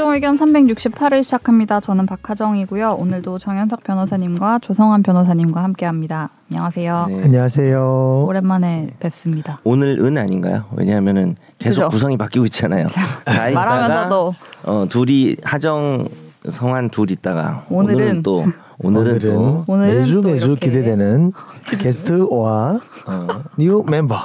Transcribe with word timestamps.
최종 0.00 0.14
의견 0.14 0.34
368을 0.34 1.22
시작합니다. 1.22 1.78
저는 1.78 2.06
박하정이고요. 2.06 2.92
오늘도 2.98 3.36
정현석 3.36 3.84
변호사님과 3.84 4.60
조성환 4.60 5.02
변호사님과 5.02 5.62
함께합니다. 5.62 6.30
안녕하세요. 6.50 7.06
네. 7.10 7.24
안녕하세요. 7.24 8.24
오랜만에 8.26 8.92
뵙습니다. 8.98 9.60
오늘은 9.62 10.16
아닌가요? 10.16 10.64
왜냐하면은 10.72 11.36
계속 11.58 11.82
그죠? 11.82 11.88
구성이 11.90 12.16
바뀌고 12.16 12.46
있잖아요. 12.46 12.86
다 12.88 13.02
있다가 13.26 13.50
말하면서도 13.52 14.34
어, 14.64 14.86
둘이 14.88 15.36
하정 15.42 16.08
성한 16.48 16.88
둘 16.88 17.10
있다가 17.10 17.66
오늘은 17.68 18.22
또 18.22 18.46
오늘은, 18.82 19.18
또 19.18 19.64
오늘은 19.66 20.00
매주 20.00 20.20
또 20.22 20.28
매주 20.28 20.46
이렇게. 20.46 20.68
기대되는 20.68 21.32
게스트와 21.80 22.80
어, 23.06 23.26
new 23.58 23.84
멤버 23.86 24.16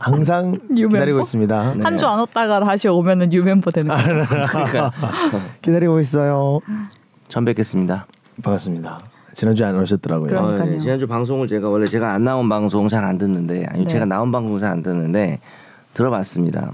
항상 0.00 0.58
new 0.70 0.88
기다리고 0.88 1.16
멤버? 1.16 1.20
있습니다. 1.22 1.74
네. 1.74 1.82
한주 1.82 2.06
안 2.06 2.18
왔다가 2.18 2.60
다시 2.60 2.88
오면은 2.88 3.30
new 3.30 3.42
멤버 3.42 3.70
되는 3.70 3.88
거. 3.88 3.96
그러니까 4.02 4.92
기다리고 5.62 5.98
있어요. 6.00 6.60
전 7.28 7.44
뵙겠습니다. 7.46 8.06
반갑습니다. 8.42 8.98
지난주에 9.32 9.66
안 9.66 9.80
오셨더라고요. 9.80 10.38
어, 10.38 10.50
네. 10.64 10.78
지난주 10.78 11.06
방송을 11.08 11.48
제가 11.48 11.68
원래 11.70 11.86
제가 11.86 12.12
안 12.12 12.24
나온 12.24 12.48
방송 12.48 12.88
잘 12.88 13.04
안 13.04 13.16
듣는데 13.18 13.64
아니 13.70 13.84
네. 13.84 13.90
제가 13.90 14.04
나온 14.04 14.30
방송 14.30 14.58
잘 14.60 14.70
안 14.70 14.82
듣는데 14.82 15.40
들어봤습니다. 15.94 16.70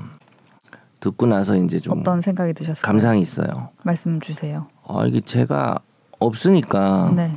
듣고 1.01 1.27
나서 1.27 1.57
이제 1.57 1.79
좀 1.79 2.01
어떤 2.01 2.21
생각이 2.21 2.53
드셨어요? 2.55 2.83
감상이 2.83 3.21
있어요. 3.23 3.69
말씀 3.85 4.21
주세요. 4.21 4.67
아 4.87 5.05
이게 5.07 5.21
제가 5.23 5.79
없으니까 6.21 7.13
네. 7.17 7.31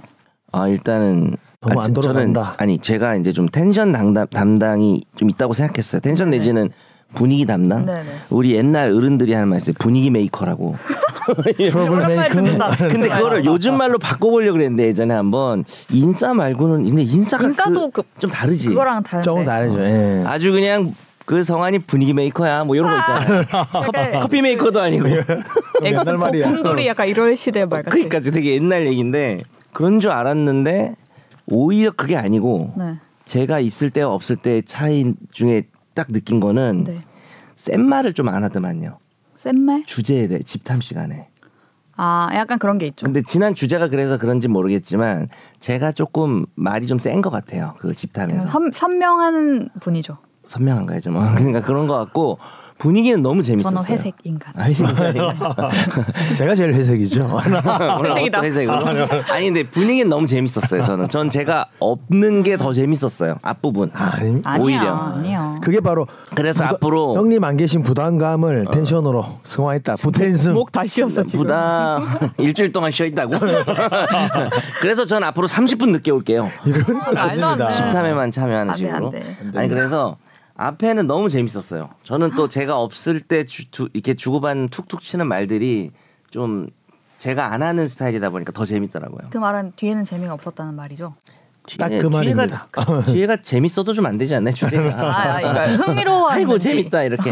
아 0.52 0.68
일단은 0.68 1.36
너무 1.62 1.80
아, 1.80 1.86
안 1.86 1.94
저는 1.94 1.94
돌아간다. 1.94 2.54
아니 2.58 2.78
제가 2.78 3.16
이제 3.16 3.32
좀 3.34 3.48
텐션 3.48 3.92
담당, 3.92 4.28
담당이 4.28 5.02
좀 5.16 5.30
있다고 5.30 5.54
생각했어요. 5.54 6.02
텐션 6.02 6.30
네. 6.30 6.38
내지는 6.38 6.70
분위기 7.16 7.46
담당. 7.46 7.86
네네. 7.86 8.04
우리 8.30 8.54
옛날 8.56 8.92
어른들이 8.92 9.34
하는 9.34 9.48
말 9.48 9.60
있어요. 9.60 9.74
분위기 9.80 10.10
메이커라고. 10.10 10.76
트러블. 11.58 12.08
메이커. 12.08 12.42
근데 12.90 13.08
그거를 13.08 13.46
요즘 13.46 13.78
말로 13.78 13.98
바꿔보려고 13.98 14.58
그랬는데 14.58 14.88
예전에 14.88 15.14
한번 15.14 15.64
인싸 15.92 16.34
말고는 16.34 16.86
근데 16.86 17.04
인싸가 17.04 17.48
인싸도 17.48 17.90
그, 17.92 18.04
좀 18.20 18.30
다르지. 18.30 18.70
그거랑 18.70 19.04
다른데. 19.04 19.24
조금 19.24 19.44
다르죠. 19.46 19.80
예. 19.80 20.24
아주 20.26 20.52
그냥 20.52 20.94
그 21.26 21.44
성환이 21.44 21.80
분위기 21.80 22.14
메이커야 22.14 22.64
뭐 22.66 22.76
이런 22.76 22.90
거 22.92 22.98
있잖아요. 23.00 23.46
약간 23.86 24.22
커피 24.22 24.42
메이커도 24.42 24.82
아니고. 24.82 25.08
옛날 25.84 26.18
말이야. 26.18 26.50
엑스포 26.50 26.86
약간 26.86 27.08
이럴 27.08 27.36
시대 27.38 27.66
말 27.66 27.84
같아. 27.84 27.92
그러니까 27.96 28.20
되게 28.20 28.56
옛날 28.56 28.86
얘기인데 28.88 29.44
그런 29.72 30.00
줄 30.00 30.12
알았는데 30.12 30.96
오히려 31.48 31.92
그게 31.92 32.16
아니고 32.18 32.74
네. 32.78 32.96
제가 33.26 33.60
있을 33.60 33.90
때와 33.90 34.14
없을 34.14 34.36
때의 34.36 34.64
차이 34.64 35.14
중에 35.32 35.64
딱 35.94 36.08
느낀 36.12 36.40
거는 36.40 36.84
네. 36.86 37.02
센 37.56 37.84
말을 37.86 38.14
좀 38.14 38.28
안 38.28 38.44
하더만요. 38.44 38.98
센 39.36 39.60
말? 39.62 39.84
주제에 39.86 40.28
대해 40.28 40.42
집탐 40.44 40.82
시간에. 40.82 41.28
아, 41.96 42.30
약간 42.34 42.58
그런 42.60 42.78
게 42.80 42.88
있죠. 42.88 43.06
근데 43.06 43.22
지난 43.28 43.54
주제가 43.54 43.88
그래서 43.88 44.18
그런지 44.18 44.48
모르겠지만 44.48 45.30
제가 45.60 45.92
조금 45.92 46.46
말이 46.56 46.88
좀 46.88 46.98
센 46.98 47.22
것 47.22 47.30
같아요. 47.30 47.76
그 47.80 47.94
집탐에서 47.94 48.48
선, 48.48 48.72
선명한 48.74 49.70
분이죠. 49.80 50.18
선명한가요 50.58 51.02
좀. 51.02 51.14
그러니까 51.36 51.62
그런 51.62 51.88
것 51.88 51.98
같고 51.98 52.38
분위기는 52.80 53.22
너무 53.22 53.44
재밌었어요. 53.44 53.76
저는 53.82 53.90
회색 53.90 54.16
인간. 54.24 54.52
아, 54.58 54.64
회색 54.64 54.90
인간이요? 54.90 55.32
제가 56.36 56.54
제일 56.56 56.74
회색이죠. 56.74 57.40
회색이다. 58.04 58.42
회색으로? 58.42 58.78
아니 59.30 59.46
근데 59.46 59.64
분위기는 59.70 60.10
너무 60.10 60.28
재밌었어요. 60.28 60.82
저는 60.82 61.08
전 61.08 61.30
제가 61.30 61.68
없는 61.80 62.44
게 62.44 62.58
더 62.58 62.74
재밌었어요. 62.74 63.38
앞부분. 63.42 63.90
아니, 63.94 64.42
아니야, 64.44 64.64
오히려. 64.64 64.96
아니요. 64.96 65.60
그게 65.62 65.80
바로 65.80 66.08
그래서 66.36 66.64
부담- 66.64 66.76
앞으로 66.76 67.16
형님 67.16 67.44
안 67.44 67.56
계신 67.58 67.84
부담감을 67.84 68.66
텐션으로 68.72 69.26
승화했다. 69.44 69.96
부텐승. 69.98 70.54
목 70.54 70.72
다 70.72 70.86
쉬었어 70.86 71.24
지금. 71.24 71.42
부담 71.42 72.04
일주일 72.38 72.72
동안 72.74 72.92
쉬어 72.92 73.06
있다고. 73.06 73.34
그래서 74.82 75.06
전 75.06 75.24
앞으로 75.24 75.48
30분 75.48 75.90
늦게 75.92 76.12
올게요. 76.12 76.50
이런 76.66 76.84
말도 77.14 77.46
안. 77.46 77.58
돼. 77.60 77.68
집탐에만 77.70 78.32
참여하는 78.32 78.72
안 78.74 78.78
돼, 78.78 78.86
식으로. 78.86 79.06
안 79.06 79.12
돼. 79.52 79.60
아니 79.60 79.70
그래서 79.70 80.18
앞에는 80.56 81.08
너무 81.08 81.30
재밌었어요. 81.30 81.90
저는 82.04 82.32
또 82.36 82.48
제가 82.48 82.78
없을 82.80 83.20
때 83.22 83.46
주, 83.46 83.70
두- 83.72 83.90
이렇게 83.94 84.14
주고받는 84.14 84.70
툭툭 84.70 85.02
치는 85.02 85.28
말들이 85.28 85.92
좀 86.30 86.68
제가 87.20 87.52
안 87.54 87.64
하는 87.64 87.88
스타일이다 87.88 88.30
보니까 88.30 88.52
더 88.52 88.66
재밌더라고요. 88.66 89.30
그 89.32 89.38
말은 89.38 89.72
뒤에는 89.76 90.04
재미가 90.04 90.34
없었다는 90.34 90.76
말이죠. 90.76 91.16
딱그 91.80 91.96
뒤에- 91.98 92.12
말입니다. 92.12 92.68
뒤에가, 92.76 93.06
뒤에가 93.06 93.36
재밌어도 93.42 93.94
좀 93.94 94.06
안 94.06 94.18
되지 94.18 94.36
않나요? 94.36 94.54
주제가. 94.54 94.90
아, 95.00 95.38
아 95.38 95.40
그러니까 95.40 95.66
흥미로워. 95.86 96.30
아이고 96.30 96.60
재밌다 96.60 97.04
이렇게 97.04 97.32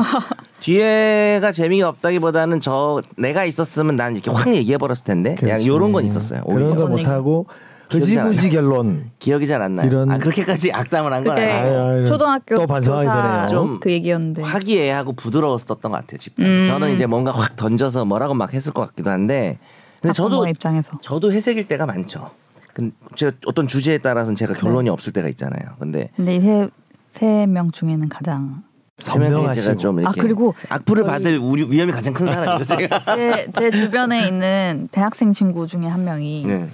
뒤에가 0.61 1.51
재미가 1.51 1.89
없다기보다는 1.89 2.59
저 2.59 3.01
내가 3.17 3.43
있었으면 3.45 3.95
난 3.97 4.13
이렇게 4.13 4.31
확 4.31 4.47
얘기해 4.53 4.77
버렸을 4.77 5.03
텐데 5.05 5.35
그냥. 5.35 5.65
요런 5.65 5.91
건 5.91 6.05
있었어요. 6.05 6.43
그런 6.45 6.55
오히려. 6.55 6.69
거 6.69 6.75
그런 6.75 6.91
못하고 6.91 7.45
흐지부지 7.99 8.49
결론. 8.49 9.11
기억이 9.19 9.47
잘 9.47 9.61
안 9.61 9.75
나요. 9.75 9.87
이런- 9.87 10.11
아 10.11 10.17
그렇게까지 10.17 10.71
악담을 10.71 11.11
한 11.13 11.23
건 11.23 11.37
아유, 11.37 12.05
초등학교 12.07 12.55
또 12.55 12.67
반성하게 12.67 13.07
되네요. 13.07 13.47
좀그 13.49 13.91
얘기였는데. 13.91 14.41
화기애애하고 14.41 15.13
부드러웠었던 15.13 15.79
것 15.79 15.91
같아요. 15.91 16.17
집단. 16.17 16.45
음. 16.45 16.65
저는 16.67 16.93
이제 16.95 17.05
뭔가 17.05 17.31
확 17.31 17.55
던져서 17.55 18.05
뭐라고 18.05 18.33
막 18.33 18.53
했을 18.53 18.73
것 18.73 18.87
같기도 18.87 19.09
한데 19.09 19.59
근데 20.01 20.13
저도 20.13 20.47
입장에서. 20.47 20.97
저도 21.01 21.31
회색일 21.31 21.67
때가 21.67 21.85
많죠. 21.85 22.31
근데 22.73 22.95
제가 23.15 23.33
어떤 23.45 23.67
주제에 23.67 23.97
따라서는 23.97 24.35
제가 24.35 24.53
결론이 24.53 24.89
없을 24.89 25.11
때가 25.13 25.27
있잖아요. 25.29 25.75
근데 25.79 26.09
근데 26.15 26.35
이세세 26.37 27.45
명 27.47 27.71
중에는 27.71 28.07
가장 28.09 28.63
선명하시고. 28.97 29.77
좀 29.77 29.99
이렇게 29.99 30.19
아, 30.19 30.23
그리고 30.23 30.53
악플을 30.69 31.03
저희- 31.03 31.11
받을 31.11 31.37
우리 31.39 31.63
위험이 31.69 31.91
가장 31.91 32.13
큰 32.13 32.27
사람이죠. 32.27 32.63
제가. 32.77 33.15
제, 33.15 33.47
제 33.53 33.71
주변에 33.71 34.27
있는 34.27 34.87
대학생 34.91 35.33
친구 35.33 35.65
중에 35.67 35.85
한 35.87 36.03
명이 36.05 36.43
네. 36.47 36.69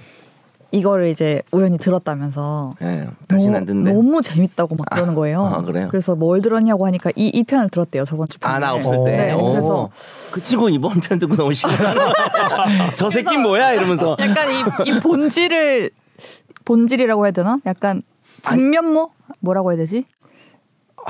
이거를 0.70 1.08
이제 1.08 1.40
우연히 1.50 1.78
들었다면서 1.78 2.74
네. 2.80 3.08
다시는 3.26 3.56
안 3.56 3.64
듣는데. 3.64 3.92
너무 3.92 4.20
재밌다고 4.20 4.74
막 4.76 4.86
그러는 4.90 5.14
거예요. 5.14 5.40
아, 5.42 5.62
그래요? 5.62 5.88
그래서 5.90 6.14
뭘 6.14 6.42
들었냐고 6.42 6.84
하니까 6.86 7.10
이, 7.16 7.28
이 7.28 7.42
편을 7.44 7.70
들었대요 7.70 8.04
저번 8.04 8.28
주. 8.28 8.38
아 8.42 8.58
나 8.58 8.74
없을 8.74 8.96
어. 8.96 9.04
때. 9.04 9.16
네, 9.16 9.32
오. 9.32 9.52
그래서 9.52 9.88
그 10.30 10.42
친구 10.42 10.68
이번 10.70 11.00
편 11.00 11.18
듣고 11.18 11.36
너무 11.36 11.54
신기한 11.54 11.94
거야. 11.94 12.12
저 12.96 13.08
새끼 13.08 13.38
뭐야 13.38 13.72
이러면서. 13.72 14.16
약간 14.20 14.48
이, 14.50 14.90
이 14.90 15.00
본질을 15.00 15.90
본질이라고 16.66 17.24
해야 17.24 17.32
되나? 17.32 17.58
약간 17.64 18.02
진면모 18.42 19.10
뭐라고 19.40 19.70
해야 19.72 19.78
되지? 19.78 20.04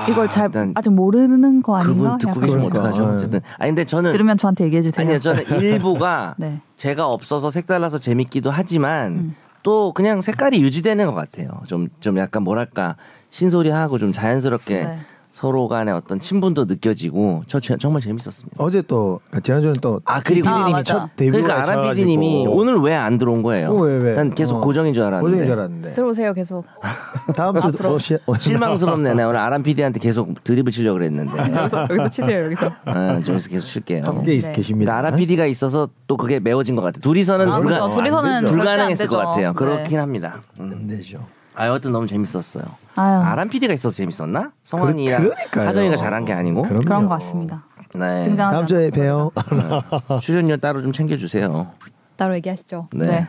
이걸 0.07 0.27
아, 0.27 0.29
잘 0.29 0.49
아직 0.75 0.89
모르는 0.91 1.61
거 1.61 1.75
아닌가? 1.75 2.15
그분 2.15 2.17
듣고 2.19 2.39
계시면. 2.39 2.65
어떡하죠? 2.67 3.03
아. 3.05 3.15
어쨌든 3.17 3.41
아니 3.57 3.71
근데 3.71 3.83
저는 3.83 4.11
들으면 4.13 4.37
저한테 4.37 4.63
얘기해 4.65 4.81
주세요. 4.81 5.05
아니요 5.05 5.19
저는 5.19 5.43
일부가 5.59 6.35
네. 6.37 6.61
제가 6.77 7.07
없어서 7.07 7.51
색달라서 7.51 7.97
재밌기도 7.97 8.49
하지만 8.51 9.11
음. 9.11 9.35
또 9.69 9.91
그냥 9.93 10.21
색깔이 10.21 10.63
유지되는 10.63 11.05
것 11.05 11.13
같아요. 11.13 11.61
좀 11.67 11.89
좀 11.99 12.17
약간 12.17 12.41
뭐랄까 12.41 12.95
신소리하고 13.29 13.99
좀 13.99 14.11
자연스럽게 14.11 14.83
네. 14.83 14.97
서로 15.39 15.69
간의 15.69 15.93
어떤 15.93 16.19
친분도 16.19 16.65
느껴지고 16.65 17.43
저 17.47 17.61
제- 17.61 17.77
정말 17.79 18.01
재밌었습니다. 18.01 18.57
어제 18.57 18.81
또 18.81 19.21
지난주는 19.41 19.77
또 19.79 20.01
아, 20.03 20.19
그리고- 20.19 20.49
아, 20.49 20.67
맞아. 20.67 20.83
첫 20.83 21.15
데뷔를 21.15 21.43
그러니까 21.43 21.63
아람 21.63 21.79
하셔가지고 21.79 22.05
PD님이 22.07 22.45
오늘 22.49 22.75
왜 22.81 22.93
안 22.93 23.17
들어온 23.17 23.41
거예요? 23.41 23.69
어, 23.69 23.75
왜, 23.83 23.95
왜? 23.99 24.13
난 24.15 24.29
계속 24.31 24.57
어. 24.57 24.59
고정인 24.59 24.93
줄 24.93 25.03
알았는데. 25.03 25.25
고정인 25.31 25.45
줄 25.45 25.53
알았는데 25.57 25.93
들어오세요 25.93 26.33
계속. 26.33 26.65
다음 27.37 27.57
주 27.61 27.67
앞으로. 27.67 27.93
오시, 27.93 28.17
실망스럽네. 28.37 29.13
나 29.13 29.27
오늘 29.29 29.39
아람 29.39 29.63
PD한테 29.63 30.01
계속 30.01 30.43
드립을 30.43 30.73
치려고 30.73 30.97
그랬는데. 30.97 31.31
여기서 31.55 31.81
여기서 31.83 32.09
치세요 32.09 32.43
여기서. 32.45 32.71
아, 32.83 33.21
좀 33.23 33.39
계속 33.39 33.65
칠게요. 33.65 34.01
함께 34.03 34.33
있, 34.33 34.41
네. 34.43 34.51
계십니다. 34.51 34.91
그러니까 34.91 35.07
아라 35.07 35.15
PD가 35.17 35.45
있어서 35.45 35.87
또 36.07 36.17
그게 36.17 36.41
메워진 36.41 36.75
것 36.75 36.81
같아요. 36.81 36.99
둘이서는 36.99 37.49
아, 37.49 37.59
불가, 37.61 37.79
그렇죠. 37.79 37.95
둘이서는 37.95 38.43
불가능했을. 38.45 39.07
것 39.07 39.15
같아요. 39.17 39.47
네. 39.51 39.55
그렇긴 39.55 39.99
합니다. 40.01 40.41
음. 40.59 40.71
안 40.73 40.87
되죠. 40.87 41.19
아, 41.59 41.67
여하튼 41.67 41.91
너무 41.91 42.07
재밌었어요. 42.07 42.63
아유 42.95 43.15
아람 43.17 43.49
PD가 43.49 43.73
있어서 43.73 43.93
재밌었나? 43.93 44.53
성환이랑 44.63 45.21
그러니까요. 45.23 45.67
하정이가 45.67 45.97
잘한 45.97 46.23
게 46.23 46.31
아니고. 46.31 46.61
그럼요. 46.63 46.85
그런 46.85 47.03
것 47.03 47.09
같습니다. 47.15 47.65
네. 47.95 48.33
다음 48.37 48.65
주에 48.65 48.89
봬요. 48.89 49.31
네. 49.51 50.19
출연료 50.21 50.55
따로 50.55 50.81
좀 50.81 50.93
챙겨주세요. 50.93 51.69
따로 52.15 52.35
얘기하시죠. 52.35 52.87
네. 52.93 53.05
네. 53.07 53.27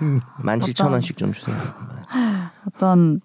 만 0.40 0.58
칠천 0.58 0.90
원씩 0.90 1.18
좀 1.18 1.32
주세요. 1.32 1.54
어떤 2.66 3.20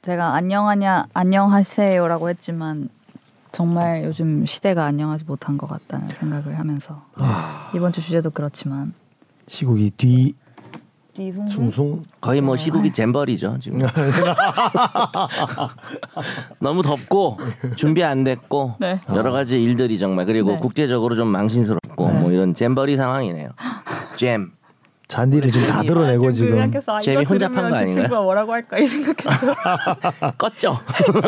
제가 0.00 0.34
안녕하냐 0.34 1.08
안녕하세요라고 1.12 2.30
했지만 2.30 2.88
정말 3.52 4.04
요즘 4.04 4.46
시대가 4.46 4.86
안녕하지 4.86 5.24
못한 5.24 5.58
것 5.58 5.68
같다는 5.68 6.08
생각을 6.08 6.58
하면서 6.58 7.04
이번 7.74 7.92
주 7.92 8.00
주제도 8.00 8.30
그렇지만 8.30 8.94
시국이 9.46 9.90
뒤 9.98 10.34
뒤숭숭 11.14 11.70
숭숭 11.70 12.02
거의 12.20 12.40
뭐 12.40 12.56
시국이 12.56 12.92
잼버리죠 12.92 13.58
지금. 13.60 13.80
너무 16.58 16.82
덥고 16.82 17.38
준비 17.76 18.02
안 18.02 18.24
됐고 18.24 18.74
네. 18.80 19.00
여러 19.14 19.30
가지 19.30 19.62
일들이 19.62 19.98
정말 19.98 20.26
그리고 20.26 20.52
네. 20.52 20.58
국제적으로 20.58 21.14
좀 21.14 21.28
망신스럽고 21.28 22.08
네. 22.08 22.20
뭐 22.20 22.32
이런 22.32 22.54
잼버리 22.54 22.96
상황이네요. 22.96 23.50
잼. 24.16 24.52
잔디를 25.14 25.48
지금 25.52 25.68
다 25.68 25.80
드러내고 25.82 26.28
아, 26.28 26.32
지금. 26.32 26.58
아, 26.88 27.00
재미 27.00 27.22
이거 27.22 27.28
혼자 27.30 27.46
판 27.48 27.54
들으면 27.54 27.70
거그 27.70 27.76
아닌가요? 27.76 28.02
친구가 28.02 28.22
뭐라고 28.22 28.52
할까 28.52 28.78
이 28.78 28.86
생각했어. 28.88 29.54
껐죠. 30.36 30.78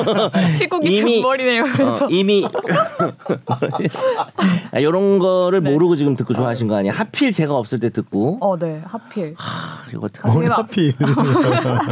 시국이 0.59 0.97
이미- 0.97 1.21
잔머리네요. 1.23 1.63
그래서 1.63 2.05
어, 2.05 2.09
이미 2.11 2.45
아, 4.73 4.79
이런 4.81 5.21
거를 5.21 5.63
네. 5.63 5.71
모르고 5.71 5.95
지금 5.95 6.17
듣고 6.17 6.35
좋아하신 6.35 6.67
거 6.67 6.75
아니에요? 6.77 6.93
하필 6.95 7.31
제가 7.31 7.55
없을 7.55 7.79
때 7.79 7.91
듣고 7.91 8.39
어, 8.41 8.59
네. 8.59 8.83
하필. 8.85 9.37
아, 9.39 9.85
이거? 9.93 10.09
뭘 10.33 10.47
하필 10.51 10.93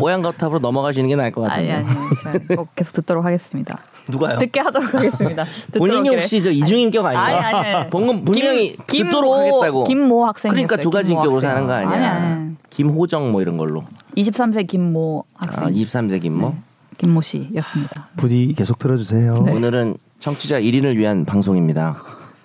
뽀얀 0.01 0.23
거탑으로 0.23 0.59
넘어가시는 0.59 1.09
게 1.09 1.15
나을 1.15 1.31
것 1.31 1.49
아니 1.49 1.69
같은데. 1.69 1.91
아니. 1.91 2.41
제가 2.43 2.57
꼭 2.57 2.75
계속 2.75 2.95
듣도록 2.95 3.25
하겠습니다. 3.25 3.79
누가요? 4.09 4.39
듣게 4.39 4.61
하도록 4.61 4.93
하겠습니다. 4.95 5.45
본인이. 5.77 6.09
혹시 6.11 6.43
저 6.43 6.51
이중인격 6.51 7.05
아닌가? 7.07 7.25
아니 7.25 7.37
아니 7.57 7.69
아니. 7.75 7.91
방금 7.91 8.25
분명히 8.25 8.77
김- 8.87 9.07
듣도록 9.07 9.33
김모- 9.35 9.39
하겠다고. 9.61 9.85
김모 9.85 10.27
학생. 10.27 10.51
그러니까 10.51 10.77
두 10.77 10.91
가지 10.91 11.13
인격으로 11.13 11.41
사는 11.41 11.67
거 11.67 11.73
아니야? 11.73 11.91
아니 11.91 12.05
아니. 12.07 12.55
김호정 12.71 13.33
뭐 13.33 13.41
이런 13.43 13.57
걸로. 13.57 13.85
23세 14.17 14.67
김모 14.67 15.25
학생. 15.35 15.65
아, 15.65 15.69
23세 15.69 16.21
김모. 16.23 16.49
네. 16.51 16.55
김모 16.99 17.23
씨였습니다. 17.23 18.09
부디 18.17 18.55
계속 18.57 18.79
들어주세요. 18.79 19.43
네. 19.43 19.53
오늘은 19.53 19.97
청취자 20.21 20.61
1인을 20.61 20.97
위한 20.97 21.25
방송입니다. 21.25 21.97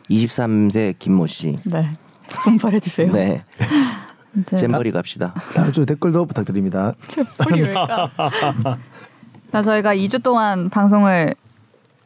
23세 0.09 0.95
김모 0.97 1.27
씨. 1.27 1.57
네. 1.65 1.87
분발해 2.29 2.79
주세요. 2.79 3.11
네. 3.11 3.41
잼버리 4.55 4.91
갑시다. 4.91 5.33
다음 5.55 5.71
주 5.71 5.85
댓글도 5.85 6.25
부탁드립니다. 6.25 6.93
잼버리 7.07 7.61
왜까? 7.63 8.09
자, 9.51 9.61
저희가 9.63 9.95
2주 9.95 10.21
동안 10.21 10.69
방송을 10.69 11.33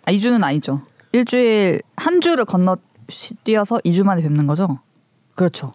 아, 0.06 0.12
2주는 0.12 0.44
아니죠. 0.44 0.82
일주일 1.12 1.82
한 1.96 2.22
주를 2.22 2.46
건너 2.46 2.76
쉬- 3.10 3.36
뛰어서 3.36 3.78
2주 3.86 4.04
만에 4.04 4.22
뵙는 4.22 4.48
거죠. 4.48 4.80
그렇죠. 5.36 5.72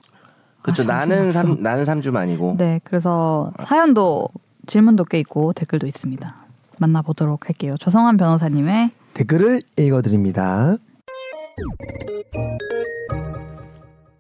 그렇죠. 0.62 0.82
아, 0.82 0.86
나는 0.86 1.32
정신없어. 1.32 1.54
삼 1.54 1.62
나는 1.62 1.84
3주 1.84 2.10
만이고. 2.10 2.56
네, 2.58 2.80
그래서 2.84 3.52
사연도 3.60 4.28
질문도 4.66 5.04
꽤 5.04 5.19
있고 5.20 5.52
댓글도 5.52 5.86
있습니다. 5.86 6.34
만나보도록 6.78 7.48
할게요. 7.48 7.75
조성환 7.78 8.16
변호사님의 8.16 8.90
댓글을 9.14 9.62
읽어드립니다. 9.76 10.76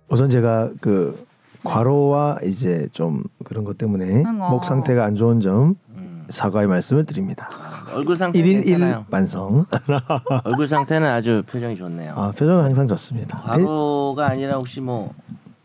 우선 0.08 0.30
제가 0.30 0.70
그 0.80 1.26
과로와 1.64 2.38
이제 2.44 2.88
좀 2.92 3.22
그런 3.44 3.64
것 3.64 3.76
때문에 3.78 4.24
아이고. 4.24 4.50
목 4.50 4.64
상태가 4.64 5.04
안 5.04 5.14
좋은 5.16 5.40
점 5.40 5.76
음. 5.87 5.87
사과의 6.28 6.66
말씀을 6.68 7.04
드립니다. 7.04 7.48
얼굴 7.94 8.16
상태 8.16 8.40
1일 8.40 8.46
1 8.46 8.64
괜찮아요. 8.64 9.04
반성. 9.10 9.66
얼굴 10.44 10.68
상태는 10.68 11.08
아주 11.08 11.42
표정이 11.50 11.76
좋네요. 11.76 12.12
아, 12.16 12.30
표정은 12.32 12.64
항상 12.64 12.86
좋습니다. 12.88 13.38
대- 13.40 13.46
과거가 13.64 14.26
아니라 14.30 14.54
혹시 14.56 14.80
뭐 14.80 15.12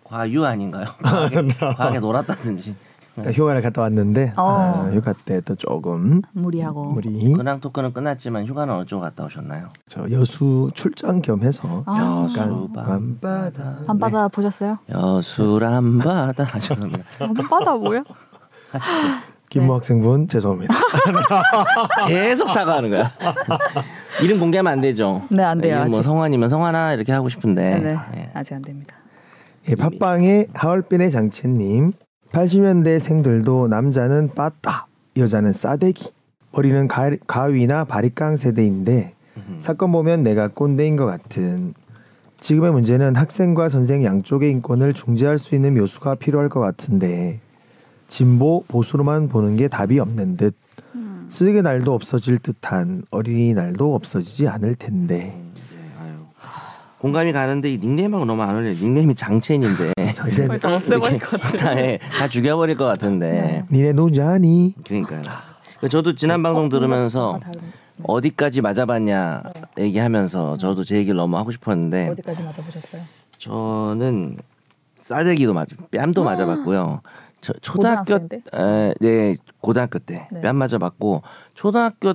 과유 0.04 0.46
아닌가요? 0.46 0.86
과하게, 1.04 1.48
과하게 1.58 2.00
놀았다든지. 2.00 2.76
휴가를 3.32 3.62
갔다 3.62 3.82
왔는데 3.84 4.34
어. 4.38 4.50
아, 4.50 4.90
휴가 4.92 5.14
때 5.14 5.40
또 5.42 5.54
조금 5.54 6.24
무리하고 6.32 6.94
우리 6.98 7.32
근황 7.34 7.60
토크는 7.60 7.94
끝났지만 7.94 8.48
휴가는 8.48 8.74
어느 8.74 8.86
쪽 8.86 9.02
갔다 9.02 9.24
오셨나요? 9.26 9.68
저 9.88 10.10
여수 10.10 10.72
출장 10.74 11.22
겸 11.22 11.44
해서 11.44 11.84
아. 11.86 11.94
잠깐 11.94 12.52
여수 12.54 12.70
밤바다 12.74 13.76
밤바다 13.86 14.28
보셨어요? 14.30 14.80
여수란 14.90 16.00
바다 16.00 16.46
죄송합니다. 16.58 17.04
밤바다 17.20 17.76
뭐야? 17.76 18.04
김모 19.54 19.76
학생분 19.76 20.28
죄송합니다. 20.28 20.74
계속 22.08 22.50
사과하는 22.50 22.90
거야. 22.90 23.12
이름 24.24 24.40
공개하면 24.40 24.74
안 24.74 24.82
되죠. 24.82 25.22
네, 25.30 25.44
안 25.44 25.62
돼요, 25.62 25.76
이름 25.76 25.92
뭐 25.92 26.00
아직. 26.00 26.08
성환이면 26.08 26.50
성환아 26.50 26.96
이렇게 26.96 27.12
하고 27.12 27.30
싶은데. 27.30 27.80
네, 27.80 27.90
예. 27.90 28.16
네. 28.16 28.32
아직 28.34 28.56
안 28.56 28.64
됩니다. 28.64 28.96
예, 29.70 29.76
팟빵의 29.76 30.48
하얼빈의 30.54 31.12
장채님 31.12 31.94
80년대 32.32 32.98
생들도 32.98 33.68
남자는 33.68 34.32
빠따 34.34 34.88
여자는 35.18 35.52
싸대기 35.52 36.12
어리는 36.52 36.88
가, 36.88 37.12
가위나 37.28 37.86
바리깡 37.86 38.36
세대인데 38.36 39.14
사건 39.60 39.92
보면 39.92 40.24
내가 40.24 40.48
꼰대인 40.48 40.96
것 40.96 41.06
같은 41.06 41.76
지금의 42.40 42.72
문제는 42.72 43.16
학생과 43.16 43.70
전생 43.70 44.04
양쪽의 44.04 44.50
인권을 44.52 44.94
중재할 44.94 45.38
수 45.38 45.54
있는 45.54 45.76
묘수가 45.76 46.16
필요할 46.16 46.50
것 46.50 46.60
같은데 46.60 47.40
진보 48.14 48.64
보수로만 48.68 49.28
보는 49.28 49.56
게 49.58 49.68
답이 49.68 49.98
없는 49.98 50.38
듯 50.38 50.54
쓰레기 51.30 51.64
날도 51.64 51.96
없어질 51.96 52.38
듯한 52.38 53.06
어린이날도 53.10 53.96
없어지지 53.96 54.48
않을 54.50 54.76
텐데 54.76 55.36
아유. 56.00 56.18
공감이 57.00 57.32
가는데 57.32 57.74
이 57.74 57.80
닉네임하고 57.80 58.26
너무 58.26 58.44
안 58.44 58.54
어울려. 58.54 58.70
닉네임이 58.70 59.16
장첸인데. 59.16 59.94
장첸 60.14 60.48
거의 60.48 60.60
다 60.60 60.76
없애버릴 60.76 61.20
것 61.22 61.42
죽여버릴 62.30 62.78
것 62.78 62.86
같은데. 62.86 63.66
니네 63.72 63.94
누자니 63.94 64.76
그러니까요. 64.86 65.24
저도 65.90 66.14
지난 66.14 66.44
방송 66.44 66.70
들으면서 66.70 67.40
어디까지 68.04 68.62
맞아봤냐 68.62 69.42
얘기하면서 69.80 70.58
저도 70.58 70.84
제 70.84 70.98
얘기를 70.98 71.16
너무 71.16 71.36
하고 71.38 71.50
싶었는데 71.50 72.10
어디까지 72.10 72.44
맞아보셨어요? 72.44 73.02
저는 73.40 74.38
싸대기도 75.00 75.56
맞, 75.56 75.68
뺨도 75.90 76.24
맞아봤고요. 76.24 77.02
저, 77.44 77.54
초등학교 77.62 78.28
때? 78.28 78.42
에, 78.56 78.94
네 79.02 79.36
고등학교 79.60 80.00
때 80.00 80.28
네. 80.32 80.42
뺨 80.42 80.56
맞아봤고 80.56 81.22
초등학교 81.54 82.14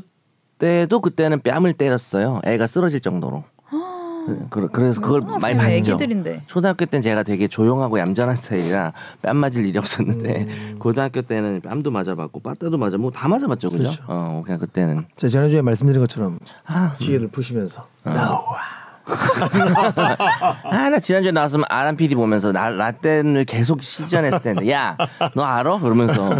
때도 0.58 1.00
그때는 1.00 1.40
뺨을 1.42 1.74
때렸어요. 1.74 2.40
애가 2.44 2.66
쓰러질 2.66 3.00
정도로. 3.00 3.44
그, 4.50 4.68
그래서 4.72 5.00
그걸 5.00 5.20
많이 5.40 5.56
봤죠. 5.56 5.70
애기들인데. 5.92 6.42
초등학교 6.46 6.84
때는 6.86 7.02
제가 7.02 7.22
되게 7.22 7.46
조용하고 7.46 7.98
얌전한 7.98 8.34
스타일이라 8.36 8.92
뺨 9.22 9.36
맞을 9.36 9.64
일이 9.64 9.78
없었는데 9.78 10.46
음. 10.48 10.76
고등학교 10.80 11.22
때는 11.22 11.60
뺨도 11.62 11.90
맞아봤고 11.90 12.40
빠따도 12.40 12.76
맞아 12.78 12.96
뭐 12.96 13.10
다 13.10 13.28
맞아봤죠 13.28 13.68
그죠? 13.68 13.84
그렇죠. 13.84 14.04
어 14.08 14.42
그냥 14.44 14.58
그때는 14.58 15.04
저 15.16 15.28
지난주에 15.28 15.62
말씀드린 15.62 16.00
것처럼 16.00 16.38
아, 16.66 16.92
시계를 16.94 17.28
푸시면서 17.28 17.86
어. 18.04 18.10
나와 18.10 18.56
아, 20.64 20.88
나 20.90 20.98
지난주에 20.98 21.32
나왔으면 21.32 21.64
아람 21.68 21.96
PD 21.96 22.14
보면서 22.14 22.52
나 22.52 22.70
라떼를 22.70 23.44
계속 23.44 23.82
시전했을 23.82 24.40
텐데, 24.40 24.70
야, 24.70 24.96
너 25.34 25.42
알아? 25.44 25.78
그러면서 25.78 26.30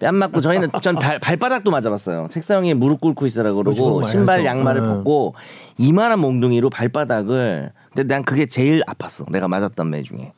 뺨 0.00 0.16
맞고 0.16 0.40
저희는 0.40 0.70
전 0.82 0.96
발, 0.96 1.18
발바닥도 1.18 1.70
맞아봤어요. 1.70 2.28
책상 2.30 2.64
위에 2.64 2.74
무릎 2.74 3.00
꿇고 3.00 3.26
있으라 3.26 3.50
그거 3.50 3.62
그러고 3.62 4.06
신발. 4.06 4.44
양말을 4.44 4.80
네. 4.82 4.86
벗고 4.88 5.34
이만한 5.78 6.18
몽둥이로 6.20 6.70
발바닥을. 6.70 7.72
근데 7.94 8.14
난 8.14 8.24
그게 8.24 8.46
제일 8.46 8.82
아팠어. 8.86 9.30
내가 9.30 9.48
맞았던 9.48 9.88
매 9.90 10.02
중에. 10.02 10.32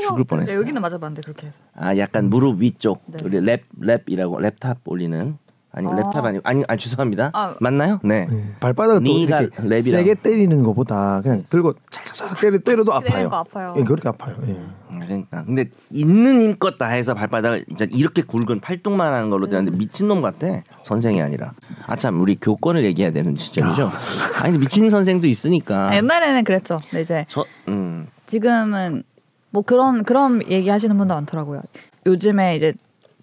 죽을 0.00 0.24
뻔했어요. 0.24 0.54
네, 0.54 0.60
여기는 0.60 0.80
맞아봤는데 0.80 1.22
그렇게 1.22 1.48
해서. 1.48 1.58
아, 1.74 1.96
약간 1.96 2.30
무릎 2.30 2.60
위쪽, 2.60 3.02
네. 3.06 3.18
우리 3.24 3.40
lap 3.40 3.62
lap이라고 3.80 4.40
laptop 4.40 4.76
올리는. 4.84 5.36
아니 5.74 5.86
아. 5.88 5.90
랩탑 5.90 6.24
아니고 6.24 6.42
아니 6.44 6.62
아니 6.68 6.78
죄송합니다. 6.78 7.30
아. 7.32 7.54
맞나요? 7.60 7.98
네. 8.04 8.26
네. 8.30 8.54
발바닥을 8.60 9.06
이렇게 9.06 9.46
lap이라. 9.56 9.82
세게 9.90 10.14
때리는 10.16 10.62
것보다 10.62 11.20
그냥 11.22 11.44
들고 11.48 11.74
착착착 11.90 12.38
때려 12.40 12.58
때려도 12.58 12.92
아파요. 12.92 13.28
아파요. 13.32 13.74
예, 13.78 13.82
그렇게 13.84 14.08
아파요. 14.08 14.36
예. 14.48 14.56
그러니까 14.92 15.44
근데 15.44 15.70
있는 15.90 16.40
힘껏 16.42 16.76
다 16.76 16.86
해서 16.88 17.14
발바닥을 17.14 17.64
진짜 17.66 17.86
이렇게 17.90 18.20
굵은 18.22 18.60
팔뚝만 18.60 19.12
하는 19.12 19.30
걸로 19.30 19.46
네. 19.46 19.52
되는데 19.52 19.76
미친 19.78 20.08
놈 20.08 20.20
같아 20.20 20.46
선생이 20.84 21.22
아니라 21.22 21.52
아참 21.86 22.20
우리 22.20 22.36
교권을 22.36 22.84
얘기해야 22.84 23.10
되는 23.12 23.34
시점이죠 23.34 23.90
아 24.44 24.48
니 24.48 24.58
미친 24.58 24.90
선생도 24.90 25.26
있으니까 25.26 25.88
아, 25.90 25.96
옛날에는 25.96 26.44
그랬죠. 26.44 26.78
근데 26.90 27.00
이제 27.02 27.24
저 27.28 27.44
음 27.68 28.06
지금은 28.26 29.02
뭐 29.50 29.62
그런 29.62 30.04
그런 30.04 30.42
얘기 30.50 30.68
하시는 30.68 30.96
분도 30.98 31.14
많더라고요. 31.14 31.62
요즘에 32.06 32.56
이제 32.56 32.74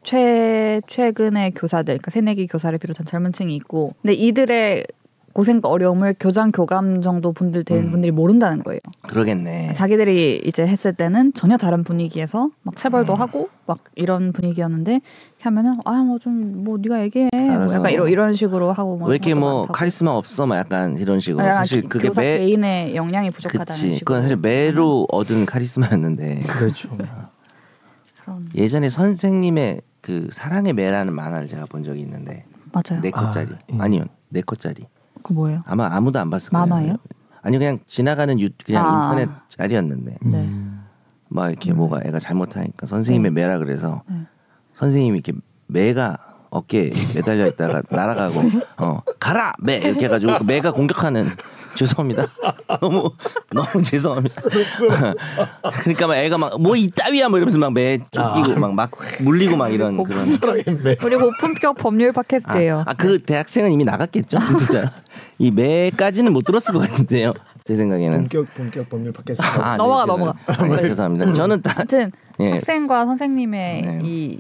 최 0.04 0.82
최근의 0.88 1.52
교사들, 1.52 1.94
그러니까 1.96 2.12
새내기 2.12 2.48
교사를 2.48 2.78
비롯한 2.80 3.06
젊은층이 3.06 3.56
있고, 3.58 3.94
근데 4.02 4.14
이들의 4.14 4.86
고생과 5.32 5.70
어려움을 5.70 6.16
교장 6.20 6.52
교감 6.52 7.02
정도 7.04 7.32
분들 7.34 7.64
된 7.64 7.84
음. 7.86 7.92
분들이 7.92 8.12
모른다는 8.12 8.64
거예요. 8.64 8.80
그러겠네 9.04 9.74
자기들이 9.74 10.42
이제 10.44 10.66
했을 10.66 10.92
때는 10.92 11.34
전혀 11.34 11.56
다른 11.56 11.84
분위기에서 11.84 12.50
막 12.64 12.76
체벌도 12.76 13.14
음. 13.14 13.22
하고 13.22 13.50
막 13.68 13.78
이런 13.96 14.34
분위기였는데 14.34 15.02
하면은 15.42 15.76
아 15.86 16.02
뭐 16.04 16.18
좀뭐 16.18 16.80
네가 16.82 17.02
얘기해 17.04 17.30
뭐. 17.32 17.72
약간 17.72 17.92
이런 17.92 18.10
이런 18.10 18.34
식으로 18.34 18.74
하고 18.74 18.98
왜 19.06 19.14
이렇게 19.16 19.36
뭐 19.36 19.60
많다고. 19.60 19.74
카리스마 19.74 20.12
없어 20.12 20.48
막 20.48 20.58
약간 20.58 20.98
이런 20.98 21.20
식으로 21.20 21.46
약간 21.46 21.58
사실 21.58 21.84
기- 21.84 21.88
그게 21.90 22.08
교사 22.08 22.22
매 22.22 22.38
개인의 22.40 22.96
역량이 22.96 23.30
부족하다는 23.30 23.66
그치 23.68 23.94
식으로 23.94 24.06
그건 24.06 24.22
사실 24.24 24.36
매로 24.38 25.06
얻은 25.12 25.46
카리스마였는데 25.46 26.40
그렇죠. 26.48 26.90
그런 28.24 28.50
예전에 28.56 28.90
선생님의 28.90 29.82
그 30.02 30.30
사랑의 30.32 30.74
매라는 30.74 31.14
만화를 31.14 31.48
제가 31.48 31.66
본 31.66 31.84
적이 31.84 32.02
있는데 32.02 32.46
맞아요. 32.72 33.02
네 33.02 33.12
컷짜리 33.12 33.54
아, 33.54 33.58
예. 33.74 33.78
아니요 33.80 34.06
네 34.30 34.42
컷짜리 34.42 34.86
그 35.22 35.34
뭐예요? 35.34 35.62
아마 35.66 35.88
아무도 35.92 36.20
안 36.20 36.30
봤을 36.30 36.52
거예요. 36.52 36.66
만화예요? 36.66 36.96
아니 37.42 37.58
그냥 37.58 37.80
지나가는 37.88 38.40
유 38.40 38.50
그냥 38.66 38.86
아. 38.86 39.04
인터넷 39.14 39.30
짤이었는데 39.50 40.18
네. 40.22 40.38
음. 40.38 40.86
막 41.28 41.50
이렇게 41.50 41.74
뭐가 41.74 42.02
애가 42.06 42.20
잘못하니까 42.20 42.86
선생님의 42.88 43.32
매라 43.32 43.60
그래서 43.60 44.04
네. 44.08 44.22
선생님이 44.76 45.20
이렇게 45.20 45.34
매가 45.68 46.18
어깨에 46.50 46.92
매달려 47.16 47.48
있다가 47.48 47.84
날아가고 47.90 48.42
어 48.78 49.02
가라 49.20 49.54
매 49.60 49.76
이렇게 49.78 50.06
해가지고 50.06 50.40
그 50.40 50.44
매가 50.44 50.72
공격하는 50.72 51.28
죄송합니다. 51.80 52.28
너무 52.82 53.10
너무 53.52 53.82
죄송합니다. 53.84 54.42
그러니까 55.84 56.08
막 56.08 56.16
애가 56.16 56.38
막 56.38 56.60
뭐 56.60 56.76
이따위야 56.76 57.30
뭐 57.30 57.38
이러면서 57.38 57.58
막 57.58 57.72
매 57.72 58.00
쫓기고 58.12 58.60
막막 58.60 58.92
물리고 59.22 59.56
막 59.56 59.70
이런 59.70 60.04
그런. 60.04 60.28
우리 61.04 61.16
고품격 61.16 61.78
법률 61.78 62.12
팟캐스트예요. 62.12 62.84
아 62.86 62.94
그 62.96 63.20
대학생은 63.24 63.72
이미 63.72 63.86
나갔겠죠. 63.86 64.38
진짜 64.58 64.94
이 65.38 65.52
매까지는 65.52 66.34
못 66.34 66.44
들었을 66.44 66.74
것 66.74 66.80
같은데요. 66.80 67.34
제 67.66 67.76
생각에는. 67.76 68.18
본격 68.28 68.54
본격 68.56 68.90
법률 68.90 69.14
팟캐스트. 69.14 69.42
아, 69.46 69.78
넘어가, 69.78 70.04
네, 70.06 70.08
넘어가. 70.08 70.34
죄송합니다. 70.48 70.82
네, 70.82 70.90
죄송합니다. 70.90 71.34
저는 71.34 71.62
다 71.62 71.74
아무튼 71.78 72.12
예. 72.42 72.52
학생과 72.54 73.06
선생님의 73.06 73.82
네. 73.82 74.00
이 74.04 74.40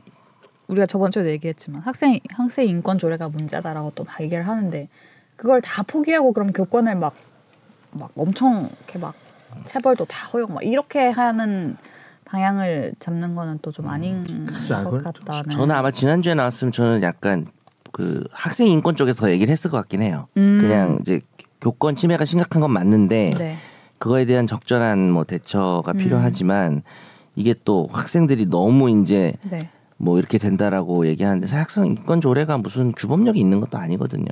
우리가 0.67 0.85
저번 0.87 1.11
주에도 1.11 1.29
얘기했지만 1.29 1.81
학생 1.81 2.19
학생 2.31 2.67
인권 2.67 2.97
조례가 2.97 3.29
문제다라고 3.29 3.91
또 3.95 4.03
막 4.03 4.19
얘기를 4.21 4.45
하는데 4.45 4.89
그걸 5.35 5.61
다 5.61 5.83
포기하고 5.83 6.33
그럼 6.33 6.51
교권을 6.51 6.95
막 6.95 7.13
막 7.91 8.11
엄청 8.15 8.69
이렇게 8.83 8.99
막 8.99 9.13
체벌도 9.65 10.05
다 10.05 10.27
허용 10.29 10.53
막 10.53 10.63
이렇게 10.63 11.09
하는 11.09 11.77
방향을 12.25 12.93
잡는 12.99 13.33
거는 13.35 13.59
또 13.61 13.71
좀 13.71 13.87
아닌 13.87 14.23
그죠, 14.45 14.75
것 14.83 14.91
그건 14.91 15.13
좀 15.13 15.25
같다는. 15.25 15.49
저는 15.49 15.75
아마 15.75 15.89
지난주에 15.91 16.35
나왔으면 16.35 16.71
저는 16.71 17.01
약간 17.01 17.47
그 17.91 18.23
학생 18.31 18.67
인권 18.67 18.95
쪽에서 18.95 19.21
더 19.21 19.31
얘기를 19.31 19.51
했을 19.51 19.71
것 19.71 19.77
같긴 19.77 20.01
해요. 20.03 20.27
음. 20.37 20.57
그냥 20.61 20.97
이제 21.01 21.21
교권 21.61 21.95
침해가 21.95 22.25
심각한 22.25 22.61
건 22.61 22.71
맞는데 22.71 23.31
네. 23.37 23.57
그거에 23.97 24.25
대한 24.25 24.45
적절한 24.45 25.11
뭐 25.11 25.23
대처가 25.23 25.91
음. 25.93 25.97
필요하지만 25.97 26.83
이게 27.35 27.55
또 27.65 27.89
학생들이 27.91 28.45
너무 28.45 28.89
이제 29.01 29.33
네. 29.49 29.69
뭐 29.97 30.19
이렇게 30.19 30.37
된다라고 30.37 31.07
얘기하는데 31.07 31.47
사실 31.47 31.59
학생 31.59 31.85
인권 31.87 32.21
조례가 32.21 32.59
무슨 32.59 32.91
규범력이 32.91 33.39
있는 33.39 33.59
것도 33.59 33.77
아니거든요. 33.79 34.25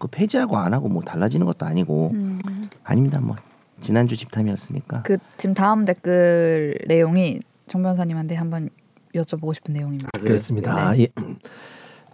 그 0.00 0.08
폐지하고 0.08 0.56
안 0.56 0.72
하고 0.72 0.88
뭐 0.88 1.02
달라지는 1.02 1.46
것도 1.46 1.66
아니고 1.66 2.10
음. 2.14 2.40
아닙니다. 2.82 3.20
뭐 3.20 3.36
지난주 3.80 4.16
집탐이었으니까. 4.16 5.02
그 5.02 5.18
지금 5.36 5.54
다음 5.54 5.84
댓글 5.84 6.76
내용이 6.88 7.40
정 7.68 7.82
변호사님한테 7.82 8.34
한번 8.34 8.70
여쭤보고 9.14 9.54
싶은 9.54 9.74
내용입니다. 9.74 10.08
그렇습니다. 10.18 10.98
예. 10.98 11.08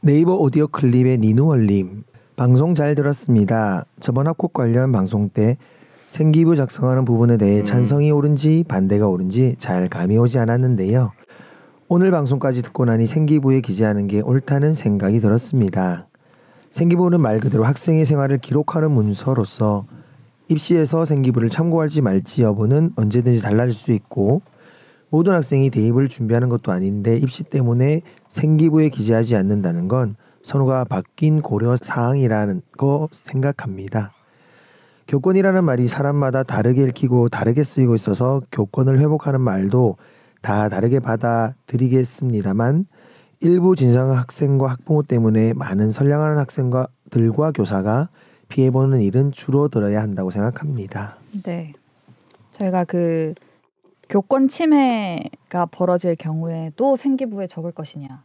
네이버 0.03 0.35
오디오 0.35 0.67
클립의 0.67 1.19
니누얼님 1.19 2.05
방송 2.35 2.75
잘 2.75 2.97
들었습니다. 2.97 3.87
저번 4.01 4.27
학폭 4.27 4.53
관련 4.53 4.91
방송 4.91 5.29
때 5.29 5.57
생기부 6.09 6.57
작성하는 6.57 7.05
부분에 7.05 7.37
대해 7.37 7.61
음. 7.61 7.65
찬성이 7.65 8.11
옳은지 8.11 8.65
반대가 8.67 9.07
옳은지 9.07 9.55
잘 9.59 9.89
감이 9.89 10.19
오지 10.19 10.41
않았는데요. 10.41 11.13
오늘 11.89 12.11
방송까지 12.11 12.63
듣고 12.63 12.85
나니 12.85 13.07
생기부에 13.07 13.61
기재하는 13.61 14.09
게 14.09 14.21
옳다는 14.21 14.75
생각이 14.75 15.21
들었습니다. 15.21 16.06
생기부는 16.77 17.23
말 17.23 17.41
그대로 17.41 17.65
학생의 17.65 18.05
생활을 18.05 18.37
기록하는 18.37 18.91
문서로서 18.91 19.87
입시에서 20.49 21.07
생기부를 21.07 21.49
참고할지 21.49 22.03
말지 22.03 22.43
여부는 22.43 22.93
언제든지 22.97 23.41
달라질 23.41 23.75
수 23.75 23.93
있고 23.93 24.43
모든 25.09 25.33
학생이 25.33 25.71
대입을 25.71 26.11
준비하는 26.11 26.51
것도 26.51 26.73
아닌데 26.73 27.17
입시 27.17 27.45
때문에 27.45 28.03
생기부에 28.29 28.91
기재하지 28.91 29.37
않는다는 29.37 29.89
건 29.89 30.17
선호가 30.43 30.85
바뀐 30.85 31.41
고려 31.41 31.79
사항이라는 31.79 32.61
거 32.77 33.09
생각합니다. 33.11 34.13
교권이라는 35.09 35.65
말이 35.65 35.89
사람마다 35.89 36.43
다르게 36.43 36.83
읽히고 36.83 37.31
다르게 37.31 37.63
쓰이고 37.63 37.95
있어서 37.95 38.43
교권을 38.53 38.99
회복하는 38.99 39.41
말도 39.41 39.97
다 40.43 40.69
다르게 40.69 41.01
받아들이겠습니다만 41.01 42.85
일부 43.41 43.77
진상 43.77 44.11
학생과 44.13 44.67
학부모 44.69 45.03
때문에 45.03 45.53
많은 45.53 45.91
선량하는 45.91 46.39
학생들과 46.39 47.53
교사가 47.55 48.09
피해보는 48.49 49.03
일은 49.03 49.33
줄어들어야 49.33 50.01
한다고 50.01 50.31
생각합니다. 50.31 51.17
네. 51.43 51.73
저희가 52.53 52.85
그 52.85 53.35
교권 54.09 54.49
침해가 54.49 55.67
벌어질 55.71 56.17
경우에 56.17 56.71
또 56.77 56.97
생기부에 56.97 57.47
적을 57.47 57.73
것이냐. 57.73 58.23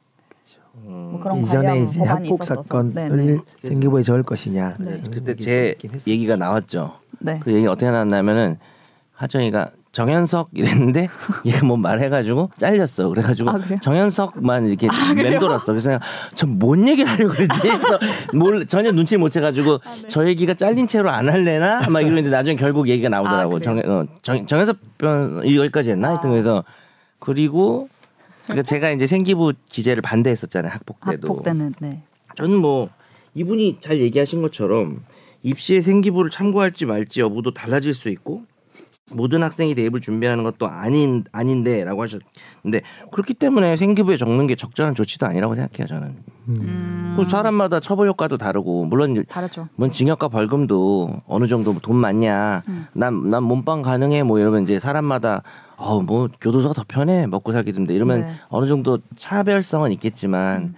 뭐 0.83 1.19
그런 1.21 1.39
이전에 1.39 1.67
관련 1.67 1.83
이제 1.83 2.01
학폭. 2.01 2.43
사건을 2.45 2.93
네네. 2.93 3.39
생기부에 3.59 4.03
적을 4.03 4.23
것이냐. 4.23 4.77
네. 4.79 5.01
그때 5.11 5.35
제. 5.35 5.75
얘기가 6.07 6.37
나왔죠. 6.37 6.93
네. 7.19 7.39
그 7.43 7.51
얘기 7.51 7.67
어떻게 7.67 7.91
나왔냐면은 7.91 8.57
하정이가 9.13 9.71
정현석 9.91 10.51
이랬는데 10.53 11.09
얘가 11.45 11.65
뭐 11.65 11.75
말해가지고 11.75 12.51
잘렸어. 12.57 13.09
그래가지고 13.09 13.49
아? 13.49 13.59
정현석만 13.81 14.67
이렇게 14.67 14.87
아? 14.89 15.13
맴돌았어. 15.13 15.73
그래서 15.73 15.99
전뭔 16.33 16.87
얘기를 16.87 17.09
하려고 17.11 17.33
그러지? 17.33 17.61
그래서 17.61 17.99
뭘 18.33 18.65
전혀 18.67 18.91
눈치 18.91 19.17
못 19.17 19.29
채가지고 19.29 19.79
아, 19.83 19.93
네. 19.93 20.07
저 20.07 20.27
얘기가 20.27 20.53
잘린 20.53 20.87
채로 20.87 21.09
안 21.09 21.27
할래나? 21.27 21.89
막 21.89 22.01
이러는데 22.01 22.29
나중에 22.29 22.55
결국 22.55 22.87
얘기가 22.87 23.09
나오더라고. 23.09 23.57
아, 23.57 23.59
정? 23.59 23.79
어, 23.79 24.05
정, 24.21 24.45
정현석 24.45 24.77
변 24.97 25.41
여기까지 25.45 25.91
했나? 25.91 26.09
하여튼 26.09 26.29
아. 26.29 26.31
그래서 26.31 26.63
그리고 27.19 27.89
그러니까 28.45 28.63
제가 28.63 28.91
이제 28.91 29.07
생기부 29.07 29.53
기재를 29.69 30.01
반대했었잖아요. 30.01 30.71
학폭 30.71 30.99
때도. 31.05 31.27
학폭 31.27 31.43
때는 31.43 31.73
네. 31.79 32.01
저는 32.37 32.57
뭐 32.57 32.89
이분이 33.33 33.79
잘 33.81 33.99
얘기하신 33.99 34.41
것처럼 34.41 35.03
입시에 35.43 35.81
생기부를 35.81 36.31
참고할지 36.31 36.85
말지 36.85 37.19
여부도 37.19 37.53
달라질 37.53 37.93
수 37.93 38.07
있고 38.09 38.43
모든 39.13 39.43
학생이 39.43 39.75
대입을 39.75 40.01
준비하는 40.01 40.43
것도 40.43 40.67
아닌 40.67 41.23
아닌데라고 41.31 42.03
하셨는데 42.03 42.81
그렇기 43.11 43.33
때문에 43.33 43.77
생기부에 43.77 44.17
적는 44.17 44.47
게 44.47 44.55
적절한 44.55 44.95
조치도 44.95 45.25
아니라고 45.25 45.55
생각해요 45.55 45.87
저는. 45.87 46.15
음, 46.49 47.13
그 47.17 47.25
사람마다 47.25 47.79
처벌 47.79 48.07
효과도 48.07 48.37
다르고 48.37 48.85
물론 48.85 49.23
다르죠. 49.27 49.67
뭔 49.75 49.91
징역과 49.91 50.27
벌금도 50.29 51.21
어느 51.27 51.47
정도 51.47 51.77
돈 51.79 51.95
많냐 51.95 52.63
음. 52.67 52.87
난난 52.93 53.43
몸빵 53.43 53.81
가능해 53.81 54.23
뭐 54.23 54.39
이러면 54.39 54.63
이제 54.63 54.79
사람마다 54.79 55.43
어뭐 55.77 56.29
교도소가 56.39 56.73
더 56.73 56.83
편해 56.87 57.27
먹고 57.27 57.51
살기던데 57.51 57.93
이러면 57.93 58.21
네. 58.21 58.31
어느 58.49 58.67
정도 58.67 58.99
차별성은 59.15 59.91
있겠지만 59.93 60.61
음. 60.61 60.75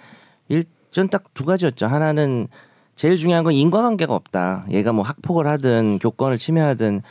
일전 0.49 1.09
딱 1.09 1.23
두 1.33 1.45
가지였죠 1.45 1.87
하나는 1.87 2.47
제일 2.95 3.17
중요한 3.17 3.43
건 3.43 3.53
인과관계가 3.53 4.13
없다 4.13 4.65
얘가 4.69 4.91
뭐 4.91 5.03
학폭을 5.03 5.47
하든 5.47 5.97
교권을 5.99 6.37
침해하든 6.37 7.01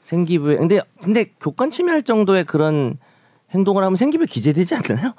생기부에 0.00 0.56
근데 0.56 0.80
근데 1.02 1.26
교권 1.40 1.70
침해할 1.70 2.02
정도의 2.02 2.44
그런 2.44 2.98
행동을 3.50 3.82
하면 3.84 3.96
생기부에 3.96 4.26
기재되지 4.26 4.74
않나요? 4.76 5.12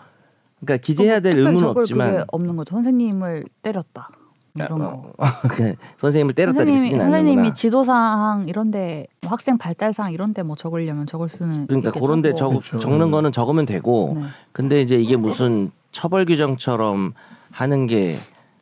그러니까 0.61 0.77
기재해야 0.85 1.19
될 1.19 1.33
특별히 1.33 1.47
의무는 1.55 1.69
없지만 1.69 2.25
없는 2.31 2.55
거죠. 2.55 2.73
선생님을 2.75 3.45
때렸다. 3.61 4.09
뭐 4.53 4.65
이런 4.65 4.79
거. 4.79 5.13
그 5.50 5.75
선생님을 5.97 6.33
때렸다 6.33 6.57
이렇게 6.63 6.71
선생님이 6.71 6.88
쓰진 6.89 7.01
않는구나. 7.01 7.17
선생님이 7.17 7.53
지도사항 7.53 8.47
이런데 8.50 9.07
뭐 9.21 9.31
학생 9.31 9.57
발달사항 9.57 10.11
이런데 10.11 10.43
뭐 10.43 10.55
적으려면 10.55 11.07
적을 11.07 11.29
수는 11.29 11.67
그러니까. 11.67 11.91
그런데 11.91 12.29
뭐. 12.29 12.35
적, 12.38 12.50
그렇죠. 12.50 12.79
적는 12.79 13.11
거는 13.11 13.31
적으면 13.31 13.65
되고 13.65 14.13
네. 14.15 14.23
근데 14.51 14.81
이제 14.81 14.95
이게 14.97 15.15
무슨 15.15 15.71
처벌 15.91 16.25
규정처럼 16.25 17.13
하는 17.51 17.88
게 17.88 18.17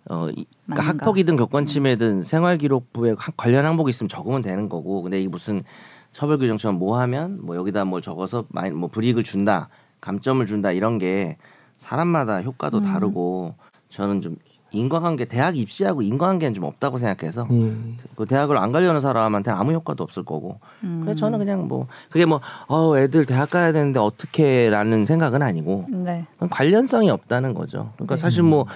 어, 0.09 0.27
이- 0.29 0.45
그러니까? 0.67 0.87
학폭이든 0.89 1.35
교권 1.37 1.65
침해든 1.65 2.23
생활 2.23 2.57
기록부에 2.57 3.15
하- 3.17 3.31
관련 3.35 3.65
항목이 3.65 3.89
있으면 3.89 4.09
적으면 4.09 4.41
되는 4.41 4.69
거고 4.69 5.01
근데 5.01 5.19
이게 5.19 5.27
무슨 5.27 5.63
처벌 6.11 6.37
규정처럼 6.37 6.77
뭐 6.79 6.99
하면 6.99 7.39
뭐 7.41 7.55
여기다 7.55 7.85
뭘 7.85 8.01
적어서 8.01 8.45
마이, 8.49 8.71
뭐 8.71 8.89
불이익을 8.89 9.23
준다 9.23 9.69
감점을 10.01 10.45
준다 10.45 10.71
이런 10.71 10.97
게 10.97 11.37
사람마다 11.77 12.41
효과도 12.41 12.79
음. 12.79 12.83
다르고 12.83 13.55
저는 13.89 14.21
좀 14.21 14.35
인과관계 14.71 15.25
대학 15.25 15.57
입시하고 15.57 16.01
인과관계는 16.01 16.53
좀 16.53 16.63
없다고 16.63 16.99
생각해서 16.99 17.47
예. 17.51 17.73
그 18.15 18.25
대학을 18.25 18.57
안 18.57 18.71
가려는 18.71 19.01
사람한테 19.01 19.49
아무 19.49 19.71
효과도 19.73 20.03
없을 20.03 20.23
거고 20.23 20.59
음. 20.83 21.01
그래서 21.03 21.19
저는 21.19 21.39
그냥 21.39 21.67
뭐 21.67 21.87
그게 22.09 22.25
뭐 22.25 22.39
어, 22.67 22.97
애들 22.97 23.25
대학 23.25 23.49
가야 23.49 23.71
되는데 23.71 23.99
어떻게라는 23.99 25.05
생각은 25.05 25.41
아니고 25.41 25.85
네. 25.89 26.27
관련성이 26.51 27.09
없다는 27.09 27.55
거죠. 27.55 27.93
그러니까 27.95 28.15
네. 28.15 28.21
사실 28.21 28.43
뭐 28.43 28.67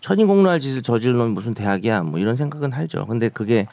천인공노할 0.00 0.60
짓을 0.60 0.82
저질러면 0.82 1.32
무슨 1.32 1.54
대학이야 1.54 2.02
뭐 2.02 2.18
이런 2.18 2.36
생각은 2.36 2.72
하죠. 2.72 3.06
근데 3.06 3.28
그게 3.28 3.66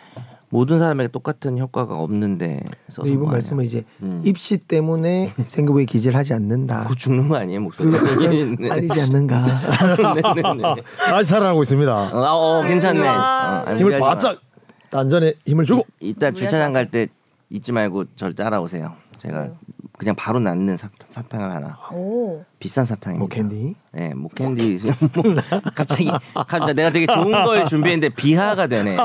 모든 0.56 0.80
사람에게 0.80 1.10
똑같은 1.10 1.58
효과가 1.60 2.00
없는데 2.00 2.62
써서 2.90 3.06
이분 3.08 3.24
뭐 3.24 3.32
말씀은 3.34 3.66
이제 3.66 3.84
음. 4.02 4.22
입시 4.24 4.56
때문에 4.58 5.34
생기부에 5.48 5.84
기재를 5.84 6.18
하지 6.18 6.34
않는다. 6.34 6.84
그거 6.84 6.96
죽는 6.96 7.28
거 7.28 7.36
아니에요 7.36 7.60
목소리? 7.60 7.92
그건 7.92 8.72
아니지 8.72 9.02
않는가. 9.02 9.46
네네네. 10.24 10.64
아직 11.12 11.30
살아나고 11.30 11.62
있습니다. 11.64 11.94
어, 12.14 12.60
어, 12.60 12.62
괜찮네. 12.64 13.06
어, 13.06 13.12
아니, 13.66 13.80
힘을. 13.80 14.00
바짝 14.00 14.40
단전에 14.92 15.34
힘을 15.46 15.66
주고. 15.66 15.84
이따 16.00 16.32
주차장 16.32 16.72
갈 16.72 16.90
때 16.90 17.08
잊지 17.50 17.74
말고 17.74 18.06
절 18.16 18.34
따라오세요. 18.34 18.94
제가 19.18 19.50
그냥 19.98 20.15
바로 20.15 20.39
낫는 20.39 20.77
사, 20.77 20.89
사탕을 21.10 21.51
하나 21.51 21.77
오. 21.94 22.44
비싼 22.60 22.86
사탕입니다. 22.86 23.20
목캔디. 23.20 23.75
네, 23.94 24.13
목캔디 24.13 24.80
뭐 25.15 25.24
갑자기 25.75 26.10
갑자기 26.34 26.74
내가 26.74 26.92
되게 26.92 27.06
좋은 27.06 27.32
걸 27.32 27.65
준비했는데 27.65 28.15
비하가 28.15 28.68
되네. 28.68 28.98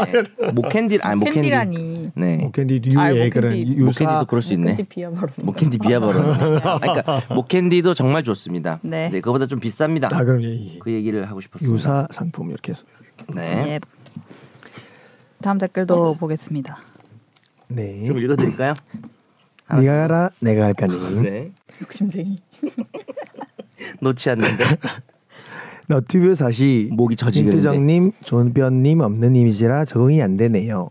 목캔디 0.53 0.99
아니 1.03 1.17
목캔디. 1.19 1.35
캔디라니. 1.35 2.11
네. 2.17 2.37
목캔디 2.39 2.81
아, 2.97 3.11
류의 3.11 3.23
뭐 3.25 3.31
그런 3.33 3.53
캔디. 3.55 3.73
유사 3.77 4.05
목캔디도 4.05 4.27
그럴 4.27 4.43
수 4.43 4.53
있네. 4.55 4.67
캔디 4.77 4.85
비하 4.85 5.11
바로. 5.11 5.29
목캔디 5.43 5.79
비하 5.79 6.01
버릇. 6.01 6.23
그러니까 6.81 7.35
목캔디도 7.35 7.95
정말 7.95 8.25
좋습니다. 8.25 8.81
네. 8.83 9.11
네, 9.11 9.21
그거보다 9.21 9.47
좀 9.47 9.61
비쌉니다. 9.61 10.13
아 10.13 10.25
그럼 10.25 10.41
이그 10.41 10.91
얘기를 10.93 11.29
하고 11.29 11.41
싶었습니다. 11.41 11.75
유사 11.75 12.09
상품 12.11 12.51
이렇게 12.51 12.73
해서 12.73 12.85
네. 13.35 13.59
이제 13.61 13.81
다음 15.43 15.59
댓글도 15.59 16.15
보겠습니다. 16.15 16.79
네. 17.69 18.05
좀 18.07 18.19
읽어드릴까요? 18.19 18.75
네가 19.77 19.97
가라 19.97 20.31
내가 20.41 20.65
할까님. 20.65 21.23
네. 21.23 21.53
욕심쟁이. 21.83 22.39
놓지 24.01 24.31
않는데 24.31 24.65
너튜브 25.89 26.35
사시 26.35 26.91
목이 26.93 27.17
젖이겠는데. 27.17 27.57
김투정님, 27.57 28.13
존변님 28.25 29.01
없는 29.01 29.37
이미지라 29.37 29.85
적응이 29.85 30.23
안 30.23 30.37
되네요. 30.37 30.91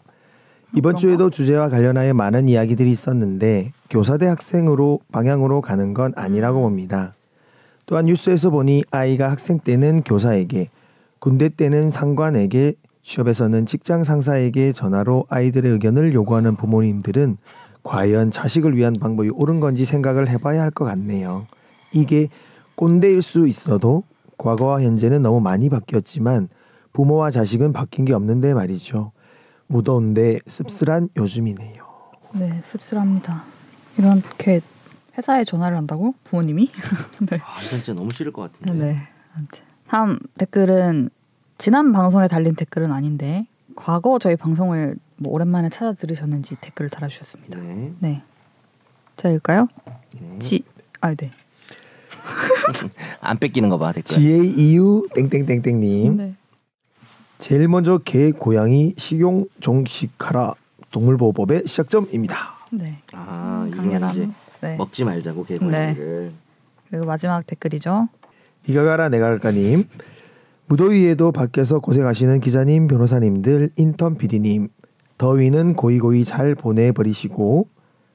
이번 0.76 0.94
그런가? 0.94 1.00
주에도 1.00 1.30
주제와 1.30 1.70
관련하여 1.70 2.14
많은 2.14 2.50
이야기들이 2.50 2.92
있었는데 2.92 3.72
교사대 3.90 4.28
학생으로 4.28 5.00
방향으로 5.12 5.62
가는 5.62 5.94
건 5.94 6.14
아니라고 6.16 6.62
봅니다. 6.62 7.16
또한 7.86 8.06
뉴스에서 8.06 8.52
보니 8.52 8.84
아이가 8.92 9.32
학생 9.32 9.58
때는 9.60 10.04
교사에게, 10.04 10.70
군대 11.18 11.50
때는 11.50 11.90
상관에게, 11.90 12.76
취업에서는 13.02 13.66
직장 13.66 14.04
상사에게 14.04 14.74
전화로 14.74 15.26
아이들의 15.30 15.72
의견을 15.72 16.14
요구하는 16.14 16.56
부모님들은 16.56 17.38
과연 17.84 18.32
자식을 18.32 18.76
위한 18.76 18.94
방법이 18.94 19.30
옳은 19.30 19.60
건지 19.60 19.86
생각을 19.86 20.28
해봐야 20.30 20.62
할 20.62 20.72
것 20.72 20.86
같네요. 20.86 21.48
이게 21.92 22.28
꼰대일 22.76 23.22
수 23.22 23.48
있어도 23.48 24.04
과거와 24.38 24.82
현재는 24.82 25.22
너무 25.22 25.40
많이 25.42 25.70
바뀌었지만 25.70 26.50
부모와 26.94 27.32
자식은 27.32 27.74
바뀐 27.74 28.06
게 28.06 28.14
없는데 28.14 28.54
말이죠. 28.54 29.12
무더운데 29.68 30.40
씁쓸한 30.48 31.10
요즘이네요. 31.18 31.84
네, 32.34 32.60
씁쓸합니다. 32.64 33.44
이렇게 33.98 34.62
회사에 35.18 35.44
전화를 35.44 35.76
한다고 35.78 36.14
부모님이? 36.24 36.72
아 37.42 37.62
이건 37.62 37.84
진짜 37.84 37.94
너무 37.94 38.12
싫을 38.12 38.32
것 38.32 38.42
같은데. 38.44 38.74
네. 38.84 38.98
아무튼 39.36 39.64
다음 39.88 40.20
댓글은 40.38 41.10
지난 41.58 41.92
방송에 41.92 42.28
달린 42.28 42.56
댓글은 42.56 42.92
아닌데 42.92 43.46
과거 43.76 44.18
저희 44.20 44.36
방송을 44.36 44.96
뭐 45.20 45.34
오랜만에 45.34 45.70
찾아 45.70 45.94
들으셨는지 45.94 46.56
댓글을 46.62 46.90
달아주셨습니다. 46.90 47.60
네. 47.60 47.94
네. 48.00 48.24
자 49.18 49.30
읽을까요? 49.30 49.68
네. 50.20 50.40
지, 50.40 50.64
아 51.02 51.14
네. 51.14 51.32
안 53.22 53.38
뺏기는 53.38 53.70
거 53.70 53.78
봐 53.78 53.92
댓글. 53.94 54.16
GAEU 54.16 55.08
땡땡땡땡님 55.16 56.18
네. 56.18 56.36
제일 57.38 57.68
먼저 57.68 57.98
개 58.00 58.32
고양이 58.32 58.94
식용 58.98 59.46
종식하라 59.60 60.54
동물보호법의 60.92 61.64
시작점입니다. 61.66 62.36
네. 62.72 63.02
아 63.14 63.66
이거 63.68 63.78
강렬함. 63.78 64.12
이제 64.12 64.30
네. 64.62 64.76
먹지 64.78 65.04
말자고 65.06 65.46
개고기를. 65.46 66.32
그리고 66.90 67.06
마지막 67.06 67.46
댓글이죠. 67.46 68.10
니가 68.68 68.84
가라 68.84 69.10
내가 69.10 69.28
갈까님 69.30 69.86
무더위에도 70.68 71.32
밖에서 71.32 71.80
고생하시는 71.80 72.40
기자님 72.42 72.88
변호사님들 72.88 73.72
인턴 73.78 74.18
PD님 74.18 74.68
더위는 75.30 75.76
고이고이 75.76 76.24
잘 76.24 76.56
보내버리시고 76.56 77.68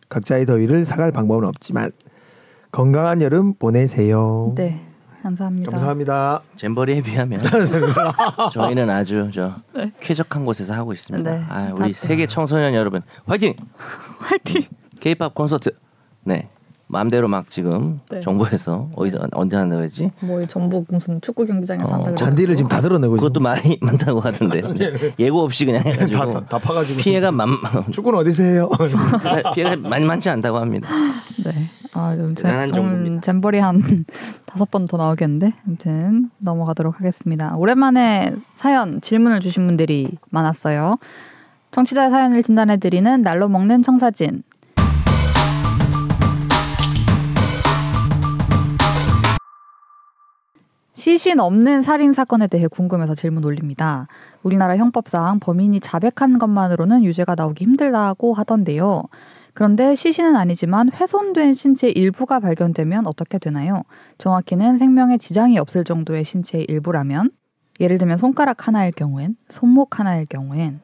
각자의 0.09 0.47
더위를 0.47 0.85
사갈 0.85 1.13
방법은 1.13 1.47
없지만 1.47 1.93
건강한 2.73 3.23
여름 3.23 3.55
보내세요. 3.55 4.53
네. 4.57 4.81
감사합니다. 5.23 5.71
감사합니다. 5.71 6.43
잼버리에 6.57 7.03
비하면 7.03 7.41
저희는 8.53 8.91
아주 8.91 9.31
저 9.33 9.55
네. 9.75 9.93
쾌적한 10.01 10.45
곳에서 10.45 10.75
하고 10.75 10.93
있습니다. 10.93 11.31
네. 11.31 11.45
아, 11.49 11.73
우리 11.75 11.93
다- 11.93 11.99
세계 12.07 12.27
청소년 12.27 12.75
여러분 12.75 13.01
화이팅! 13.27 13.55
화이팅. 14.19 14.65
K-팝 15.01 15.35
콘서트. 15.35 15.71
네. 16.25 16.49
마음대로 16.95 17.27
막 17.27 17.51
지금 17.51 18.01
네. 18.09 18.21
정부에서 18.21 18.89
어디서 18.95 19.19
언제 19.33 19.57
한다 19.57 19.75
그랬지? 19.77 20.13
뭐 20.21 20.47
전북 20.47 20.87
무슨 20.89 21.21
축구 21.21 21.45
경기장에서 21.45 21.89
어, 21.89 22.05
한다. 22.05 22.15
잔디를 22.15 22.55
지금 22.55 22.69
다 22.69 22.81
드러내고 22.81 23.17
그것도 23.17 23.41
말이 23.41 23.77
많다고 23.83 24.21
하던데 24.23 24.63
예고 25.19 25.43
없이 25.43 25.67
그냥 25.67 25.83
해가지고 25.85 26.19
다, 26.19 26.41
다, 26.41 26.47
다 26.47 26.59
파가지고 26.59 27.01
피해가 27.01 27.33
만 27.33 27.49
축구는 27.91 28.21
어디서 28.21 28.43
해요? 28.45 28.71
피해가 29.55 29.77
많이 29.89 30.05
많지 30.07 30.31
않다고 30.31 30.59
합니다. 30.59 30.89
네. 31.45 31.53
아, 31.97 32.17
정보입니다. 32.73 33.21
잼버리 33.21 33.59
한 33.59 34.05
다섯 34.47 34.71
번 34.71 34.87
더 34.87 34.97
나오겠는데. 34.97 35.53
아무튼 35.67 36.31
넘어가도록 36.39 36.99
하겠습니다. 37.01 37.55
오랜만에 37.57 38.35
사연 38.55 39.01
질문을 39.01 39.41
주신 39.41 39.67
분들이 39.67 40.17
많았어요. 40.31 40.99
청취자 41.71 42.11
사연을 42.11 42.43
진단해 42.43 42.77
드리는 42.77 43.23
날로 43.23 43.49
먹는 43.49 43.83
청사진. 43.83 44.43
시신 51.05 51.39
없는 51.39 51.83
살인 51.83 52.15
사건에 52.15 52.47
대해 52.47 52.67
궁금해서 52.67 53.15
질문 53.15 53.45
올립니다. 53.45 54.09
우리나라 54.43 54.75
형법상 54.79 55.39
범인이 55.39 55.79
자백한 55.81 56.39
것만으로는 56.39 57.05
유죄가 57.05 57.35
나오기 57.35 57.63
힘들다고 57.63 58.33
하던데요. 58.33 59.03
그런데 59.53 59.95
시신은 59.95 60.35
아니지만 60.35 60.91
훼손된 60.95 61.53
신체 61.53 61.91
일부가 61.91 62.41
발견되면 62.41 63.07
어떻게 63.07 63.39
되나요? 63.39 63.83
정확히는 64.17 64.79
생명에 64.79 65.19
지장이 65.19 65.59
없을 65.59 65.85
정도의 65.85 66.25
신체의 66.25 66.65
일부라면 66.71 67.33
예를 67.81 67.99
들면 67.99 68.17
손가락 68.17 68.67
하나일 68.67 68.93
경우엔 68.93 69.37
손목 69.51 70.01
하나일 70.01 70.25
경우엔 70.25 70.81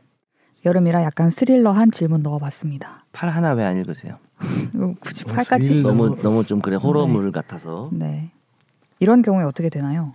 여름이라 0.66 1.02
약간 1.02 1.30
스릴러한 1.30 1.92
질문 1.92 2.22
넣어봤습니다. 2.22 3.06
팔 3.12 3.30
하나 3.30 3.52
왜 3.54 3.64
안 3.64 3.78
읽으세요? 3.78 4.18
이거 4.74 4.92
굳이 5.00 5.24
어, 5.24 5.32
팔까지? 5.32 5.80
너무 5.80 6.20
너무 6.20 6.44
좀 6.44 6.60
그래 6.60 6.76
호러물 6.76 7.32
같아서 7.32 7.88
네. 7.90 8.32
이런 9.00 9.22
경우에 9.22 9.44
어떻게 9.44 9.68
되나요? 9.70 10.12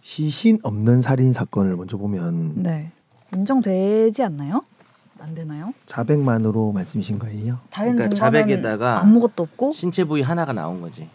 시신 0.00 0.58
없는 0.62 1.00
살인 1.00 1.32
사건을 1.32 1.76
먼저 1.76 1.96
보면 1.96 2.62
네. 2.62 2.92
인정되지 3.34 4.22
않나요? 4.24 4.62
안 5.18 5.34
되나요? 5.34 5.72
자백만으로 5.86 6.72
말씀이신 6.72 7.18
거예요? 7.18 7.58
다른 7.70 7.96
그러니까 7.96 8.16
자백에다가 8.16 9.00
아무것도 9.00 9.44
없고 9.44 9.72
신체 9.72 10.04
부위 10.04 10.20
하나가 10.22 10.52
나온 10.52 10.80
거지. 10.80 11.08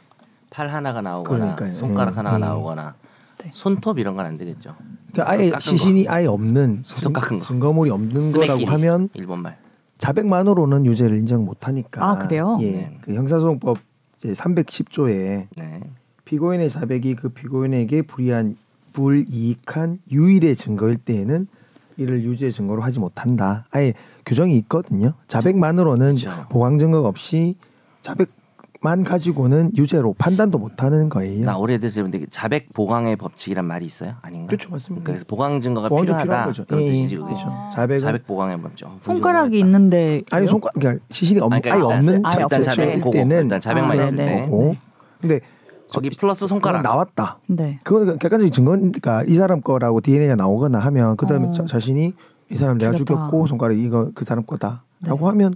팔 0.50 0.70
하나가 0.70 1.02
나오거나 1.02 1.56
그러니까요. 1.56 1.74
손가락 1.74 2.12
예, 2.13 2.15
하나가 2.15 2.36
예. 2.38 2.39
나오거나 2.39 2.96
네. 3.39 3.52
손톱 3.54 4.00
이런 4.00 4.15
건 4.15 4.26
안 4.26 4.38
되겠죠. 4.38 4.76
그러니까 5.12 5.32
아예 5.32 5.52
시신이 5.60 6.08
아예 6.08 6.26
없는 6.26 6.82
손톱 6.86 7.13
깎은 7.22 7.39
거. 7.39 7.46
증거물이 7.46 7.91
없는 7.91 8.32
거라고. 8.32 8.65
하면 8.65 9.10
일본 9.13 9.41
말. 9.41 9.58
자백만으로는 9.98 10.86
유죄를 10.86 11.17
인정 11.17 11.43
못 11.46 11.67
하니까. 11.67 12.04
아, 12.10 12.17
그래요? 12.28 12.58
예. 12.62 12.72
네. 12.72 12.98
그 13.02 13.13
형사소송법 13.13 13.78
제 14.15 14.32
310조에 14.32 15.48
네. 15.58 15.82
피고인의 16.28 16.70
자백이 16.70 17.16
그 17.16 17.30
피고인에게 17.30 18.02
불이한 18.02 18.58
불이익한 18.92 20.00
유일의 20.12 20.58
증거일 20.58 20.98
때에는 20.98 21.48
이를 21.96 22.24
유죄 22.24 22.52
증거로 22.52 22.82
하지 22.82 23.00
못한다. 23.00 23.63
아예 23.72 23.94
규정이 24.26 24.58
있거든요. 24.58 25.13
자백만으로는 25.30 26.16
그렇죠. 26.16 26.46
보강 26.50 26.78
증거가 26.78 27.08
없이 27.08 27.56
자백만 28.02 29.06
가지고는 29.06 29.72
유죄로 29.78 30.16
판단도 30.18 30.58
못 30.58 30.84
하는 30.84 31.08
거예요. 31.08 31.46
나 31.46 31.58
오래돼서 31.58 32.02
그런데 32.02 32.26
자백 32.30 32.74
보강의 32.74 33.16
법칙이란 33.16 33.63
말이 33.63 33.86
있어요? 33.86 34.16
아닌가? 34.22 34.48
그렇죠, 34.48 34.70
맞습니다. 34.70 35.06
그래서 35.06 35.24
보강 35.26 35.62
증거가 35.62 35.88
필요하다. 35.88 36.52
필요한 36.52 36.84
예, 36.84 36.88
뜻이지 36.92 37.16
예, 37.16 37.20
그게. 37.20 37.34
그렇죠. 37.34 37.48
아. 37.50 37.70
자백은 37.74 38.02
자백 38.02 38.28
보강의 38.28 38.62
법칙. 38.62 38.88
손가락이 39.02 39.58
있는데 39.60 40.24
아니? 40.32 40.46
손가락 40.46 40.74
그러니까 40.74 41.06
시신이 41.10 41.40
없, 41.40 41.54
아니, 41.54 41.62
그러니까 41.62 41.88
아예 41.88 41.96
일단 41.96 41.98
없는 42.00 42.26
아예 42.26 42.44
일단 42.44 42.60
없을 42.60 42.63
자백 42.63 42.96
때. 42.96 43.00
보고 43.00 43.12
때는 43.13 43.44
일단 43.44 43.62
자백만 43.62 43.92
아, 43.98 44.04
있을 44.04 44.16
네네. 44.18 44.36
때 44.36 44.42
거고. 44.42 44.76
근데 45.22 45.40
거기 45.89 46.10
플러스 46.10 46.47
손가락. 46.47 46.82
나왔다. 46.82 47.39
네. 47.47 47.80
그건 47.84 48.17
객관적인 48.19 48.52
증거니까 48.52 49.23
이 49.23 49.36
사람 49.36 49.62
거라고 49.62 50.02
DNA가 50.02 50.36
나오거나 50.36 50.80
하면 50.80 51.17
그다음에 51.17 51.47
어. 51.47 51.52
자, 51.52 51.65
자신이 51.65 52.13
이 52.52 52.56
사람 52.56 52.78
내가 52.78 52.93
죽였다. 52.93 53.13
죽였고 53.28 53.47
손가락 53.47 53.78
이거 53.78 54.12
그 54.13 54.26
사람 54.26 54.45
거다라고 54.45 54.82
네. 55.02 55.26
하면 55.26 55.54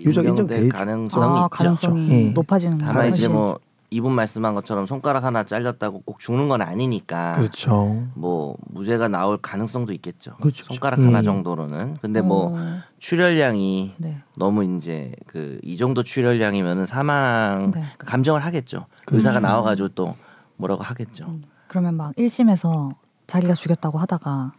유죄 0.00 0.22
인정될 0.22 0.68
가능성이 0.68 1.38
아, 1.38 1.44
있죠. 1.44 1.48
가능성이 1.50 2.10
예. 2.10 2.30
높아지는 2.30 2.78
거죠. 2.78 2.92
다만 2.92 3.08
이제. 3.10 3.28
뭐 3.28 3.58
이분 3.90 4.12
말씀한 4.14 4.54
것처럼 4.54 4.86
손가락 4.86 5.24
하나 5.24 5.44
잘렸다고 5.44 6.00
꼭 6.02 6.18
죽는 6.18 6.48
건 6.48 6.62
아니니까 6.62 7.34
그렇죠. 7.34 8.04
뭐 8.14 8.56
무죄가 8.68 9.08
나올 9.08 9.36
가능성도 9.38 9.92
있겠죠. 9.94 10.36
그렇죠. 10.36 10.64
손가락 10.64 10.98
음. 11.00 11.08
하나 11.08 11.22
정도로는. 11.22 11.98
근데 12.00 12.20
뭐 12.20 12.56
어, 12.58 12.78
출혈량이 12.98 13.94
네. 13.98 14.18
너무 14.36 14.64
이제 14.64 15.12
그 15.26 15.60
이 15.62 15.76
정도 15.76 16.02
출혈량이면은 16.02 16.86
사망 16.86 17.70
네. 17.72 17.82
감정을 17.98 18.44
하겠죠. 18.44 18.86
그렇죠. 19.04 19.16
의사가 19.16 19.40
나와가지고 19.40 19.88
또 19.90 20.14
뭐라고 20.56 20.82
하겠죠. 20.82 21.26
음. 21.26 21.42
그러면 21.68 21.94
막 21.96 22.14
1심에서 22.16 22.94
자기가 23.26 23.54
죽였다고 23.54 23.98
하다가 23.98 24.52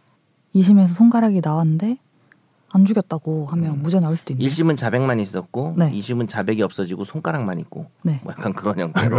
2심에서 0.54 0.88
손가락이 0.94 1.40
나왔는데 1.42 1.98
안 2.70 2.84
죽였다고 2.84 3.46
하면 3.46 3.74
음. 3.74 3.82
무죄 3.82 3.98
나올 3.98 4.16
수도 4.16 4.32
있네요. 4.32 4.48
1심은 4.48 4.76
자백만 4.76 5.20
있었고 5.20 5.74
네. 5.76 5.90
2심은 5.92 6.28
자백이 6.28 6.62
없어지고 6.62 7.04
손가락만 7.04 7.58
있고 7.60 7.86
네. 8.02 8.20
뭐 8.22 8.32
약간 8.36 8.52
그런 8.52 8.78
아, 8.78 8.82
형태로 8.82 9.18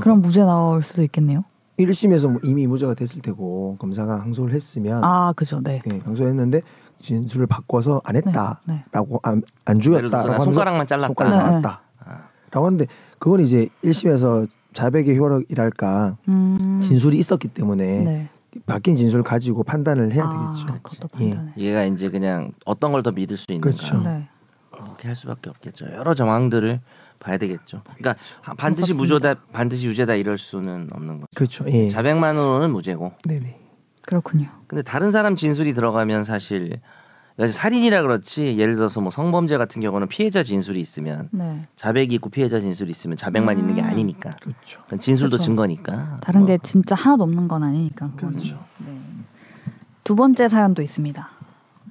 그럼 0.00 0.22
무죄 0.22 0.42
나올 0.44 0.82
수도 0.82 1.02
있겠네요. 1.02 1.44
1심에서 1.78 2.28
뭐 2.28 2.40
이미 2.42 2.66
무죄가 2.66 2.94
됐을 2.94 3.20
테고 3.22 3.76
검사가 3.78 4.20
항소를 4.20 4.54
했으면 4.54 5.04
아, 5.04 5.32
그죠. 5.36 5.60
네. 5.62 5.80
예, 5.90 6.00
항소했는데 6.04 6.62
진술을 7.00 7.46
바꿔서 7.46 8.00
안 8.04 8.14
네. 8.14 8.22
했다라고 8.24 9.20
안, 9.22 9.42
안 9.64 9.76
예를 9.76 9.80
죽였다라고 9.80 10.44
손가락만 10.44 10.86
잘랐다. 10.86 11.06
손가락 11.08 11.30
네. 11.30 11.36
나왔다라고 11.36 11.80
아, 12.04 12.64
하는데 12.66 12.86
그건 13.18 13.40
이제 13.40 13.68
1심에서 13.84 14.48
자백의 14.72 15.18
효력이랄까 15.18 16.16
음. 16.28 16.80
진술이 16.82 17.18
있었기 17.18 17.48
때문에 17.48 18.04
네. 18.04 18.28
바뀐 18.66 18.96
진술 18.96 19.22
가지고 19.22 19.62
판단을 19.62 20.12
해야 20.12 20.24
아, 20.24 20.54
되겠죠. 20.54 20.82
그것도 20.82 21.08
예. 21.20 21.30
판단해. 21.30 21.52
얘가 21.56 21.84
이제 21.84 22.08
그냥 22.10 22.52
어떤 22.64 22.92
걸 22.92 23.02
더 23.02 23.10
믿을 23.12 23.36
수 23.36 23.46
있는가. 23.50 23.68
그렇죠. 23.70 24.00
네. 24.02 24.28
그렇게 24.70 25.08
할 25.08 25.14
수밖에 25.16 25.50
없겠죠. 25.50 25.86
여러 25.92 26.14
정황들을 26.14 26.80
봐야 27.18 27.36
되겠죠. 27.36 27.82
그러니까 27.84 28.14
반드시 28.56 28.92
무섭습니다. 28.94 29.28
무죄다, 29.30 29.40
반드시 29.52 29.86
유죄다 29.88 30.14
이럴 30.14 30.38
수는 30.38 30.88
없는 30.92 31.14
거죠. 31.20 31.26
그렇죠. 31.34 31.64
예. 31.68 31.88
자백만으로는 31.88 32.70
무죄고. 32.70 33.12
네네. 33.24 33.58
그렇군요. 34.02 34.48
근데 34.66 34.82
다른 34.82 35.10
사람 35.10 35.36
진술이 35.36 35.74
들어가면 35.74 36.24
사실 36.24 36.80
살인이라 37.46 38.02
그렇지 38.02 38.58
예를 38.58 38.74
들어서 38.74 39.00
뭐 39.00 39.12
성범죄 39.12 39.58
같은 39.58 39.80
경우는 39.80 40.08
피해자 40.08 40.42
진술이 40.42 40.80
있으면 40.80 41.28
네. 41.30 41.66
자백이 41.76 42.14
있고 42.16 42.30
피해자 42.30 42.58
진술이 42.58 42.90
있으면 42.90 43.16
자백만 43.16 43.58
있는 43.58 43.74
게 43.74 43.80
음. 43.82 43.86
아니니까 43.86 44.36
그렇죠. 44.40 44.82
그건 44.84 44.98
진술도 44.98 45.36
그렇죠. 45.36 45.44
증거니까 45.44 46.18
다른 46.20 46.40
뭐 46.40 46.48
게 46.48 46.58
진짜 46.62 46.94
하나도 46.96 47.22
없는 47.24 47.46
건 47.46 47.62
아니니까. 47.62 48.10
그거는. 48.16 48.34
그렇죠. 48.34 48.58
네. 48.78 48.98
두 50.02 50.16
번째 50.16 50.48
사연도 50.48 50.82
있습니다. 50.82 51.28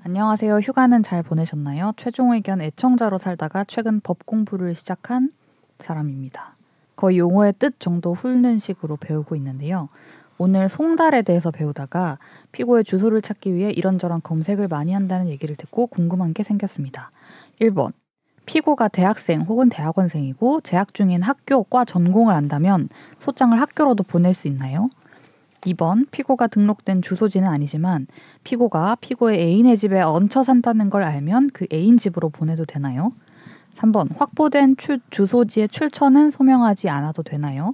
안녕하세요. 0.03 0.57
휴가는 0.57 1.01
잘 1.03 1.23
보내셨나요? 1.23 1.93
최종 1.97 2.33
의견 2.33 2.61
애청자로 2.61 3.17
살다가 3.17 3.63
최근 3.67 3.99
법 4.01 4.25
공부를 4.25 4.75
시작한 4.75 5.31
사람입니다. 5.79 6.55
거의 6.95 7.19
용어의 7.19 7.53
뜻 7.59 7.79
정도 7.79 8.13
훑는 8.13 8.57
식으로 8.57 8.97
배우고 8.97 9.35
있는데요. 9.35 9.89
오늘 10.37 10.69
송달에 10.69 11.23
대해서 11.23 11.51
배우다가 11.51 12.19
피고의 12.51 12.83
주소를 12.83 13.21
찾기 13.21 13.55
위해 13.55 13.71
이런저런 13.71 14.21
검색을 14.21 14.67
많이 14.67 14.93
한다는 14.93 15.29
얘기를 15.29 15.55
듣고 15.55 15.87
궁금한 15.87 16.33
게 16.33 16.43
생겼습니다. 16.43 17.11
1번. 17.59 17.91
피고가 18.45 18.87
대학생 18.87 19.41
혹은 19.41 19.67
대학원생이고 19.67 20.61
재학 20.61 20.93
중인 20.93 21.21
학교과 21.21 21.83
전공을 21.85 22.33
안다면 22.33 22.87
소장을 23.19 23.59
학교로도 23.59 24.03
보낼 24.03 24.33
수 24.33 24.47
있나요? 24.47 24.89
2번 25.65 26.05
피고가 26.11 26.47
등록된 26.47 27.01
주소지는 27.01 27.47
아니지만 27.49 28.07
피고가 28.45 28.95
피고의 29.01 29.39
애인의 29.41 29.75
집에 29.75 29.99
얹혀 30.01 30.43
산다는 30.43 30.89
걸 30.89 31.03
알면 31.03 31.49
그 31.51 31.65
애인 31.73 31.97
집으로 31.97 32.29
보내도 32.29 32.63
되나요? 32.65 33.09
3번 33.73 34.15
확보된 34.15 34.77
출- 34.77 35.01
주소지의 35.09 35.67
출처는 35.69 36.29
소명하지 36.29 36.89
않아도 36.89 37.23
되나요? 37.23 37.73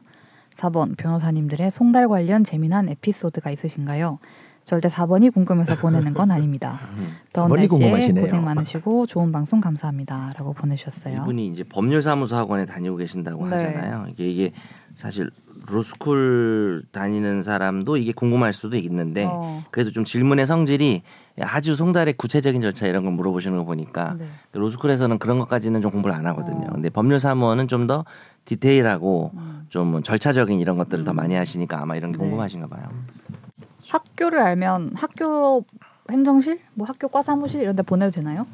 4번 0.55 0.95
변호사님들의 0.97 1.71
송달 1.71 2.07
관련 2.07 2.43
재미난 2.43 2.89
에피소드가 2.89 3.51
있으신가요? 3.51 4.19
절대 4.65 4.87
4번이 4.87 5.33
궁금해서 5.33 5.75
보내는 5.75 6.13
건 6.13 6.31
아닙니다. 6.31 6.79
음. 6.97 7.15
더운 7.33 7.49
4번이 7.49 7.55
날씨에 7.55 7.67
궁금하시네요. 7.67 8.25
고생 8.25 8.43
많으시고 8.45 9.07
좋은 9.07 9.31
방송 9.31 9.59
감사합니다라고 9.59 10.53
보내주셨어요. 10.53 11.21
이분이 11.23 11.47
이제 11.47 11.63
법률사무소 11.63 12.35
학원에 12.35 12.65
다니고 12.65 12.95
계신다고 12.95 13.47
네. 13.49 13.55
하잖아요. 13.55 14.07
이게 14.09 14.29
이게 14.29 14.51
사실 14.93 15.29
로스쿨 15.65 16.83
다니는 16.91 17.43
사람도 17.43 17.97
이게 17.97 18.11
궁금할 18.11 18.53
수도 18.53 18.75
있는데 18.77 19.25
어, 19.25 19.63
그래도 19.71 19.91
좀 19.91 20.03
질문의 20.03 20.45
성질이 20.45 21.03
아주 21.41 21.75
송달의 21.75 22.15
구체적인 22.15 22.61
절차 22.61 22.85
이런 22.85 23.03
걸 23.03 23.13
물어보시는 23.13 23.57
거 23.57 23.63
보니까 23.63 24.15
네. 24.19 24.25
로스쿨에서는 24.53 25.19
그런 25.19 25.39
것까지는 25.39 25.81
좀 25.81 25.91
공부를 25.91 26.15
안 26.15 26.27
하거든요. 26.27 26.67
어. 26.67 26.71
근데 26.73 26.89
법률 26.89 27.19
사무원은 27.19 27.67
좀 27.67 27.83
더 27.83 28.05
디테일하고 28.45 29.31
음. 29.33 29.65
좀 29.69 30.03
절차적인 30.03 30.59
이런 30.59 30.77
것들을 30.77 31.03
더 31.03 31.11
음. 31.11 31.17
많이 31.17 31.35
하시니까 31.35 31.81
아마 31.81 31.95
이런 31.95 32.11
게 32.11 32.17
네. 32.17 32.23
궁금하신가 32.23 32.67
봐요. 32.67 32.89
학교를 33.89 34.39
알면 34.39 34.91
학교 34.95 35.65
행정실, 36.09 36.59
뭐 36.73 36.87
학교 36.87 37.07
과 37.09 37.21
사무실 37.21 37.61
이런 37.61 37.75
데 37.75 37.83
보내도 37.83 38.11
되나요? 38.11 38.45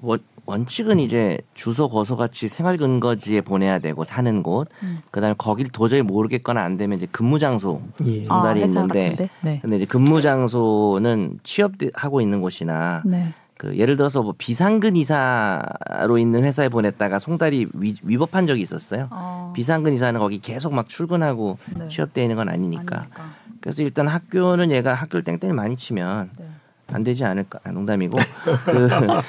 원, 0.00 0.20
원칙은 0.46 1.00
이제 1.00 1.38
주소 1.54 1.88
거소 1.88 2.16
같이 2.16 2.48
생활 2.48 2.76
근거지에 2.76 3.40
보내야 3.40 3.80
되고 3.80 4.04
사는 4.04 4.42
곳 4.42 4.68
음. 4.82 5.00
그다음에 5.10 5.34
거길 5.36 5.68
도저히 5.70 6.02
모르겠거나 6.02 6.62
안 6.62 6.76
되면 6.76 6.96
이제 6.96 7.06
근무 7.10 7.38
장소 7.38 7.82
예. 8.04 8.22
아. 8.28 8.34
송달이 8.34 8.62
회사 8.62 8.80
있는데? 8.80 9.28
네. 9.42 9.58
근데 9.60 9.76
이제 9.76 9.84
근무 9.84 10.22
장소는 10.22 11.40
취업하고 11.42 12.20
있는 12.20 12.40
곳이나 12.40 13.02
네. 13.04 13.34
그 13.58 13.76
예를 13.76 13.96
들어서 13.96 14.22
뭐 14.22 14.34
비상근 14.36 14.96
이사로 14.96 16.18
있는 16.18 16.44
회사에 16.44 16.68
보냈다가 16.68 17.18
송달이 17.18 17.68
위, 17.72 17.96
위법한 18.02 18.46
적이 18.46 18.60
있었어요. 18.60 19.08
어, 19.10 19.52
비상근 19.56 19.94
이사는 19.94 20.20
거기 20.20 20.38
계속 20.40 20.74
막 20.74 20.88
출근하고 20.88 21.58
네. 21.74 21.88
취업돼 21.88 22.22
있는 22.22 22.36
건 22.36 22.48
아니니까. 22.50 22.98
아니니까. 22.98 23.24
그래서 23.62 23.82
일단 23.82 24.06
학교는 24.08 24.70
얘가 24.70 24.94
학교를 24.94 25.24
땡땡이 25.24 25.54
많이 25.54 25.74
치면 25.74 26.30
네. 26.38 26.46
안 26.92 27.02
되지 27.02 27.24
않을까 27.24 27.58
아, 27.64 27.72
농담이고 27.72 28.16
그 28.64 28.86
어, 29.10 29.22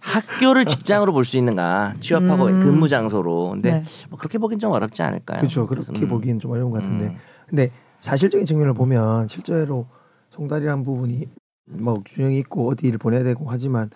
학교를 0.00 0.64
직장으로 0.64 1.12
볼 1.12 1.24
수 1.24 1.36
있는가 1.36 1.94
취업하고 2.00 2.46
음. 2.46 2.60
근무 2.60 2.88
장소로 2.88 3.50
근데 3.50 3.70
네. 3.72 3.82
뭐 4.10 4.18
그렇게 4.18 4.38
보긴 4.38 4.58
좀 4.58 4.72
어렵지 4.72 5.02
않을까요? 5.02 5.38
그렇죠. 5.38 5.66
그렇게 5.66 6.02
음, 6.02 6.08
보기엔 6.08 6.38
좀 6.40 6.50
어려운 6.52 6.70
것 6.70 6.82
같은데. 6.82 7.06
음. 7.06 7.16
근데 7.48 7.70
사실적인 8.00 8.46
측면을 8.46 8.74
보면 8.74 9.28
실제로 9.28 9.86
송달이란 10.30 10.84
부분이 10.84 11.28
뭐 11.66 11.94
규정이 12.04 12.38
있고 12.40 12.68
어디를 12.70 12.98
보내야 12.98 13.22
되고 13.22 13.44
하지만 13.48 13.90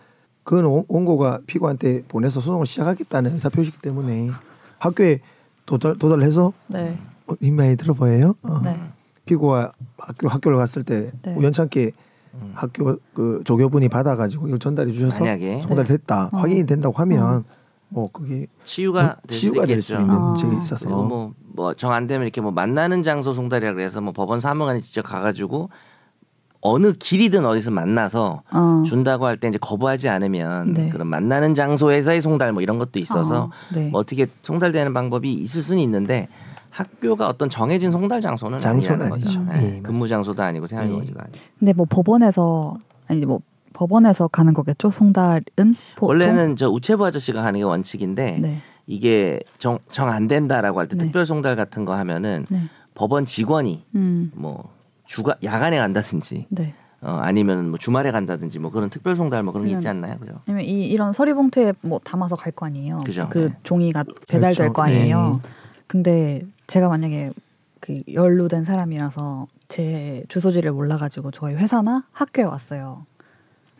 그건 0.44 0.64
원- 0.64 0.84
원고가 0.88 1.40
피고한테 1.46 2.02
보내서 2.08 2.40
소송을 2.40 2.66
시작하겠다는 2.66 3.32
의사 3.32 3.48
표시기 3.48 3.78
때문에 3.80 4.30
학교에 4.78 5.20
도달 5.66 5.96
도달해서 5.98 6.52
네. 6.68 6.96
어, 7.26 7.34
민망히 7.40 7.76
들어보여요. 7.76 8.34
어. 8.42 8.60
네. 8.64 8.78
피고가 9.26 9.70
학교 9.98 10.28
학교를 10.28 10.56
갔을 10.56 10.82
때 10.82 11.12
네. 11.22 11.34
우연찮게 11.34 11.92
음. 12.34 12.52
학교 12.54 12.96
그 13.14 13.42
조교분이 13.44 13.88
받아가지고 13.88 14.46
이걸 14.46 14.58
전달해 14.58 14.92
주셔서 14.92 15.20
만약에 15.24 15.62
송달됐다 15.62 16.30
어. 16.32 16.36
확인이 16.38 16.64
된다고 16.66 16.94
하면 16.98 17.44
뭐 17.88 18.06
그게 18.12 18.46
치유가 18.64 19.16
될 19.26 19.36
치유가 19.36 19.66
될 19.66 19.82
수. 19.82 19.94
있는 19.94 20.10
아. 20.10 20.18
문제가 20.18 20.54
있어서 20.56 20.88
뭐 20.88 21.32
뭐 21.56 21.74
정 21.74 21.92
안 21.92 22.06
되면 22.06 22.22
이렇게 22.22 22.40
뭐 22.40 22.52
만나는 22.52 23.02
장소 23.02 23.34
송달이라 23.34 23.74
그래서 23.74 24.00
뭐 24.00 24.12
법원 24.12 24.40
사무관이 24.40 24.80
직접 24.82 25.02
가가지고 25.02 25.68
어느 26.62 26.92
길이든 26.92 27.44
어디서 27.46 27.70
만나서 27.70 28.42
어. 28.52 28.82
준다고 28.86 29.26
할 29.26 29.36
때 29.38 29.48
이제 29.48 29.58
거부하지 29.58 30.08
않으면 30.08 30.74
네. 30.74 30.88
그런 30.90 31.08
만나는 31.08 31.54
장소에서의 31.54 32.20
송달 32.20 32.52
뭐 32.52 32.62
이런 32.62 32.78
것도 32.78 32.98
있어서 32.98 33.44
어, 33.44 33.50
네. 33.74 33.88
뭐 33.88 34.00
어떻게 34.00 34.26
송달되는 34.42 34.92
방법이 34.94 35.32
있을 35.32 35.62
수는 35.62 35.82
있는데 35.82 36.28
학교가 36.70 37.26
어떤 37.28 37.48
정해진 37.48 37.90
송달 37.90 38.20
장소는 38.20 38.60
장소는 38.60 39.02
아니라는 39.06 39.10
거죠. 39.10 39.40
아니죠. 39.40 39.66
예, 39.66 39.76
예, 39.76 39.80
근무. 39.80 40.06
장소도 40.08 40.42
아니고 40.42 40.66
생활 40.66 40.88
예. 40.88 40.92
용지도 40.92 41.20
아니고. 41.20 41.38
근데 41.58 41.72
뭐 41.72 41.86
법원에서 41.88 42.76
아니 43.08 43.24
뭐 43.26 43.40
법원에서 43.72 44.28
가는 44.28 44.52
거겠죠? 44.54 44.90
송달은 44.90 45.42
보통? 45.96 46.08
원래는 46.08 46.56
저 46.56 46.68
우체부 46.68 47.04
아저씨가 47.06 47.44
하는 47.44 47.58
게 47.60 47.64
원칙인데 47.64 48.38
네. 48.40 48.58
이게 48.86 49.40
정 49.58 49.78
정 49.90 50.08
안 50.08 50.26
된다라고 50.28 50.80
할때 50.80 50.96
네. 50.96 51.04
특별 51.04 51.26
송달 51.26 51.56
같은 51.56 51.84
거 51.84 51.94
하면은 51.96 52.46
네. 52.50 52.62
법원 52.94 53.24
직원이 53.24 53.84
음. 53.94 54.30
뭐 54.34 54.70
주가 55.06 55.34
야간에 55.42 55.76
간다든지 55.78 56.46
네. 56.50 56.74
어, 57.02 57.12
아니면 57.22 57.70
뭐 57.70 57.78
주말에 57.78 58.10
간다든지 58.10 58.58
뭐 58.58 58.70
그런 58.70 58.90
특별 58.90 59.16
송달 59.16 59.42
뭐 59.42 59.52
그런 59.54 59.66
게 59.66 59.72
있지 59.72 59.88
않나요, 59.88 60.18
그죠? 60.18 60.34
아니면 60.46 60.64
이 60.66 60.86
이런 60.88 61.12
서류 61.12 61.34
봉투에 61.34 61.72
뭐 61.80 61.98
담아서 62.04 62.36
갈 62.36 62.52
거 62.52 62.66
아니에요. 62.66 62.98
그죠. 62.98 63.26
그 63.30 63.38
네. 63.48 63.56
종이가 63.62 64.04
배달될 64.28 64.56
그렇죠. 64.56 64.72
거 64.74 64.82
아니에요. 64.82 65.40
근데 65.86 66.42
제가 66.70 66.88
만약에 66.88 67.32
그 67.80 67.98
연루된 68.12 68.62
사람이라서 68.62 69.48
제 69.68 70.22
주소지를 70.28 70.70
몰라가지고 70.70 71.32
저희 71.32 71.54
회사나 71.56 72.04
학교에 72.12 72.44
왔어요. 72.44 73.04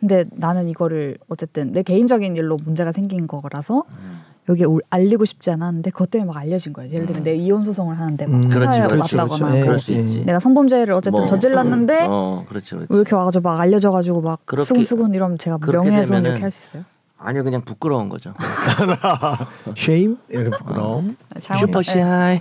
근데 0.01 0.25
나는 0.31 0.67
이거를 0.67 1.17
어쨌든 1.29 1.71
내 1.71 1.83
개인적인 1.83 2.35
일로 2.35 2.57
문제가 2.65 2.91
생긴 2.91 3.27
거라서 3.27 3.85
음. 3.97 4.19
여기에 4.49 4.65
올- 4.65 4.81
알리고 4.89 5.23
싶지 5.23 5.51
않았는데 5.51 5.91
그것 5.91 6.09
때문에 6.11 6.27
막 6.33 6.37
알려진 6.37 6.73
거예요. 6.73 6.91
예를 6.91 7.05
들면 7.05 7.21
음. 7.21 7.23
내 7.23 7.35
이혼 7.35 7.63
소송을 7.63 7.97
하는데 7.97 8.25
막 8.27 8.43
음. 8.43 8.49
그렇지, 8.49 8.81
그렇지, 8.81 9.15
왔다거나. 9.15 9.75
있지. 9.77 10.25
내가 10.25 10.39
성범죄를 10.39 10.93
어쨌든 10.93 11.19
뭐, 11.19 11.25
저질렀는데 11.27 12.07
어, 12.09 12.43
그렇지, 12.49 12.71
그렇지. 12.75 12.87
왜 12.91 12.97
이렇게 12.97 13.15
와가지고 13.15 13.43
막 13.43 13.59
알려져가지고 13.61 14.21
막 14.21 14.39
그렇게- 14.45 14.65
수근수근 14.65 15.13
이러면 15.13 15.37
제가 15.37 15.59
명예훼손 15.59 16.25
이렇게 16.25 16.41
할 16.41 16.51
수 16.51 16.61
있어요? 16.67 16.83
아니요, 17.23 17.43
그냥 17.43 17.61
부끄러운 17.61 18.09
거죠. 18.09 18.33
shame 19.77 20.17
이런 20.29 20.51
부끄러움. 20.51 21.15
슈퍼시하이. 21.39 22.39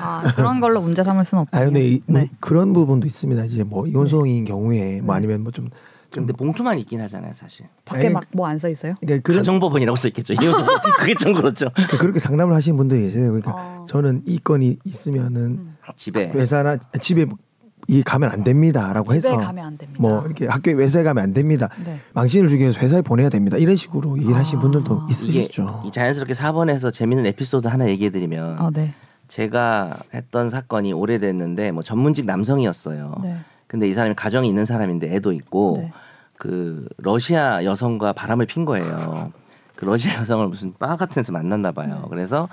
아 0.00 0.22
그런 0.36 0.60
걸로 0.60 0.80
문제 0.80 1.02
삼을 1.02 1.24
수는 1.24 1.42
없군요. 1.42 1.60
아 1.60 1.64
근데 1.64 1.86
이, 1.86 2.02
뭐 2.06 2.20
네. 2.20 2.30
그런 2.40 2.72
부분도 2.72 3.06
있습니다. 3.06 3.44
이제 3.44 3.64
뭐 3.64 3.86
이혼성인 3.86 4.44
경우에 4.44 5.00
뭐 5.00 5.14
네. 5.14 5.18
아니면 5.18 5.42
뭐좀좀 5.42 5.70
근데 6.12 6.32
봉투만 6.32 6.78
있긴 6.78 7.00
하잖아요, 7.02 7.32
사실. 7.34 7.66
밖에 7.84 8.08
막 8.08 8.24
뭐 8.32 8.46
안 8.46 8.58
써 8.58 8.68
있어요? 8.68 8.94
그러니까 9.00 9.22
그런 9.24 9.38
가정법원이라고 9.38 9.96
써 9.96 10.08
있겠죠. 10.08 10.34
이혼 10.34 10.58
소송. 10.58 10.74
그게 10.98 11.14
좀 11.14 11.32
그렇죠. 11.34 11.70
그러니까 11.74 11.98
그렇게 11.98 12.18
상담을 12.18 12.54
하시는 12.54 12.76
분들이 12.76 13.02
계세요. 13.02 13.26
그러니까 13.28 13.52
어. 13.56 13.84
저는 13.88 14.22
이 14.26 14.38
건이 14.38 14.78
있으면은 14.84 15.40
음. 15.42 15.76
집에 15.96 16.28
회사나 16.30 16.78
집에 17.00 17.26
이 17.90 18.02
가면 18.04 18.30
안 18.30 18.44
됩니다라고 18.44 19.12
해서 19.14 19.36
가면 19.36 19.66
안 19.66 19.76
됩니다. 19.76 20.00
뭐 20.00 20.22
이렇게 20.24 20.46
학교에 20.46 20.74
회사에 20.74 21.02
가면 21.02 21.24
안 21.24 21.34
됩니다. 21.34 21.68
네. 21.84 22.00
망신을 22.12 22.48
주기 22.48 22.62
위해서 22.62 22.78
회사에 22.78 23.02
보내야 23.02 23.28
됩니다. 23.28 23.56
이런 23.56 23.74
식으로 23.74 24.16
얘기를 24.18 24.36
하시는 24.36 24.58
아. 24.58 24.62
분들도 24.62 25.02
이게 25.04 25.10
있으시죠. 25.10 25.82
이 25.84 25.90
자연스럽게 25.90 26.34
4번에서 26.34 26.92
재밌는 26.92 27.26
에피소드 27.26 27.66
하나 27.66 27.88
얘기해 27.88 28.10
드리면 28.10 28.60
어, 28.60 28.70
네. 28.70 28.94
제가 29.26 29.98
했던 30.14 30.50
사건이 30.50 30.92
오래됐는데 30.92 31.72
뭐 31.72 31.82
전문직 31.82 32.26
남성이었어요. 32.26 33.16
네. 33.24 33.38
근데 33.66 33.88
이 33.88 33.92
사람이 33.92 34.14
가정이 34.14 34.48
있는 34.48 34.64
사람인데 34.64 35.12
애도 35.12 35.32
있고 35.32 35.78
네. 35.82 35.92
그 36.36 36.88
러시아 36.96 37.64
여성과 37.64 38.12
바람을 38.12 38.46
핀 38.46 38.64
거예요. 38.64 39.32
그 39.74 39.84
러시아 39.84 40.20
여성을 40.20 40.46
무슨 40.46 40.74
바 40.78 40.96
같은 40.96 41.14
데서 41.16 41.32
만났나 41.32 41.72
봐요. 41.72 42.02
네. 42.02 42.08
그래서 42.08 42.48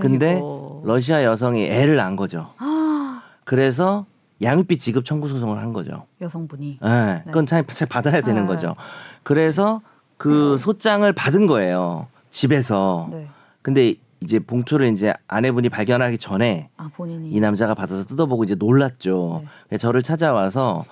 근데 0.00 0.34
아이고. 0.34 0.84
러시아 0.86 1.22
여성이 1.22 1.66
애를 1.66 1.96
낳은 1.96 2.16
거죠. 2.16 2.54
아, 2.58 3.22
그래서 3.44 4.06
양육비 4.42 4.78
지급 4.78 5.04
청구 5.04 5.28
소송을 5.28 5.58
한 5.58 5.72
거죠. 5.72 6.06
여성분이 6.20 6.78
예, 6.82 7.22
그건 7.26 7.46
참잘 7.46 7.88
받아야 7.88 8.20
되는 8.20 8.42
네. 8.42 8.48
거죠. 8.48 8.76
그래서 9.22 9.82
그 10.16 10.58
소장을 10.58 11.10
받은 11.12 11.46
거예요. 11.46 12.06
집에서. 12.30 13.08
네. 13.10 13.28
근데 13.62 13.94
이제 14.22 14.38
봉투를 14.38 14.92
이제 14.92 15.12
아내분이 15.28 15.68
발견하기 15.68 16.18
전에 16.18 16.68
아 16.76 16.90
본인이 16.94 17.30
이 17.30 17.40
남자가 17.40 17.74
받아서 17.74 18.04
뜯어보고 18.04 18.44
이제 18.44 18.54
놀랐죠. 18.54 19.42
네. 19.70 19.78
저를 19.78 20.02
찾아와서 20.02 20.84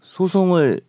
소송을 0.00 0.80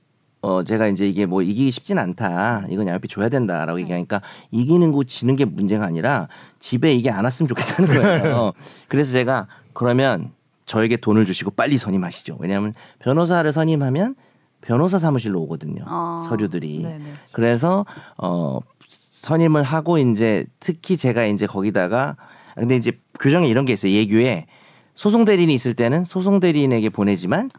어 0.41 0.63
제가 0.63 0.87
이제 0.87 1.07
이게 1.07 1.25
뭐 1.25 1.41
이기기 1.41 1.71
쉽진 1.71 1.97
않다. 1.97 2.65
이건 2.69 2.87
양육비 2.87 3.07
줘야 3.07 3.29
된다라고 3.29 3.77
네. 3.77 3.83
얘기하니까 3.83 4.21
이기는 4.51 4.91
거 4.91 5.03
지는 5.03 5.35
게 5.35 5.45
문제가 5.45 5.85
아니라 5.85 6.27
집에 6.59 6.93
이게 6.93 7.09
안 7.09 7.23
왔으면 7.23 7.47
좋겠다는 7.47 8.01
거예요. 8.01 8.51
그래서 8.87 9.11
제가 9.13 9.47
그러면 9.73 10.31
저에게 10.67 10.97
돈을 10.97 11.25
주시고 11.25 11.51
빨리 11.51 11.77
선임하시죠. 11.79 12.37
왜냐하면 12.39 12.75
변호사를 12.99 13.51
선임하면 13.51 14.15
변호사 14.61 14.99
사무실로 14.99 15.41
오거든요. 15.41 15.83
아, 15.87 16.23
서류들이. 16.27 16.83
네네. 16.83 17.13
그래서 17.31 17.85
어 18.17 18.59
선임을 18.89 19.63
하고 19.63 19.97
이제 19.97 20.45
특히 20.59 20.97
제가 20.97 21.25
이제 21.25 21.47
거기다가 21.47 22.17
근데 22.55 22.75
이제 22.75 22.91
규정에 23.19 23.47
이런 23.47 23.65
게 23.65 23.73
있어요. 23.73 23.91
예규에 23.91 24.45
소송 24.93 25.25
대리인이 25.25 25.53
있을 25.53 25.73
때는 25.73 26.05
소송 26.05 26.39
대리인에게 26.39 26.89
보내지만 26.89 27.49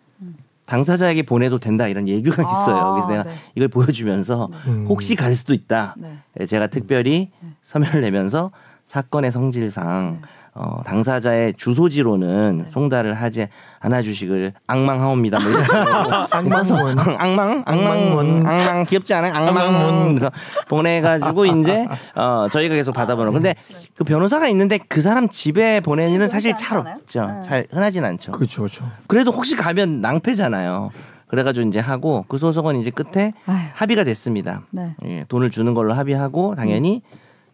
당사자에게 0.67 1.23
보내도 1.23 1.59
된다 1.59 1.89
이런 1.89 2.07
예규가 2.09 2.43
아, 2.47 2.51
있어요. 2.51 2.93
그래서 2.93 3.09
내가 3.09 3.23
네. 3.23 3.39
이걸 3.55 3.69
보여주면서 3.69 4.51
음. 4.67 4.85
혹시 4.87 5.17
갈 5.17 5.35
수도 5.35 5.55
있다. 5.55 5.95
네. 5.97 6.45
제가 6.45 6.67
특별히 6.67 7.31
네. 7.41 7.49
서면을 7.65 8.03
내면서 8.03 8.51
사건의 8.85 9.33
성질상 9.33 10.21
어, 10.61 10.83
당사자의 10.85 11.55
주소지로는 11.55 12.59
네. 12.59 12.65
송달을 12.69 13.15
하지 13.15 13.47
않아 13.79 14.03
주시길 14.03 14.53
악망하옵니다. 14.67 15.39
뭐 15.39 15.49
악망문. 16.33 16.99
악망, 16.99 17.19
악망, 17.19 17.63
악망문. 17.65 18.45
악망 18.47 18.85
귀엽지 18.87 19.15
않아요? 19.15 19.33
악망문. 19.35 20.17
그래서 20.17 20.33
보내가지고 20.69 21.47
이제 21.47 21.87
어 22.17 22.49
저희가 22.51 22.75
계속 22.75 22.93
받아보는. 22.93 23.33
근데 23.33 23.55
그 23.95 24.03
변호사가 24.03 24.49
있는데 24.49 24.79
그 24.89 25.01
사람 25.01 25.29
집에 25.29 25.79
보내는 25.79 26.27
사실 26.27 26.57
잘? 26.57 26.79
없죠. 26.79 27.27
네. 27.27 27.41
잘 27.43 27.67
흔하진 27.71 28.05
않죠. 28.05 28.33
그렇죠, 28.33 28.63
그렇죠. 28.63 28.85
그래도 29.07 29.31
혹시 29.31 29.55
가면 29.55 30.01
낭패잖아요. 30.01 30.91
그래가지고 31.29 31.69
이제 31.69 31.79
하고 31.79 32.25
그 32.27 32.39
소송은 32.39 32.81
이제 32.81 32.91
끝에 32.91 33.33
아휴. 33.47 33.59
합의가 33.75 34.03
됐습니다. 34.03 34.63
네. 34.71 34.97
예, 35.05 35.25
돈을 35.29 35.51
주는 35.51 35.73
걸로 35.75 35.93
합의하고 35.95 36.57
당연히 36.57 37.03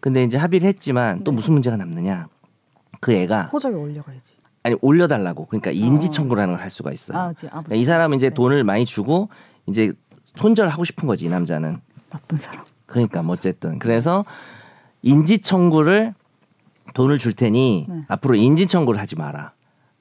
근데 0.01 0.23
이제 0.23 0.39
합의를 0.39 0.67
했지만 0.69 1.23
또 1.25 1.33
네. 1.33 1.35
무슨 1.37 1.53
문제가 1.55 1.77
남느냐? 1.77 2.29
그 3.05 3.13
애가 3.13 3.43
호적에 3.53 3.75
올려가야지. 3.77 4.25
아니 4.63 4.77
올려달라고 4.81 5.45
그러니까 5.47 5.71
인지 5.73 6.07
어. 6.07 6.11
청구라는 6.11 6.55
걸 6.55 6.63
할 6.63 6.71
수가 6.71 6.91
있어요. 6.91 7.19
아, 7.19 7.23
아버지. 7.25 7.47
그러니까 7.49 7.75
이 7.75 7.85
사람은 7.85 8.17
이제 8.17 8.31
네. 8.31 8.35
돈을 8.35 8.65
많이 8.65 8.87
주고 8.87 9.29
이제 9.67 9.93
손절하고 10.37 10.85
싶은 10.85 11.07
거지 11.07 11.27
이 11.27 11.29
남자는. 11.29 11.79
나쁜 12.09 12.39
사람. 12.39 12.65
그러니까 12.87 13.23
뭐 13.23 13.35
어쨌든 13.35 13.79
그래서 13.79 14.25
인지 15.03 15.39
청구를 15.39 16.15
돈을 16.95 17.19
줄 17.19 17.35
테니 17.35 17.87
네. 17.89 18.05
앞으로 18.09 18.37
인지 18.37 18.67
청구를 18.67 18.99
하지 18.99 19.17
마라. 19.17 19.53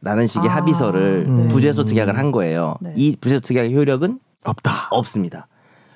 라는 0.02 0.28
식의 0.28 0.50
아, 0.50 0.56
합의서를 0.56 1.26
네. 1.28 1.48
부재소 1.50 1.84
특약을 1.84 2.18
한 2.18 2.32
거예요. 2.32 2.76
네. 2.80 2.94
이 2.96 3.18
부재소 3.20 3.42
특약의 3.42 3.76
효력은 3.76 4.20
없다. 4.46 4.88
없습니다. 4.92 5.48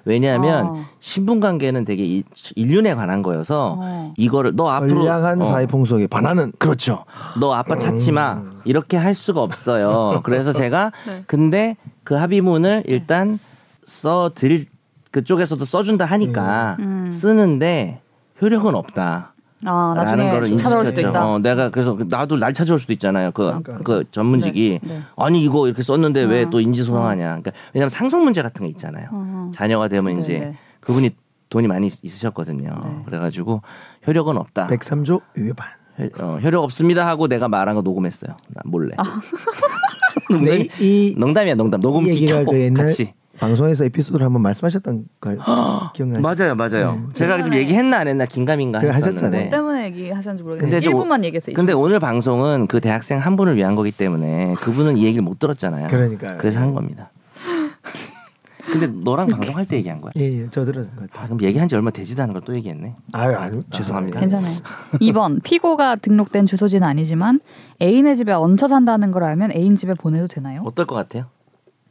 왜냐하면 0.08 0.66
어. 0.66 0.86
신분 1.00 1.40
관계는 1.40 1.84
되게 1.86 2.04
이- 2.04 2.24
인륜에 2.56 2.96
관한 2.96 3.22
거여서 3.22 3.76
어. 3.80 4.14
이거를 4.18 4.54
너 4.56 4.70
앞으로 4.70 5.02
선량한 5.02 5.42
어, 5.42 5.46
사회 5.46 5.66
풍속에 5.68 6.08
반하는 6.08 6.52
그렇죠. 6.58 7.04
너 7.40 7.54
아빠 7.54 7.78
찾지 7.78 8.14
마. 8.14 8.42
이렇게 8.64 8.96
할 8.98 9.14
수가 9.14 9.42
없어요. 9.42 10.22
그래서 10.24 10.54
제가 10.54 10.92
네. 11.06 11.24
근데 11.28 11.76
그 12.04 12.16
합의문을 12.16 12.84
일단 12.88 13.38
써 13.86 14.32
드릴 14.34 14.66
그쪽에서도 15.12 15.64
써준다 15.64 16.06
하니까 16.06 16.78
음. 16.80 17.12
쓰는데 17.12 18.02
효력은 18.42 18.76
없다. 18.76 19.34
아 19.66 19.94
라는 19.96 20.04
나중에 20.04 20.32
거를 20.32 20.58
찾아올 20.58 20.86
수도 20.86 21.02
인식했죠. 21.02 21.10
있다. 21.10 21.28
어, 21.28 21.40
내가 21.40 21.70
그래서 21.70 21.98
나도 22.08 22.38
날 22.38 22.54
찾아올 22.54 22.80
수도 22.80 22.94
있잖아요. 22.94 23.32
그, 23.32 23.48
아, 23.50 23.60
그 23.62 24.04
전문직이 24.12 24.80
네, 24.84 24.94
네. 24.96 25.02
아니 25.16 25.44
이거 25.44 25.66
이렇게 25.68 25.82
썼는데 25.82 26.24
왜 26.26 26.44
어. 26.44 26.50
또 26.50 26.60
인지 26.62 26.84
소송하냐. 26.84 27.24
그러니까 27.26 27.52
왜냐하면 27.74 27.90
상속 27.90 28.24
문제 28.24 28.42
같은 28.44 28.62
거 28.64 28.70
있잖아요. 28.70 29.08
어. 29.12 29.52
자녀가 29.54 29.88
되면 29.88 30.14
네, 30.16 30.22
이제 30.22 30.40
네. 30.40 30.56
그분이 30.82 31.10
돈이 31.50 31.68
많이 31.68 31.88
있으셨거든요. 31.88 32.70
네. 32.84 33.02
그래가지고 33.06 33.62
효력은 34.06 34.38
없다. 34.38 34.68
103조 34.68 35.22
위반. 35.36 35.68
효- 36.00 36.24
어, 36.24 36.38
효력 36.40 36.64
없습니다 36.64 37.08
하고 37.08 37.28
내가 37.28 37.48
말한 37.48 37.74
거 37.76 37.82
녹음했어요. 37.82 38.36
나 38.50 38.62
몰래. 38.66 38.94
아. 38.98 39.04
이, 40.30 40.70
이, 40.80 41.16
농담이야 41.18 41.56
농담. 41.56 41.80
이 41.80 41.84
녹음기 41.84 42.10
얘기가 42.12 42.40
켜고 42.40 42.52
그 42.52 42.60
옛날 42.60 42.86
같이. 42.88 43.14
방송에서 43.40 43.86
에피소드를 43.86 44.26
한번 44.26 44.42
말씀하셨던 44.42 45.06
거 45.22 45.92
기억나시죠? 45.94 46.22
맞아요, 46.22 46.56
맞아요. 46.56 46.96
네. 47.08 47.14
제가 47.14 47.44
좀. 47.44 47.54
얘기했나 47.54 47.98
안 48.00 48.08
했나 48.08 48.26
긴가민가. 48.26 48.80
하셨잖아요. 48.80 49.42
뭐 49.42 49.50
때문에 49.52 49.86
얘기하셨는지 49.86 50.44
모르겠는데 50.44 50.80
저- 50.82 50.90
1분만 50.92 51.24
얘기했어요. 51.24 51.56
근데 51.56 51.74
오늘 51.74 52.00
방송은 52.00 52.68
그 52.68 52.80
대학생 52.82 53.20
한 53.20 53.36
분을 53.36 53.56
위한 53.56 53.76
거기 53.76 53.92
때문에 53.92 54.56
그분은 54.56 54.98
이 54.98 55.04
얘기를 55.06 55.22
못 55.24 55.38
들었잖아요. 55.40 55.88
그러니까요. 55.88 56.38
그래서 56.40 56.60
한 56.60 56.74
겁니다. 56.74 57.12
근데 58.72 58.88
너랑 58.88 59.28
방송할 59.28 59.66
때 59.66 59.78
얘기한 59.78 60.02
거야. 60.02 60.12
예, 60.18 60.24
예, 60.42 60.48
저 60.52 60.66
들었던 60.66 60.94
것 60.98 61.04
아, 61.04 61.08
같아요. 61.08 61.26
그럼 61.28 61.42
얘기한 61.44 61.70
지 61.70 61.76
얼마 61.76 61.90
되지도 61.90 62.22
않은 62.24 62.34
걸 62.34 62.42
또 62.44 62.54
얘기했네. 62.56 62.96
아유, 63.14 63.36
아유, 63.38 63.64
죄송합니다. 63.70 64.20
괜찮아요. 64.20 64.56
2번 65.00 65.42
피고가 65.44 65.96
등록된 65.98 66.48
주소지는 66.48 66.86
아니지만 66.86 67.40
애인의 67.82 68.18
집에 68.18 68.34
얹혀 68.34 68.68
산다는 68.68 69.12
걸 69.12 69.24
알면 69.24 69.52
애인 69.54 69.78
집에 69.78 69.94
보내도 69.94 70.28
되나요? 70.28 70.64
어떨 70.66 70.86
것 70.86 70.96
같아요? 70.96 71.26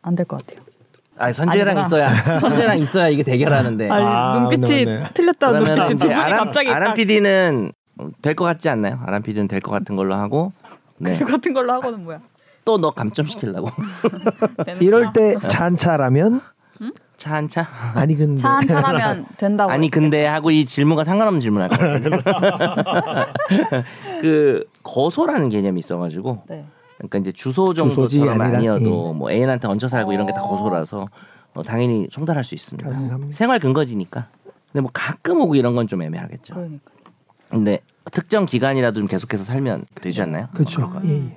안 0.02 0.14
될 0.16 0.26
것 0.26 0.44
같아요. 0.44 0.65
아, 1.18 1.32
선재랑. 1.32 1.78
있어야 1.86 2.08
선재랑 2.40 2.78
있어야 2.78 3.08
이게 3.08 3.22
대결하는데. 3.22 3.88
아, 3.90 3.94
아, 3.94 4.38
눈빛이 4.40 4.84
네, 4.84 4.98
네. 5.00 5.04
틀렸다 5.14 5.50
그러면 5.50 5.74
눈빛이 5.78 5.98
두 5.98 6.08
분이 6.08 6.14
아람, 6.14 6.38
갑자기 6.44 6.70
아람 6.70 6.88
딱 6.90 6.94
PD는 6.94 7.72
될 8.22 8.34
것 8.34 8.44
같지 8.44 8.68
않나요? 8.68 8.98
아람 9.06 9.22
PD는 9.22 9.48
될 9.48 9.60
것 9.60 9.70
같은 9.72 9.96
걸로 9.96 10.14
하고 10.14 10.52
네. 10.98 11.16
같은 11.18 11.52
걸로 11.54 11.72
하고는 11.72 12.04
뭐야? 12.04 12.20
또 12.64 12.78
너 12.78 12.90
감점시키려고 12.90 13.70
이럴 14.80 15.12
때 15.12 15.36
찬차라면 15.48 16.40
차한 17.16 17.48
차? 17.48 17.66
아니 17.94 18.14
근데 18.16 18.40
차한 18.40 18.66
차라면 18.66 19.26
된다고. 19.38 19.70
아니 19.72 19.88
근데 19.90 20.26
하고 20.26 20.50
이 20.50 20.66
질문과 20.66 21.04
상관없는 21.04 21.40
질문할 21.40 21.68
것 21.70 21.78
같아요. 21.78 23.26
그 24.20 24.64
거소라는 24.82 25.48
개념이 25.48 25.78
있어가지고 25.78 26.42
네. 26.48 26.64
그러니까 26.98 27.18
이제 27.18 27.32
주소 27.32 27.74
정도처럼 27.74 28.40
아니라, 28.40 28.58
아니어도 28.58 29.12
뭐 29.12 29.30
애인한테 29.30 29.68
얹혀 29.68 29.88
살고 29.88 30.12
이런 30.12 30.26
게다 30.26 30.42
어. 30.42 30.48
거소라서 30.48 31.08
어, 31.54 31.62
당연히 31.62 32.08
송달할 32.10 32.44
수 32.44 32.54
있습니다. 32.54 32.88
가능합니다. 32.90 33.32
생활 33.32 33.58
근거지니까. 33.60 34.28
근데 34.72 34.80
뭐 34.82 34.90
가끔 34.92 35.40
오고 35.40 35.54
이런 35.54 35.74
건 35.74 35.86
좀 35.86 36.02
애매하겠죠. 36.02 36.54
그러니까. 36.54 36.90
근데 37.48 37.78
특정 38.12 38.44
기간이라도 38.46 38.98
좀 39.00 39.08
계속해서 39.08 39.44
살면 39.44 39.86
되지 40.00 40.22
않나요? 40.22 40.48
그렇죠. 40.54 40.92
예, 41.04 41.10
예. 41.10 41.36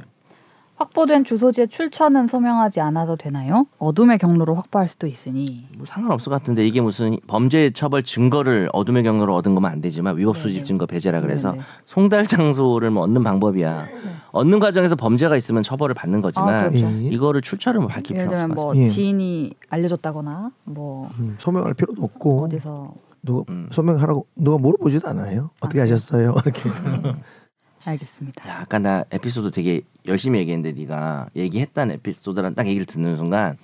확보된 0.84 1.26
주소지의 1.26 1.68
출처는 1.68 2.28
소명하지 2.28 2.80
않아도 2.80 3.18
되나요? 3.18 3.68
어둠의 3.80 4.18
경로로 4.18 4.56
확보할 4.56 4.88
수도 4.88 5.08
있으니. 5.08 5.68
뭐 5.78 5.86
상관없을 5.86 6.30
것 6.30 6.40
같은데 6.40 6.66
이게 6.66 6.80
무슨 6.80 7.18
범죄 7.28 7.72
처벌 7.72 8.02
증거를 8.02 8.70
어둠의 8.72 9.04
경로로 9.04 9.36
얻은 9.36 9.56
거면 9.56 9.70
안 9.72 9.82
되지만 9.82 10.18
위법 10.18 10.36
네, 10.38 10.42
수집 10.42 10.60
네. 10.60 10.64
증거 10.64 10.86
배제라 10.86 11.20
그래서 11.20 11.52
네, 11.52 11.58
네. 11.58 11.64
송달 11.84 12.28
장소를 12.28 12.92
뭐 12.92 13.04
얻는 13.04 13.24
방법이야. 13.24 13.88
얻는 14.32 14.60
과정에서 14.60 14.96
범죄가 14.96 15.36
있으면 15.36 15.64
처벌을 15.64 15.94
받는 15.96 16.20
아, 16.20 16.22
거지만 16.22 16.70
그렇죠. 16.70 16.86
예. 16.88 17.08
이거를 17.08 17.42
출처를 17.42 17.82
뭐 17.82 17.90
밝힐 17.90 18.16
예를 18.16 18.28
필요 18.30 18.36
없을 18.38 18.48
들면 18.48 18.56
것 18.56 18.64
뭐. 18.64 18.76
예. 18.78 18.88
지인이 18.88 19.54
알려줬다거나 19.70 20.52
뭐 20.64 21.10
음, 21.20 21.36
소명할 21.40 21.74
필요도 21.74 22.02
없고 22.02 22.44
어디서 22.46 22.94
누가 23.22 23.44
음. 23.50 23.68
소명하라고 23.72 24.28
누가 24.38 24.58
물어보지도 24.60 25.10
않아요. 25.10 25.50
어떻게 25.60 25.82
아, 25.82 25.84
하셨어요? 25.84 26.36
이렇게. 26.46 26.70
알겠습니다. 27.90 28.50
야, 28.50 28.60
아까 28.62 28.80
나 28.80 29.04
에피소드 29.12 29.52
되게 29.52 29.82
열심히 30.06 30.40
얘기했는데 30.40 30.80
네가 30.80 31.28
얘기했던 31.36 31.92
에피소드랑 31.92 32.56
딱 32.56 32.68
얘기를 32.68 32.86
듣는 32.86 33.18
순간 33.18 33.58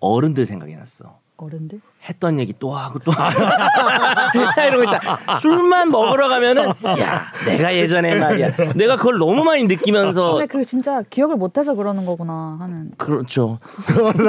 어른들 0.00 0.46
생각이 0.46 0.74
났어. 0.74 1.19
어른들? 1.46 1.80
했던 2.08 2.38
얘기 2.38 2.54
또 2.58 2.72
하고 2.74 2.98
또 3.00 3.12
하고 3.12 3.38
이런 4.66 4.84
거 4.84 4.94
있잖아. 4.94 5.38
술만 5.38 5.90
먹으러 5.90 6.28
가면은 6.28 6.68
야 7.00 7.26
내가 7.44 7.74
예전에 7.74 8.14
말이야 8.14 8.52
내가 8.74 8.96
그걸 8.96 9.18
너무 9.18 9.44
많이 9.44 9.64
느끼면서 9.64 10.32
근데 10.32 10.46
그 10.46 10.64
진짜 10.64 11.02
기억을 11.10 11.36
못해서 11.36 11.74
그러는 11.74 12.06
거구나 12.06 12.56
하는. 12.60 12.90
그렇죠. 12.96 13.58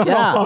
야 0.09 0.45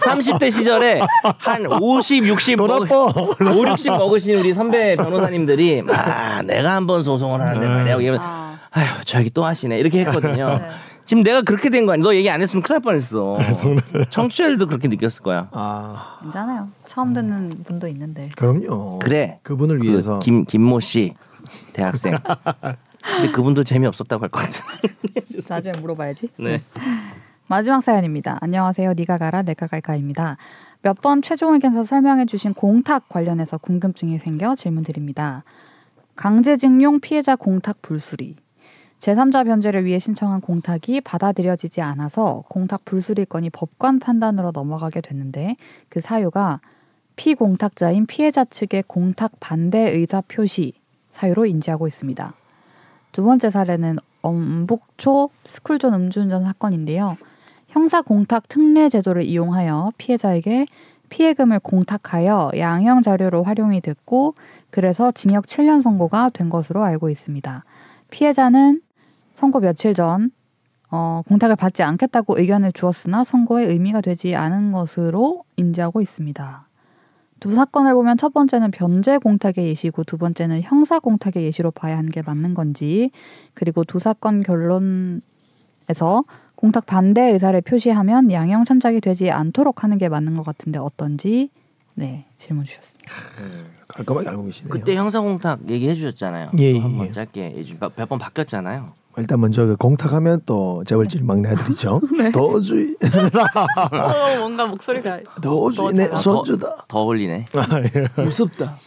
30대 0.00 0.52
시절에 0.52 1.00
한 1.38 1.66
50, 1.66 2.24
60돈 2.24 2.66
먹, 2.66 2.82
아빠. 2.82 3.50
5, 3.50 3.66
60 3.66 3.92
먹으신 3.92 4.36
우리 4.38 4.52
선배 4.52 4.96
변호사님들이 4.96 5.84
아 5.90 6.42
내가 6.42 6.74
한번 6.74 7.02
소송을 7.02 7.40
하는데 7.40 7.66
말이야. 7.66 7.96
이러면 7.96 8.20
아, 8.20 8.58
아휴 8.72 8.86
저 9.06 9.20
얘기 9.20 9.30
또 9.30 9.44
하시네 9.44 9.78
이렇게 9.78 10.00
했거든요. 10.00 10.58
네. 10.58 10.70
지금 11.08 11.22
내가 11.22 11.40
그렇게 11.40 11.70
된 11.70 11.86
거 11.86 11.92
아니야? 11.92 12.02
너 12.04 12.14
얘기 12.14 12.28
안 12.28 12.42
했으면 12.42 12.62
큰일 12.62 12.74
날 12.76 12.80
뻔했어. 12.82 13.38
청취자들도 14.10 14.66
그렇게 14.66 14.88
느꼈을 14.88 15.22
거야. 15.22 15.48
아, 15.52 16.18
괜찮아요. 16.22 16.68
처음 16.84 17.14
듣는 17.14 17.62
분도 17.64 17.88
있는데. 17.88 18.28
그럼요. 18.36 18.90
그래. 18.98 19.40
그분을 19.42 19.82
위해서 19.82 20.18
그 20.18 20.24
김 20.24 20.44
김모 20.44 20.80
씨 20.80 21.14
대학생. 21.72 22.14
근데 23.00 23.32
그분도 23.32 23.64
재미 23.64 23.86
없었다고 23.86 24.24
할 24.24 24.28
것 24.28 24.40
같은데. 24.42 25.22
나중에 25.48 25.80
물어봐야지. 25.80 26.28
네. 26.38 26.62
마지막 27.46 27.82
사연입니다. 27.82 28.36
안녕하세요. 28.42 28.92
니가 28.92 29.16
가라 29.16 29.40
내가 29.42 29.66
갈까입니다. 29.66 30.36
몇 30.82 31.00
번 31.00 31.22
최종 31.22 31.54
의견서 31.54 31.84
설명해 31.84 32.26
주신 32.26 32.52
공탁 32.52 33.08
관련해서 33.08 33.56
궁금증이 33.56 34.18
생겨 34.18 34.54
질문드립니다. 34.54 35.42
강제징용 36.16 37.00
피해자 37.00 37.34
공탁 37.34 37.80
불수리. 37.80 38.36
제3자 39.00 39.44
변제를 39.44 39.84
위해 39.84 39.98
신청한 39.98 40.40
공탁이 40.40 41.00
받아들여지지 41.02 41.80
않아서 41.80 42.44
공탁 42.48 42.84
불수리 42.84 43.26
건이 43.26 43.50
법관 43.50 44.00
판단으로 44.00 44.50
넘어가게 44.52 45.00
됐는데 45.00 45.56
그 45.88 46.00
사유가 46.00 46.60
피공탁자인 47.16 48.06
피해자 48.06 48.44
측의 48.44 48.84
공탁 48.86 49.32
반대 49.40 49.90
의사 49.90 50.20
표시 50.20 50.72
사유로 51.12 51.46
인지하고 51.46 51.86
있습니다. 51.86 52.32
두 53.12 53.24
번째 53.24 53.50
사례는 53.50 53.98
엄북초 54.22 55.30
스쿨존 55.44 55.94
음주운전 55.94 56.42
사건인데요. 56.44 57.16
형사 57.68 58.02
공탁 58.02 58.48
특례 58.48 58.88
제도를 58.88 59.24
이용하여 59.24 59.92
피해자에게 59.98 60.66
피해금을 61.08 61.60
공탁하여 61.60 62.52
양형 62.56 63.02
자료로 63.02 63.42
활용이 63.42 63.80
됐고 63.80 64.34
그래서 64.70 65.10
징역 65.12 65.46
7년 65.46 65.82
선고가 65.82 66.30
된 66.30 66.50
것으로 66.50 66.84
알고 66.84 67.10
있습니다. 67.10 67.64
피해자는 68.10 68.82
선고 69.38 69.60
며칠 69.60 69.94
전 69.94 70.30
어, 70.90 71.22
공탁을 71.28 71.54
받지 71.54 71.82
않겠다고 71.82 72.38
의견을 72.38 72.72
주었으나 72.72 73.22
선고에 73.22 73.64
의미가 73.66 74.00
되지 74.00 74.34
않은 74.34 74.72
것으로 74.72 75.44
인지하고 75.56 76.00
있습니다. 76.00 76.66
두 77.40 77.52
사건을 77.52 77.94
보면 77.94 78.16
첫 78.16 78.34
번째는 78.34 78.72
변제 78.72 79.18
공탁의 79.18 79.68
예시고 79.68 80.02
두 80.02 80.18
번째는 80.18 80.62
형사 80.62 80.98
공탁의 80.98 81.44
예시로 81.44 81.70
봐야 81.70 81.96
하는 81.96 82.10
게 82.10 82.20
맞는 82.20 82.54
건지 82.54 83.12
그리고 83.54 83.84
두 83.84 84.00
사건 84.00 84.40
결론에서 84.40 85.22
공탁 86.56 86.86
반대 86.86 87.30
의사를 87.30 87.60
표시하면 87.60 88.32
양형 88.32 88.64
참작이 88.64 89.00
되지 89.00 89.30
않도록 89.30 89.84
하는 89.84 89.98
게 89.98 90.08
맞는 90.08 90.34
것 90.34 90.44
같은데 90.44 90.80
어떤지 90.80 91.50
네 91.94 92.24
질문 92.36 92.64
주셨습니다. 92.64 93.12
깔끔하게 93.86 94.28
알고 94.30 94.44
계시네요. 94.46 94.72
그때 94.72 94.96
형사 94.96 95.20
공탁 95.20 95.68
얘기해 95.68 95.94
주셨잖아요. 95.94 96.50
예, 96.58 96.74
예, 96.74 96.78
한번 96.80 97.06
예. 97.06 97.12
짧게 97.12 97.64
몇번 97.94 98.18
바뀌었잖아요. 98.18 98.97
일단 99.18 99.40
먼저 99.40 99.66
그 99.66 99.76
공탁하면 99.76 100.42
또 100.46 100.82
재벌질 100.86 101.24
막내 101.24 101.48
아들이죠. 101.50 102.00
도주의 102.32 102.96
어, 103.92 104.38
뭔가 104.38 104.66
목소리가 104.66 105.20
도주의 105.42 105.92
내 105.94 106.16
손주다. 106.16 106.84
더 106.88 106.98
어울리네. 107.00 107.46
무섭다. 108.16 108.78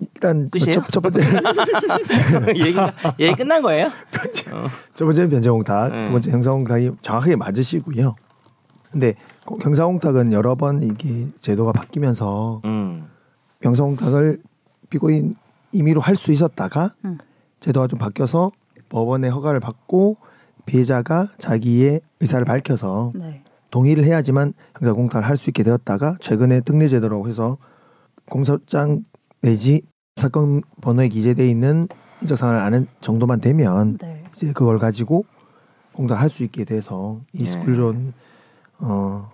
일단 0.00 0.48
그 0.50 0.58
끝이에요? 0.60 0.80
첫, 0.80 0.90
첫 0.92 1.00
번째 1.00 1.20
얘기가 2.56 2.92
얘기 3.18 3.34
끝난 3.34 3.60
거예요? 3.62 3.90
첫 4.94 5.04
번째는 5.04 5.28
변제공탁, 5.30 5.92
음. 5.92 6.04
두 6.06 6.12
번째 6.12 6.30
형사공탁이 6.30 6.90
정확하게 7.02 7.34
맞으시고요. 7.36 8.14
근데 8.92 9.14
고- 9.44 9.58
형사공탁은 9.60 10.32
여러 10.32 10.54
번 10.54 10.82
이게 10.84 11.26
제도가 11.40 11.72
바뀌면서 11.72 12.60
음. 12.64 13.08
형사공탁을 13.62 14.40
피고인 14.88 15.34
임의로 15.72 16.00
할 16.00 16.14
수 16.16 16.30
있었다가 16.32 16.94
음. 17.04 17.18
제도가 17.58 17.88
좀 17.88 17.98
바뀌어서 17.98 18.52
법원의 18.88 19.30
허가를 19.30 19.60
받고 19.60 20.16
피해자가 20.66 21.28
자기의 21.38 22.00
의사를 22.20 22.44
밝혀서 22.44 23.12
네. 23.14 23.42
동의를 23.70 24.04
해야지만 24.04 24.54
형사공탁을 24.78 25.26
할 25.28 25.36
수 25.36 25.50
있게 25.50 25.62
되었다가 25.62 26.16
최근에 26.20 26.60
특례제도라고 26.62 27.28
해서 27.28 27.58
공소장 28.28 29.02
내지 29.40 29.82
사건 30.16 30.62
번호에 30.80 31.08
기재돼 31.08 31.48
있는 31.48 31.88
인적 32.22 32.36
사항을 32.36 32.60
아는 32.60 32.86
정도만 33.00 33.40
되면 33.40 33.98
네. 33.98 34.24
이제 34.30 34.52
그걸 34.52 34.78
가지고 34.78 35.24
공탁을 35.92 36.20
할 36.20 36.30
수 36.30 36.42
있게 36.44 36.64
돼서 36.64 37.20
이 37.32 37.42
예. 37.42 37.46
스쿨존 37.46 38.12
어 38.80 39.30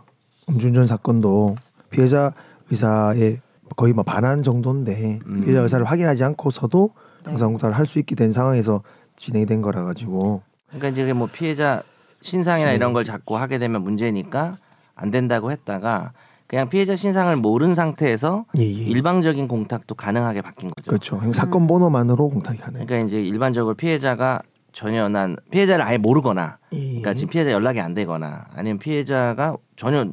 음주운전 0.49 0.87
사건도 0.87 1.57
피해자 1.91 2.33
의사의 2.71 3.41
거의 3.77 3.93
뭐 3.93 4.05
반환 4.05 4.43
정도인데 4.43 5.21
음. 5.27 5.41
피해자 5.43 5.61
의사를 5.61 5.85
확인하지 5.85 6.25
않고서도 6.25 6.91
네. 7.25 7.31
형사공탁을 7.31 7.77
할 7.77 7.87
수 7.87 7.99
있게 7.99 8.15
된 8.15 8.31
상황에서 8.33 8.83
진행이 9.17 9.47
된 9.47 9.63
거라 9.63 9.85
가지고 9.85 10.43
그러니까 10.69 10.89
이제 10.89 11.13
뭐 11.13 11.29
피해자 11.33 11.83
신상이나 12.23 12.71
네. 12.71 12.77
이런 12.77 12.93
걸 12.93 13.05
자꾸 13.05 13.37
하게 13.37 13.59
되면 13.59 13.83
문제니까 13.83 14.57
안 14.95 15.11
된다고 15.11 15.51
했다가 15.51 16.13
그냥 16.47 16.69
피해자 16.69 16.95
신상을 16.95 17.35
모른 17.37 17.75
상태에서 17.75 18.45
예, 18.59 18.63
예. 18.63 18.67
일방적인 18.67 19.49
공탁도 19.49 19.95
가능하게 19.95 20.43
바뀐 20.43 20.71
거죠. 20.71 20.91
그렇죠. 20.91 21.17
형 21.17 21.33
사건 21.33 21.67
번호만으로 21.67 22.29
공탁이 22.29 22.59
가능. 22.59 22.85
그러니까 22.85 23.07
이제 23.07 23.23
일반적으로 23.23 23.75
피해자가 23.75 24.43
전혀 24.73 25.09
난 25.09 25.37
피해자를 25.51 25.85
아예 25.85 25.97
모르거나 25.97 26.59
예. 26.73 26.79
그러니까 26.79 27.15
지금 27.15 27.31
피해자 27.31 27.51
연락이 27.51 27.81
안 27.81 27.95
되거나 27.95 28.47
아니면 28.55 28.79
피해자가 28.79 29.57
전혀 29.77 30.07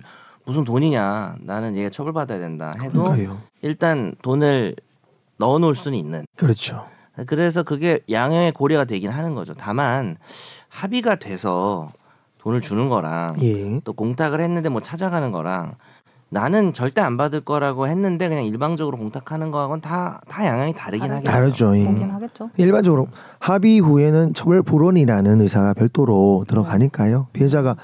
무슨 0.46 0.64
돈이냐 0.64 1.36
나는 1.42 1.76
얘가 1.76 1.90
처벌받아야 1.90 2.40
된다 2.40 2.74
해도 2.82 3.04
그러니까요. 3.04 3.40
일단 3.62 4.16
돈을 4.22 4.76
넣어 5.38 5.60
놓을 5.60 5.76
수는 5.76 5.98
있는 5.98 6.26
그렇죠. 6.38 6.86
그래서 7.28 7.64
그게 7.64 8.00
양형의 8.10 8.52
고려가 8.54 8.86
되긴 8.86 9.10
하는 9.12 9.36
거죠 9.36 9.54
다만 9.54 10.18
합의가 10.70 11.16
돼서 11.16 11.92
돈을 12.40 12.62
주는 12.62 12.90
거랑 12.90 13.36
예. 13.42 13.80
또 13.84 13.94
공탁을 13.94 14.42
했는데 14.42 14.70
뭐 14.70 14.82
찾아가는 14.82 15.32
거랑 15.32 15.76
나는 16.30 16.72
절대 16.74 17.02
안 17.02 17.18
받을 17.18 17.42
거라고 17.42 17.88
했는데 17.88 18.30
그냥 18.30 18.46
일방적으로 18.46 18.98
공탁하는 18.98 19.52
거하고는 19.52 19.82
다, 19.82 20.22
다 20.30 20.46
양형이 20.46 20.74
다르긴. 20.74 21.12
하겠죠. 21.12 21.30
다르죠. 21.30 21.78
예. 21.78 21.86
하겠죠. 21.86 22.50
일반적으로 22.56 23.10
합의 23.40 23.80
후에는 23.80 24.34
처벌 24.34 24.62
불원이라는 24.62 25.42
의사가 25.42 25.74
별도로 25.74 26.46
들어가니까요. 26.48 27.28
피해자가 27.34 27.76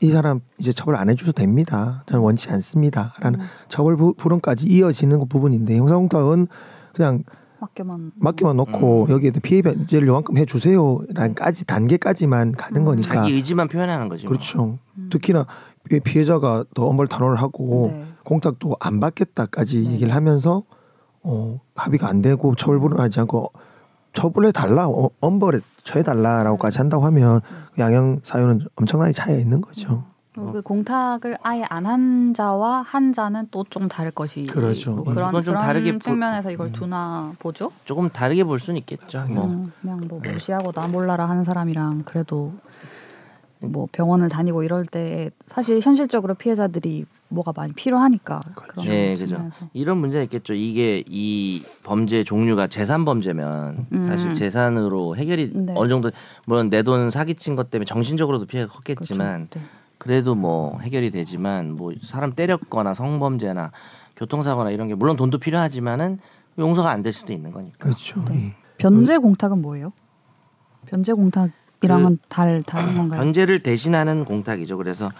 이 0.00 0.10
사람 0.12 0.40
이제 0.58 0.72
처벌 0.72 0.94
안 0.94 1.10
해줘도 1.10 1.32
됩니다. 1.32 2.04
저는 2.06 2.22
원치 2.22 2.52
않습니다라는 2.52 3.40
음, 3.40 3.46
처벌 3.68 3.96
부- 3.96 4.14
불원까지 4.14 4.68
이어지는 4.68 5.18
그 5.18 5.24
부분인데 5.24 5.76
형사공탁은 5.76 6.46
그냥 6.94 7.24
맡겨만 7.60 8.12
맡겨만 8.16 8.56
놓고 8.56 9.06
음. 9.06 9.10
여기에 9.10 9.32
피해 9.42 9.62
변제를 9.62 10.06
요만큼 10.08 10.36
해주세요라는까지 10.38 11.64
단계까지만 11.66 12.52
가는 12.52 12.80
음. 12.82 12.84
거니까 12.84 13.14
자기 13.14 13.32
의지만 13.32 13.68
표현하는 13.68 14.08
거지. 14.08 14.24
뭐. 14.24 14.30
그렇죠. 14.30 14.78
음. 14.96 15.08
특히나 15.10 15.46
피- 15.88 16.00
피해자가 16.00 16.64
더 16.74 16.86
엄벌 16.86 17.08
탄원을 17.08 17.36
하고 17.40 17.90
네. 17.92 18.04
공탁도 18.24 18.76
안 18.80 19.00
받겠다까지 19.00 19.80
네. 19.80 19.92
얘기를 19.94 20.14
하면서 20.14 20.62
어, 21.22 21.60
합의가 21.74 22.08
안 22.08 22.22
되고 22.22 22.54
처벌 22.54 22.78
불원하지 22.80 23.20
않고 23.20 23.52
처벌해 24.12 24.52
달라 24.52 24.88
어, 24.88 25.10
엄벌에 25.20 25.60
처해 25.84 26.02
달라라고까지 26.02 26.78
한다고 26.78 27.04
하면 27.06 27.40
그 27.74 27.80
양형 27.82 28.20
사유는 28.22 28.60
엄청나게 28.76 29.12
차이가 29.12 29.38
있는 29.40 29.60
거죠. 29.60 30.04
그리고 30.38 30.52
그 30.52 30.62
공탁을 30.62 31.36
아예 31.42 31.64
안 31.68 31.86
한 31.88 32.34
자와 32.34 32.82
한 32.82 33.12
자는 33.12 33.48
또 33.50 33.64
좀 33.70 33.88
다를 33.88 34.10
것이 34.10 34.46
그렇죠. 34.46 34.92
뭐 34.92 35.04
음. 35.04 35.14
그런 35.14 35.26
그건 35.28 35.42
좀 35.42 35.52
그런 35.54 35.64
다르게 35.66 35.92
보- 35.92 35.98
측면에서 35.98 36.50
이걸 36.50 36.66
음. 36.68 36.72
두나 36.72 37.32
보죠. 37.38 37.70
조금 37.84 38.08
다르게 38.10 38.44
볼 38.44 38.58
수는 38.60 38.78
있겠죠. 38.78 39.24
뭐. 39.28 39.44
음, 39.46 39.72
그냥 39.80 40.00
뭐 40.08 40.20
무시하고 40.20 40.72
나 40.72 40.86
몰라라 40.86 41.28
하는 41.28 41.44
사람이랑 41.44 42.02
그래도 42.04 42.52
뭐 43.60 43.88
병원을 43.90 44.28
다니고 44.28 44.62
이럴 44.62 44.86
때 44.86 45.30
사실 45.46 45.80
현실적으로 45.80 46.34
피해자들이 46.34 47.06
뭐가 47.30 47.52
많이 47.54 47.72
필요하니까 47.72 48.40
그런 48.54 48.86
네, 48.86 49.16
그죠. 49.16 49.50
이런 49.74 49.98
문제가 49.98 50.22
있겠죠. 50.24 50.54
이게 50.54 51.02
이 51.08 51.62
범죄 51.82 52.22
종류가 52.24 52.68
재산 52.68 53.04
범죄면 53.04 53.86
음. 53.92 54.00
사실 54.00 54.32
재산으로 54.32 55.16
해결이 55.16 55.50
네. 55.54 55.74
어느 55.76 55.88
정도 55.88 56.10
물론 56.46 56.68
내 56.68 56.82
돈 56.82 57.10
사기친 57.10 57.54
것 57.56 57.70
때문에 57.70 57.84
정신적으로도 57.84 58.46
피해가 58.46 58.72
컸겠지만 58.72 59.48
그렇죠. 59.50 59.60
네. 59.60 59.77
그래도 59.98 60.34
뭐 60.34 60.78
해결이 60.80 61.10
되지만 61.10 61.72
뭐 61.72 61.92
사람 62.02 62.32
때렸거나 62.32 62.94
성범죄나 62.94 63.72
교통사고나 64.16 64.70
이런 64.70 64.88
게 64.88 64.94
물론 64.94 65.16
돈도 65.16 65.38
필요하지만은 65.38 66.18
용서가 66.58 66.90
안 66.90 67.02
될 67.02 67.12
수도 67.12 67.32
있는 67.32 67.52
거니까. 67.52 67.76
그렇죠. 67.78 68.24
예. 68.32 68.54
변제 68.78 69.18
공탁은 69.18 69.60
뭐예요? 69.62 69.92
변제 70.86 71.12
공탁이랑은 71.12 72.18
달 72.28 72.62
다른 72.64 72.94
건가요? 72.96 73.20
변제를 73.20 73.62
대신하는 73.62 74.24
공탁이죠. 74.24 74.76
그래서 74.76 75.10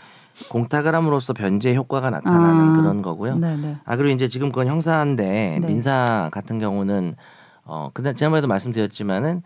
공탁을 0.51 0.95
함으로써 0.95 1.33
변제 1.33 1.75
효과가 1.75 2.11
나타나는 2.11 2.71
아. 2.71 2.77
그런 2.77 3.03
거고요. 3.03 3.37
네네. 3.39 3.79
아 3.85 3.97
그리고 3.97 4.15
이제 4.15 4.29
지금 4.29 4.49
그건 4.51 4.69
형사인데 4.69 5.59
네. 5.61 5.67
민사 5.67 6.29
같은 6.33 6.59
경우는 6.61 7.17
어 7.65 7.91
근데 7.93 8.15
지난번에도 8.15 8.47
말씀드렸지만은 8.49 9.43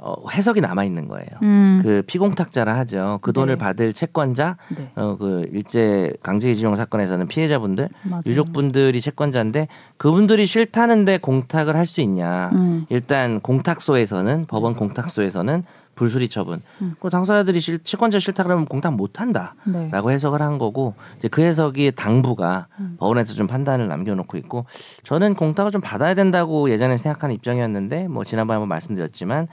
어 0.00 0.14
해석이 0.30 0.60
남아 0.60 0.84
있는 0.84 1.08
거예요. 1.08 1.26
음. 1.42 1.80
그 1.82 2.02
피공탁자라 2.06 2.76
하죠. 2.78 3.18
그 3.20 3.32
돈을 3.32 3.54
네. 3.54 3.58
받을 3.58 3.92
채권자 3.92 4.56
네. 4.76 4.92
어 4.94 5.16
그 5.18 5.48
일제 5.52 6.12
강제징용 6.22 6.76
사건에서는 6.76 7.26
피해자분들 7.26 7.88
맞아요. 8.04 8.22
유족분들이 8.24 9.00
채권자인데 9.00 9.66
그분들이 9.96 10.46
싫다는데 10.46 11.18
공탁을 11.18 11.74
할 11.76 11.84
수 11.88 12.00
있냐? 12.02 12.50
음. 12.52 12.86
일단 12.90 13.40
공탁소에서는 13.40 14.44
법원 14.46 14.76
공탁소에서는 14.76 15.64
불수리 15.94 16.28
처분. 16.28 16.60
음. 16.80 16.94
그 17.00 17.10
당사자들이 17.10 17.60
실, 17.60 17.82
채권자 17.82 18.20
싫다 18.20 18.44
그러면 18.44 18.66
공탁 18.66 18.94
못 18.94 19.18
한다라고 19.20 19.56
네. 19.64 19.90
해석을 20.14 20.40
한 20.40 20.58
거고 20.58 20.94
이제 21.16 21.26
그 21.26 21.42
해석이 21.42 21.92
당부가 21.96 22.68
음. 22.78 22.96
법원에서 23.00 23.34
좀 23.34 23.48
판단을 23.48 23.88
남겨놓고 23.88 24.36
있고 24.36 24.66
저는 25.02 25.34
공탁을 25.34 25.72
좀 25.72 25.80
받아야 25.80 26.14
된다고 26.14 26.70
예전에 26.70 26.96
생각하는 26.98 27.34
입장이었는데 27.34 28.06
뭐 28.06 28.22
지난번에 28.22 28.56
한번 28.56 28.68
말씀드렸지만 28.68 29.48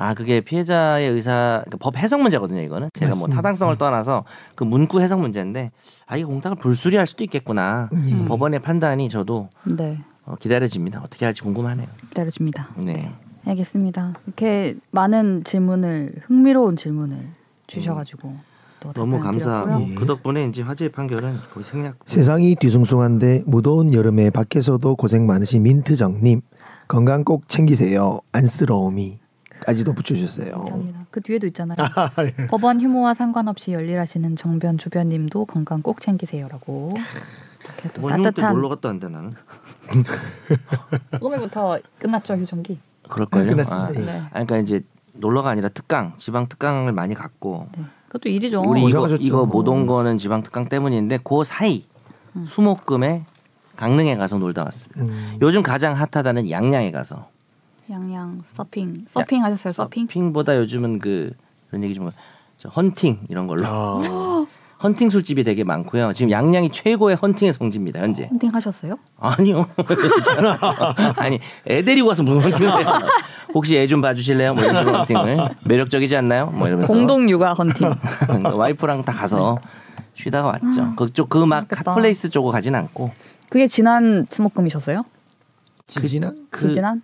아 0.00 0.14
그게 0.14 0.40
피해자의 0.40 1.10
의사 1.10 1.62
그법 1.70 1.98
해석 1.98 2.22
문제거든요 2.22 2.62
이거는 2.62 2.88
제가 2.94 3.10
뭐 3.10 3.16
맞습니다. 3.16 3.36
타당성을 3.36 3.76
떠나서 3.76 4.24
그 4.54 4.64
문구 4.64 5.02
해석 5.02 5.20
문제인데 5.20 5.72
아 6.06 6.16
이게 6.16 6.24
공탁을 6.24 6.56
불수리할 6.56 7.06
수도 7.06 7.22
있겠구나 7.22 7.90
예. 8.06 8.24
법원의 8.24 8.60
판단이 8.60 9.10
저도 9.10 9.50
네. 9.64 9.98
어, 10.24 10.36
기다려집니다 10.40 11.02
어떻게 11.04 11.26
할지 11.26 11.42
궁금하네요 11.42 11.86
기다려집니다. 12.08 12.68
네 12.78 13.12
알겠습니다. 13.44 14.14
이렇게 14.26 14.76
많은 14.90 15.44
질문을 15.44 16.22
흥미로운 16.24 16.76
질문을 16.76 17.18
주셔가지고 17.66 18.34
또 18.80 18.92
너무 18.94 19.20
감사하고. 19.20 19.82
예. 19.82 19.94
그 19.94 20.06
덕분에 20.06 20.46
이제 20.46 20.62
화제의 20.62 20.92
판결은 20.92 21.36
거의 21.52 21.62
생략 21.64 21.96
세상이 22.06 22.56
뒤숭숭한데 22.56 23.44
무더운 23.46 23.92
여름에 23.92 24.30
밖에서도 24.30 24.96
고생 24.96 25.26
많으신 25.26 25.62
민트정님 25.62 26.40
건강 26.88 27.22
꼭 27.22 27.48
챙기세요. 27.48 28.20
안쓰러움이 28.32 29.18
까지도 29.64 29.92
붙여주셨어요. 29.92 30.52
감사합니다. 30.52 31.06
그 31.10 31.20
뒤에도 31.20 31.46
있잖아요. 31.48 31.76
법원 32.48 32.80
휴무와 32.80 33.14
상관없이 33.14 33.72
열일하시는 33.72 34.36
정변 34.36 34.78
조변님도 34.78 35.44
건강 35.46 35.82
꼭 35.82 36.00
챙기세요라고 36.00 36.94
이렇게 37.64 37.88
또뭐 37.94 38.10
따뜻한 38.10 38.54
놀러 38.54 38.68
갔다 38.70 38.88
왔는데 38.88 39.08
나는 39.08 39.32
오늘부터 41.20 41.78
끝났죠 41.98 42.34
휴정기. 42.34 42.78
그럴걸요 43.08 43.50
끝났습니다. 43.50 43.88
아, 43.88 43.92
예. 43.94 43.98
네. 44.04 44.10
아니, 44.32 44.46
그러니까 44.46 44.58
이제 44.58 44.80
놀러가 45.12 45.50
아니라 45.50 45.68
특강 45.68 46.16
지방 46.16 46.48
특강을 46.48 46.92
많이 46.92 47.14
갔고 47.14 47.68
네. 47.76 47.84
그것도 48.08 48.28
일이죠. 48.28 48.62
우리 48.66 48.84
이거. 48.84 49.06
이거 49.18 49.46
못 49.46 49.68
온 49.68 49.86
거는 49.86 50.18
지방 50.18 50.42
특강 50.42 50.68
때문인데 50.68 51.18
그 51.24 51.44
사이 51.44 51.84
음. 52.36 52.46
수목금에 52.46 53.24
강릉에 53.76 54.16
가서 54.16 54.38
놀다 54.38 54.62
왔습니다. 54.64 55.02
음. 55.02 55.38
요즘 55.42 55.62
가장 55.62 55.94
핫하다는 55.96 56.50
양양에 56.50 56.90
가서 56.92 57.28
양양 57.90 58.42
서핑 58.44 59.02
서핑 59.08 59.44
하셨어요 59.44 59.72
서핑? 59.72 60.06
서핑보다 60.06 60.56
요즘은 60.58 60.98
그 61.00 61.32
그런 61.68 61.82
얘기 61.84 61.94
좀저 61.94 62.68
헌팅 62.74 63.20
이런 63.28 63.46
걸로 63.46 63.64
아, 63.66 64.00
헌팅 64.82 65.10
술집이 65.10 65.44
되게 65.44 65.62
많고요. 65.62 66.12
지금 66.14 66.30
양양이 66.30 66.70
최고의 66.72 67.16
헌팅의 67.16 67.52
성지입니다 67.52 68.00
현재. 68.00 68.28
헌팅 68.30 68.54
하셨어요? 68.54 68.96
아니요. 69.18 69.66
아니 71.16 71.38
애 71.66 71.82
데리고 71.84 72.08
와서 72.08 72.22
무슨 72.22 72.40
헌팅을 72.50 72.78
해요. 72.78 72.88
혹시 73.52 73.76
애 73.76 73.86
좀 73.86 74.00
봐주실래요? 74.00 74.54
뭐 74.54 74.62
이런 74.64 74.76
식으로 74.78 74.98
헌팅을 74.98 75.48
매력적이지 75.66 76.16
않나요? 76.16 76.46
뭐 76.46 76.66
이러면서 76.68 76.92
공동 76.92 77.28
육아 77.28 77.52
헌팅. 77.54 77.90
와이프랑 78.54 79.04
다 79.04 79.12
가서 79.12 79.58
쉬다가 80.14 80.48
왔죠. 80.48 80.94
그쪽 80.96 81.28
그 81.28 81.44
막. 81.44 81.66
핫플레이스 81.70 82.30
쪽으로 82.30 82.52
가진 82.52 82.74
않고 82.74 83.10
그게 83.50 83.66
지난 83.66 84.26
수목금이셨어요? 84.30 85.04
지지난 85.88 86.46
그 86.50 86.72
지난? 86.72 87.02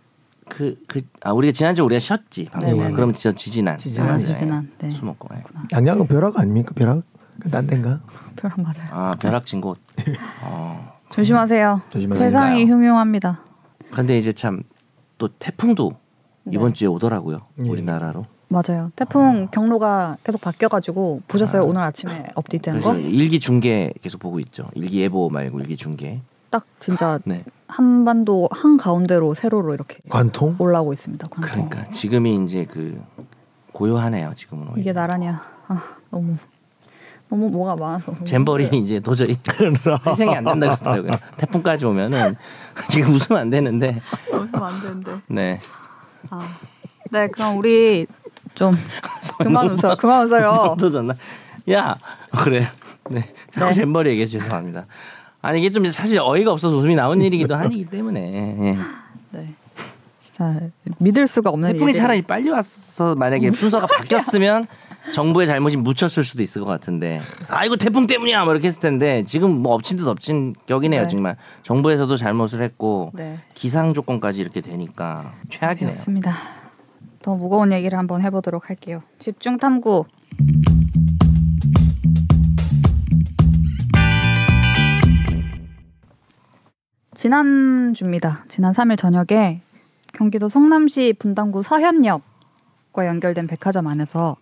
그 0.48 0.76
그 0.86 1.00
아 1.22 1.32
우리가 1.32 1.52
지난주 1.52 1.82
우리가 1.84 1.98
쉬었지 1.98 2.46
방송을. 2.46 2.92
그럼 2.92 3.12
저 3.12 3.32
지지난 3.32 3.76
지지난. 3.78 4.08
아, 4.10 4.16
네. 4.18 4.34
지난. 4.34 4.70
네. 4.78 4.90
수목금. 4.90 5.28
네. 5.36 5.42
양양은 5.72 6.06
벼락 6.06 6.38
아닙니까? 6.38 6.72
벼락? 6.74 7.02
그딴 7.40 7.66
데인가? 7.66 8.00
벼락 8.36 8.60
맞아요. 8.60 8.88
아 8.90 9.14
벼락친 9.18 9.60
곳. 9.60 9.78
어. 10.42 10.96
조심하세요. 11.10 11.82
조심하세요. 11.90 12.28
세상이 12.28 12.64
흉흉합니다. 12.66 13.40
근데 13.92 14.18
이제 14.18 14.32
참 14.32 14.62
또 15.18 15.28
태풍도 15.28 15.92
이번 16.52 16.68
네. 16.68 16.74
주에 16.74 16.88
오더라고요. 16.88 17.40
예. 17.64 17.68
우리나라로. 17.70 18.26
맞아요. 18.48 18.92
태풍 18.94 19.48
경로가 19.50 20.18
계속 20.22 20.42
바뀌어가지고 20.42 21.22
보셨어요? 21.26 21.62
아. 21.62 21.64
오늘 21.64 21.80
아침에 21.80 22.26
업데이트한 22.34 22.82
거? 22.82 22.94
일기 22.96 23.40
중계 23.40 23.94
계속 24.02 24.18
보고 24.20 24.38
있죠. 24.40 24.68
일기 24.74 25.00
예보 25.00 25.30
말고 25.30 25.58
일기 25.60 25.74
중계. 25.74 26.20
딱 26.50 26.66
진짜 26.80 27.18
네. 27.24 27.44
한반도 27.68 28.48
한 28.52 28.76
가운데로 28.76 29.34
세로로 29.34 29.74
이렇게 29.74 29.98
관통? 30.08 30.56
올라오고 30.58 30.92
있습니다. 30.92 31.28
관통. 31.28 31.68
그러니까 31.68 31.90
지금이 31.90 32.44
이제 32.44 32.64
그 32.64 33.02
고요하네요. 33.72 34.32
지금은 34.34 34.68
오히려. 34.68 34.80
이게 34.80 34.92
나라냐? 34.92 35.42
아 35.68 35.82
너무 36.10 36.36
너무 37.28 37.50
뭐가 37.50 37.74
많아서 37.74 38.14
잼버리 38.24 38.68
이제 38.78 39.00
도저히 39.00 39.36
희생이 40.06 40.34
안 40.36 40.44
된다고 40.44 40.72
하더라고요. 40.72 41.10
태풍까지 41.36 41.84
오면은 41.86 42.36
지금 42.88 43.14
웃으면 43.14 43.42
안 43.42 43.50
되는데. 43.50 44.00
웃으면 44.32 44.62
안 44.62 44.80
되는데. 44.80 45.12
네. 45.26 45.60
아. 46.30 46.48
네 47.10 47.28
그럼 47.28 47.58
우리 47.58 48.06
좀 48.54 48.74
그만 49.38 49.68
웃어 49.70 49.96
그만 49.96 50.24
웃어요. 50.24 50.50
없어졌나? 50.72 51.14
야 51.72 51.96
그래. 52.30 52.68
네. 53.10 53.28
자꾸 53.50 53.66
네. 53.68 53.72
잼버리 53.74 54.10
얘기해 54.10 54.26
주셔서 54.26 54.56
합니다. 54.56 54.86
아니 55.46 55.60
이게 55.60 55.70
좀 55.70 55.88
사실 55.92 56.18
어이가 56.18 56.50
없어서 56.50 56.76
웃음이 56.76 56.96
나온 56.96 57.22
일이기도 57.22 57.54
하기 57.54 57.84
때문에 57.84 58.56
예. 58.60 58.78
네. 59.38 59.54
진짜 60.18 60.58
믿을 60.98 61.28
수가 61.28 61.50
없는 61.50 61.70
태풍이 61.72 61.90
일들. 61.92 62.00
차라리 62.02 62.22
빨리 62.22 62.50
왔어 62.50 63.14
만약에 63.14 63.52
순서가 63.52 63.86
바뀌었으면 63.86 64.66
정부의 65.14 65.46
잘못이 65.46 65.76
묻혔을 65.76 66.24
수도 66.24 66.42
있을 66.42 66.62
것 66.64 66.68
같은데 66.68 67.20
아 67.48 67.64
이거 67.64 67.76
태풍 67.76 68.08
때문이야 68.08 68.42
뭐 68.44 68.54
이렇게 68.54 68.66
했을 68.66 68.80
텐데 68.80 69.22
지금 69.24 69.62
뭐 69.62 69.74
엎친 69.74 69.98
듯 69.98 70.08
엎친 70.08 70.56
격이네요 70.66 71.02
네. 71.02 71.06
정말 71.06 71.36
정부에서도 71.62 72.16
잘못을 72.16 72.60
했고 72.60 73.12
네. 73.14 73.38
기상 73.54 73.94
조건까지 73.94 74.40
이렇게 74.40 74.60
되니까 74.60 75.32
최악이네요. 75.48 75.92
없습니다. 75.92 76.32
더 77.22 77.36
무거운 77.36 77.72
얘기를 77.72 77.96
한번 77.96 78.20
해보도록 78.22 78.68
할게요. 78.68 79.00
집중 79.20 79.58
탐구. 79.58 80.06
지난 87.26 87.92
주입니다. 87.92 88.44
지난 88.46 88.72
3일 88.72 88.96
저녁에 88.96 89.60
경기도 90.12 90.48
성남시 90.48 91.12
분당구 91.18 91.64
서현역과 91.64 93.04
연결된 93.04 93.48
백화점 93.48 93.88
안에서 93.88 94.36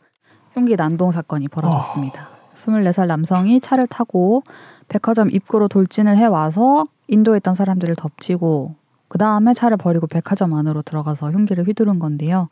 흉기 0.53 0.77
난동 0.77 1.11
사건이 1.11 1.49
벌어졌습니다. 1.49 2.29
24살 2.55 3.07
남성이 3.07 3.61
차를 3.61 3.87
타고 3.87 4.43
백화점 4.89 5.31
입구로 5.31 5.69
돌진을 5.69 6.19
해와서 6.19 6.85
인도에 7.09 7.39
있던 7.39 7.55
사람들을 7.55 7.95
덮치고 7.97 8.75
그 9.09 9.17
다음에 9.17 9.55
차를 9.55 9.79
버리고 9.79 10.07
백화점 10.07 10.53
안으로 10.53 10.83
들어가서 10.83 11.31
흉기를 11.31 11.67
휘두른 11.67 11.99
건데요. 11.99 12.51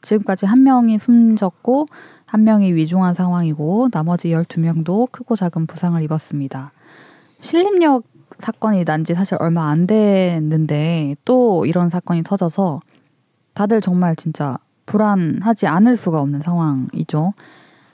지금까지 0.00 0.46
한 0.46 0.62
명이 0.62 0.98
숨졌고 0.98 1.88
한 2.24 2.44
명이 2.44 2.72
위중한 2.72 3.12
상황이고 3.12 3.90
나머지 3.92 4.30
12명도 4.30 5.12
크고 5.12 5.36
작은 5.36 5.66
부상을 5.66 6.00
입었습니다. 6.00 6.72
신림역 7.40 8.13
사건이 8.38 8.84
난 8.84 9.04
지 9.04 9.14
사실 9.14 9.36
얼마 9.40 9.68
안 9.68 9.86
됐는데 9.86 11.16
또 11.24 11.66
이런 11.66 11.90
사건이 11.90 12.22
터져서 12.22 12.80
다들 13.54 13.80
정말 13.80 14.16
진짜 14.16 14.56
불안하지 14.86 15.66
않을 15.66 15.96
수가 15.96 16.20
없는 16.20 16.40
상황이죠. 16.40 17.32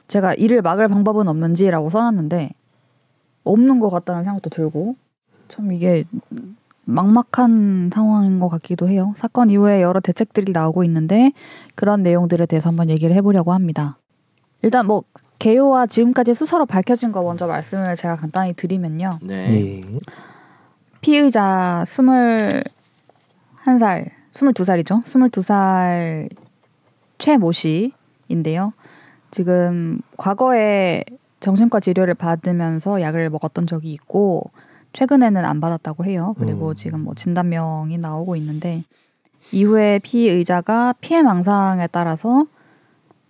제가 0.08 0.34
이를 0.34 0.62
막을 0.62 0.88
방법은 0.88 1.28
없는지라고 1.28 1.90
써놨는데 1.90 2.50
없는 3.44 3.80
것 3.80 3.90
같다는 3.90 4.24
생각도 4.24 4.50
들고 4.50 4.96
참 5.48 5.72
이게 5.72 6.04
막막한 6.84 7.90
상황인 7.94 8.40
것 8.40 8.48
같기도 8.48 8.88
해요. 8.88 9.14
사건 9.16 9.50
이후에 9.50 9.82
여러 9.82 10.00
대책들이 10.00 10.52
나오고 10.52 10.82
있는데 10.84 11.32
그런 11.74 12.02
내용들에 12.02 12.46
대해서 12.46 12.68
한번 12.68 12.90
얘기를 12.90 13.14
해보려고 13.14 13.52
합니다. 13.52 13.98
일단 14.62 14.86
뭐 14.86 15.04
개요와 15.38 15.86
지금까지 15.86 16.34
수사로 16.34 16.66
밝혀진 16.66 17.12
거 17.12 17.22
먼저 17.22 17.46
말씀을 17.46 17.96
제가 17.96 18.16
간단히 18.16 18.52
드리면요. 18.52 19.20
네. 19.22 19.82
예. 21.00 21.10
피의자 21.10 21.84
스물 21.86 22.62
한 23.56 23.78
살, 23.78 24.10
스물두 24.32 24.64
살이죠. 24.64 25.02
스물두 25.04 25.42
살 25.42 26.28
최모 27.18 27.52
씨인데요. 27.52 28.72
지금 29.30 30.00
과거에 30.16 31.04
정신과 31.40 31.80
치료를 31.80 32.14
받으면서 32.14 33.00
약을 33.00 33.30
먹었던 33.30 33.66
적이 33.66 33.92
있고 33.92 34.50
최근에는 34.92 35.44
안 35.44 35.60
받았다고 35.60 36.04
해요. 36.04 36.34
그리고 36.38 36.70
음. 36.70 36.74
지금 36.74 37.00
뭐 37.00 37.14
진단명이 37.14 37.96
나오고 37.98 38.36
있는데 38.36 38.84
이후에 39.52 40.00
피의자가 40.00 40.94
피해 41.00 41.22
망상에 41.22 41.86
따라서 41.88 42.46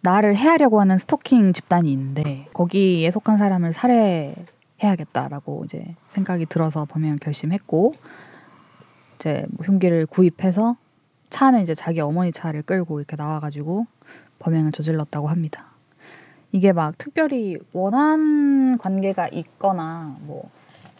나를 0.02 0.36
해하려고 0.36 0.80
하는 0.80 0.98
스토킹 0.98 1.52
집단이 1.52 1.92
있는데 1.92 2.46
거기에 2.54 3.10
속한 3.10 3.36
사람을 3.36 3.72
살해 3.72 4.34
해야겠다라고 4.82 5.64
이제 5.64 5.94
생각이 6.08 6.46
들어서 6.46 6.84
범행을 6.84 7.18
결심했고 7.18 7.92
이제 9.16 9.46
뭐 9.50 9.66
흉기를 9.66 10.06
구입해서 10.06 10.76
차는 11.28 11.62
이제 11.62 11.74
자기 11.74 12.00
어머니 12.00 12.32
차를 12.32 12.62
끌고 12.62 12.98
이렇게 12.98 13.16
나와가지고 13.16 13.86
범행을 14.40 14.72
저질렀다고 14.72 15.28
합니다. 15.28 15.66
이게 16.52 16.72
막 16.72 16.98
특별히 16.98 17.58
원한 17.72 18.78
관계가 18.78 19.28
있거나 19.28 20.16
뭐 20.22 20.50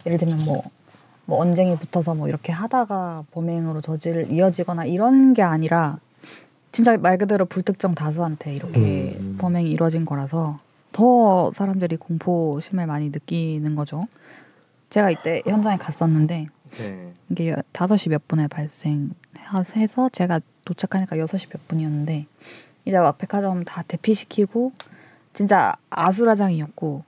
예를 0.07 0.19
들면 0.19 0.45
뭐, 0.45 0.63
뭐 1.27 1.41
언쟁이 1.41 1.77
붙어서 1.77 2.15
뭐 2.15 2.29
이렇게 2.29 2.53
하다가 2.53 3.25
범행으로 3.33 3.81
저질 3.81 4.31
이어지거나 4.31 4.85
이런 4.85 5.35
게 5.35 5.43
아니라 5.43 5.99
진짜 6.73 6.97
말 6.97 7.19
그대로 7.19 7.47
불특정 7.47 7.95
다수한테 7.95 8.55
이렇게 8.55 9.17
음. 9.19 9.37
범행이 9.39 9.69
이루어진 9.69 10.05
거라서 10.05 10.61
더 10.93 11.53
사람들이 11.53 11.97
공포심을 11.97 12.87
많이 12.87 13.11
느끼는 13.11 13.75
거죠. 13.75 14.07
제가 14.91 15.11
이때 15.11 15.43
현장에 15.47 15.77
갔었는데 15.77 16.49
네. 16.79 17.13
이게 17.31 17.55
5시 17.73 18.11
몇 18.11 18.27
분에 18.27 18.49
발생해서 18.49 20.09
제가 20.11 20.41
도착하니까 20.65 21.17
6시 21.17 21.49
몇 21.51 21.67
분이었는데 21.69 22.27
이제 22.85 22.99
막 22.99 23.19
백화점 23.19 23.65
다 23.65 23.83
대피시키고 23.87 24.73
진짜 25.33 25.75
아수라장이었고 25.91 27.05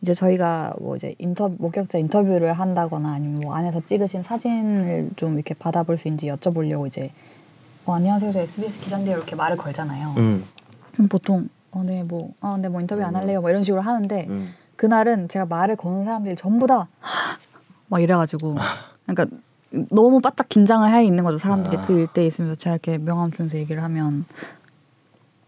이제 0.00 0.14
저희가 0.14 0.74
뭐 0.80 0.96
이제 0.96 1.14
인터뷰 1.18 1.56
목격자 1.58 1.98
인터뷰를 1.98 2.52
한다거나 2.52 3.12
아니면 3.12 3.40
뭐 3.40 3.54
안에서 3.54 3.84
찍으신 3.84 4.22
사진을 4.22 5.10
좀 5.16 5.34
이렇게 5.34 5.54
받아볼 5.54 5.96
수 5.96 6.08
있는지 6.08 6.26
여쭤보려고 6.26 6.86
이제 6.86 7.10
어, 7.84 7.94
안녕하세요 7.94 8.32
저 8.32 8.40
SBS 8.40 8.80
기자인데요 8.80 9.16
이렇게 9.16 9.34
말을 9.36 9.56
걸잖아요. 9.56 10.14
음. 10.18 10.44
보통 11.08 11.48
어 11.72 11.82
네 11.82 12.02
뭐아 12.02 12.52
근데 12.54 12.68
뭐 12.68 12.80
인터뷰 12.80 13.02
안 13.04 13.16
할래요 13.16 13.40
뭐 13.40 13.50
이런 13.50 13.62
식으로 13.62 13.82
하는데 13.82 14.26
음. 14.28 14.48
그날은 14.76 15.28
제가 15.28 15.46
말을 15.46 15.76
거는 15.76 16.04
사람들이 16.04 16.36
전부 16.36 16.66
다 16.66 16.88
막 17.88 18.00
이래가지고 18.00 18.56
그러니까 19.06 19.36
너무 19.90 20.20
바짝 20.20 20.48
긴장을 20.48 20.88
해 20.92 21.04
있는 21.04 21.24
거죠 21.24 21.38
사람들이 21.38 21.76
아. 21.78 21.86
그 21.86 21.98
일대에 22.00 22.26
있으면서 22.26 22.54
제가 22.56 22.74
이렇게 22.76 22.98
명함 22.98 23.30
주면서 23.32 23.56
얘기를 23.58 23.82
하면 23.82 24.24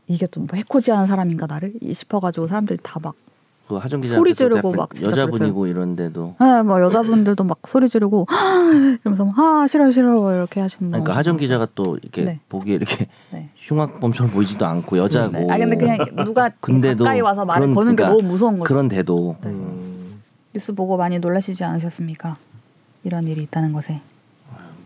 이게 0.07 0.27
또 0.27 0.41
뭐 0.41 0.49
해코지하는 0.55 1.07
사람인가 1.07 1.47
나를 1.47 1.73
싶어가지고 1.93 2.47
사람들이 2.47 2.79
다 2.83 3.01
막 3.01 3.15
그 3.67 3.77
하정 3.77 4.01
기자 4.03 4.17
소리 4.17 4.35
지르고 4.35 4.73
막 4.73 4.91
여자분이고 5.01 5.67
이런데도 5.67 6.37
네, 6.39 6.63
뭐 6.63 6.83
여자분들도 6.83 7.45
막 7.45 7.59
소리 7.67 7.89
지르고 7.89 8.27
이러면서 9.03 9.25
막, 9.25 9.39
아 9.39 9.67
싫어 9.67 9.91
싫어 9.91 10.35
이렇게 10.35 10.61
하시는 10.61 10.91
거. 10.91 10.99
그러니까 10.99 11.17
하정 11.17 11.39
기자가 11.39 11.67
또 11.75 11.97
이렇게 12.03 12.25
네. 12.25 12.41
보기에 12.51 12.75
이렇게 12.75 13.07
네. 13.31 13.49
흉악범처럼 13.57 14.33
보이지도 14.33 14.67
않고 14.67 14.99
여자고 14.99 15.33
네. 15.33 15.47
아 15.51 15.57
근데 15.57 15.77
그냥 15.77 15.97
누가 16.27 16.51
근데도 16.61 17.05
가까이 17.05 17.21
와서 17.23 17.45
말을 17.47 17.63
그런- 17.69 17.75
거는 17.75 17.93
게 17.97 18.03
그러니까 18.03 18.17
너무 18.19 18.29
무서운 18.33 18.59
거죠. 18.59 18.69
그런데도 18.69 19.37
네. 19.43 19.49
음. 19.49 20.21
뉴스 20.53 20.75
보고 20.75 20.97
많이 20.99 21.19
놀라시지 21.19 21.65
않으셨습니까? 21.65 22.37
이런 23.03 23.27
일이 23.27 23.43
있다는 23.43 23.73
것에. 23.73 24.01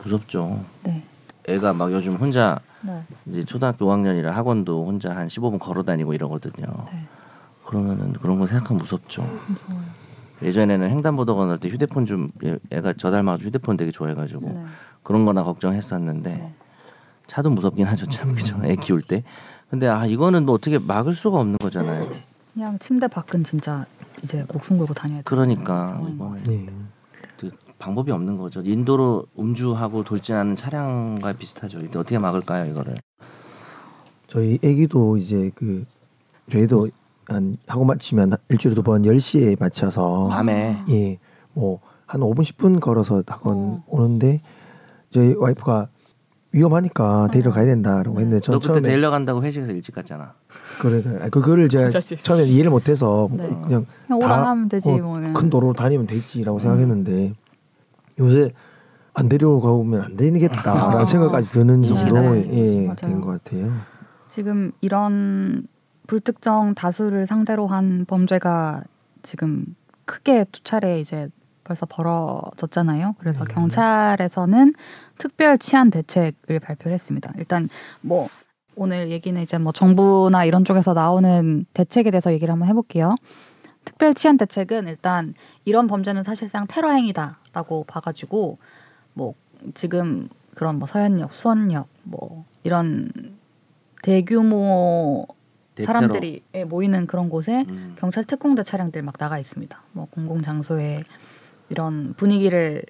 무섭죠. 0.03 0.61
네. 0.85 1.03
애가 1.49 1.72
막 1.72 1.93
요즘 1.93 2.14
혼자 2.14 2.61
네. 2.83 3.03
이제 3.26 3.45
초등학교 3.45 3.87
5학년이라 3.87 4.26
학원도 4.26 4.87
혼자 4.87 5.14
한 5.16 5.26
15분 5.26 5.59
걸어 5.59 5.83
다니고 5.83 6.14
이러거든요. 6.14 6.66
네. 7.69 7.71
그러면은 7.71 8.12
그런 8.14 8.39
거 8.39 8.47
생각하면 8.47 8.79
무섭죠. 8.81 9.23
무서워요. 9.23 9.85
예전에는 10.43 10.89
횡단보도건 10.91 11.51
할때 11.51 11.69
휴대폰 11.69 12.07
좀 12.07 12.31
얘- 12.45 12.59
애가 12.71 12.95
저 12.97 13.11
닮아가지고 13.11 13.49
휴대폰 13.49 13.77
되게 13.77 13.91
좋아해가지고 13.91 14.41
네. 14.53 14.64
그런 15.03 15.25
거나 15.25 15.43
걱정했었는데 15.43 16.31
네. 16.37 16.55
차도 17.27 17.51
무섭긴 17.51 17.87
하죠 17.87 18.07
참 18.07 18.35
그죠 18.37 18.57
애 18.64 18.77
키울 18.77 19.03
때 19.03 19.25
근데 19.69 19.89
아 19.89 20.07
이거는 20.07 20.47
뭐 20.47 20.55
어떻게 20.55 20.79
막을 20.79 21.14
수가 21.14 21.41
없는 21.41 21.59
거잖아요 21.59 22.09
그냥 22.55 22.79
침대 22.79 23.09
밖은 23.09 23.43
진짜 23.43 23.85
이제 24.23 24.47
목숨 24.53 24.79
걸고 24.79 24.95
다녀야 24.95 25.19
돼. 25.19 25.23
그러니까 25.25 26.01
예. 26.49 26.66
그 27.37 27.51
방법이 27.81 28.12
없는 28.12 28.39
거죠 28.39 28.62
인도로 28.64 29.27
음주하고 29.41 30.05
돌진하는 30.05 30.55
차량과 30.55 31.33
비슷하죠 31.33 31.81
이때 31.81 31.99
어떻게 31.99 32.16
막을까요 32.16 32.71
이거를 32.71 32.95
저희 34.29 34.59
애기도 34.62 35.16
이제 35.16 35.51
그 35.57 35.85
저희도 36.53 36.89
한 37.29 37.59
하고 37.66 37.85
마치면 37.85 38.33
일주일에 38.49 38.74
두번 38.74 39.03
10시에 39.03 39.61
맞춰서 39.61 40.29
밤에 40.31 40.83
예. 40.89 41.18
뭐한 41.53 42.20
5분 42.20 42.39
10분 42.41 42.81
걸어서 42.81 43.22
학원 43.26 43.57
어. 43.59 43.85
오는데 43.87 44.41
저희 45.11 45.35
와이프가 45.35 45.89
위험하니까 46.53 47.29
데리러 47.31 47.51
가야 47.53 47.66
된다라고 47.66 48.16
네. 48.16 48.22
했는데 48.24 48.37
너전 48.37 48.55
그때 48.61 48.66
처음에 48.68 48.81
데리러 48.89 49.11
간다고 49.11 49.43
회식에서 49.43 49.72
일찍 49.72 49.95
갔잖아 49.95 50.33
그래서 50.81 51.11
아니, 51.20 51.31
그거를 51.31 51.68
제가. 51.68 51.91
처음에 52.22 52.45
이해를 52.45 52.70
못해서 52.70 53.29
네. 53.31 53.47
그냥 53.47 53.85
그냥 54.07 54.18
오라 54.22 54.29
다- 54.29 54.51
하면 54.51 54.68
되지 54.70 54.89
어, 54.91 54.97
뭐. 54.97 55.14
그냥. 55.16 55.35
큰 55.35 55.51
도로 55.51 55.74
다니면 55.74 56.07
되지라고 56.07 56.59
음. 56.59 56.61
생각했는데 56.61 57.35
요새 58.18 58.53
안 59.12 59.29
데리러 59.29 59.61
가보면 59.61 60.01
안 60.01 60.16
되겠다라는 60.16 60.99
아. 61.01 61.05
생각까지 61.05 61.51
드는 61.53 61.83
네. 61.83 61.89
예, 62.53 62.87
맞아요. 62.87 62.97
된것 62.97 63.45
같아요. 63.45 63.70
지금 64.29 64.72
이런 64.81 65.66
불특정 66.09 66.75
다수를 66.75 67.27
상대로 67.27 67.69
한 67.69 68.05
범죄가 68.07 68.83
지금 69.23 69.77
크게 70.07 70.47
두 70.51 70.65
차례 70.65 71.01
이제 71.01 71.29
벌써 71.65 71.85
벌어졌잖아요. 71.85 73.15
그래서 73.19 73.43
음. 73.43 73.47
경찰에서는 73.49 74.75
특별 75.19 75.59
치안 75.59 75.91
대책을 75.91 76.61
발표를 76.61 76.95
했습니다. 76.95 77.31
일단 77.37 77.69
뭐 78.01 78.29
오늘 78.75 79.11
얘기는 79.11 79.41
이제 79.41 79.59
뭐 79.59 79.73
정부나 79.73 80.47
이런 80.47 80.65
쪽에서 80.65 80.95
나오는 80.95 81.67
대책에 81.75 82.11
대해서 82.11 82.33
얘기를 82.33 82.51
한번 82.53 82.69
해볼게요. 82.69 83.15
특별 83.85 84.15
치안 84.15 84.39
대책은 84.39 84.89
일단 84.89 85.35
이런 85.67 85.89
범죄는 85.89 86.25
사실상 86.25 86.67
테러 86.67 86.91
행위다라고 86.91 87.85
봐가지고 87.85 88.57
뭐 89.13 89.35
지금 89.75 90.31
그런 90.55 90.79
뭐 90.79 90.89
서현역, 90.89 91.33
수원역 91.33 91.87
뭐 92.05 92.47
이런 92.65 93.13
대규모. 94.03 95.27
사람들이 95.83 96.43
예, 96.55 96.64
모이는 96.64 97.07
그런 97.07 97.29
곳에 97.29 97.64
음. 97.68 97.95
경찰 97.99 98.24
특공대 98.24 98.62
차량들 98.62 99.03
막 99.03 99.18
나가 99.18 99.39
있습니다. 99.39 99.81
뭐 99.93 100.07
공공 100.11 100.43
장소에 100.43 101.05
이런 101.68 102.14
분위기를 102.16 102.83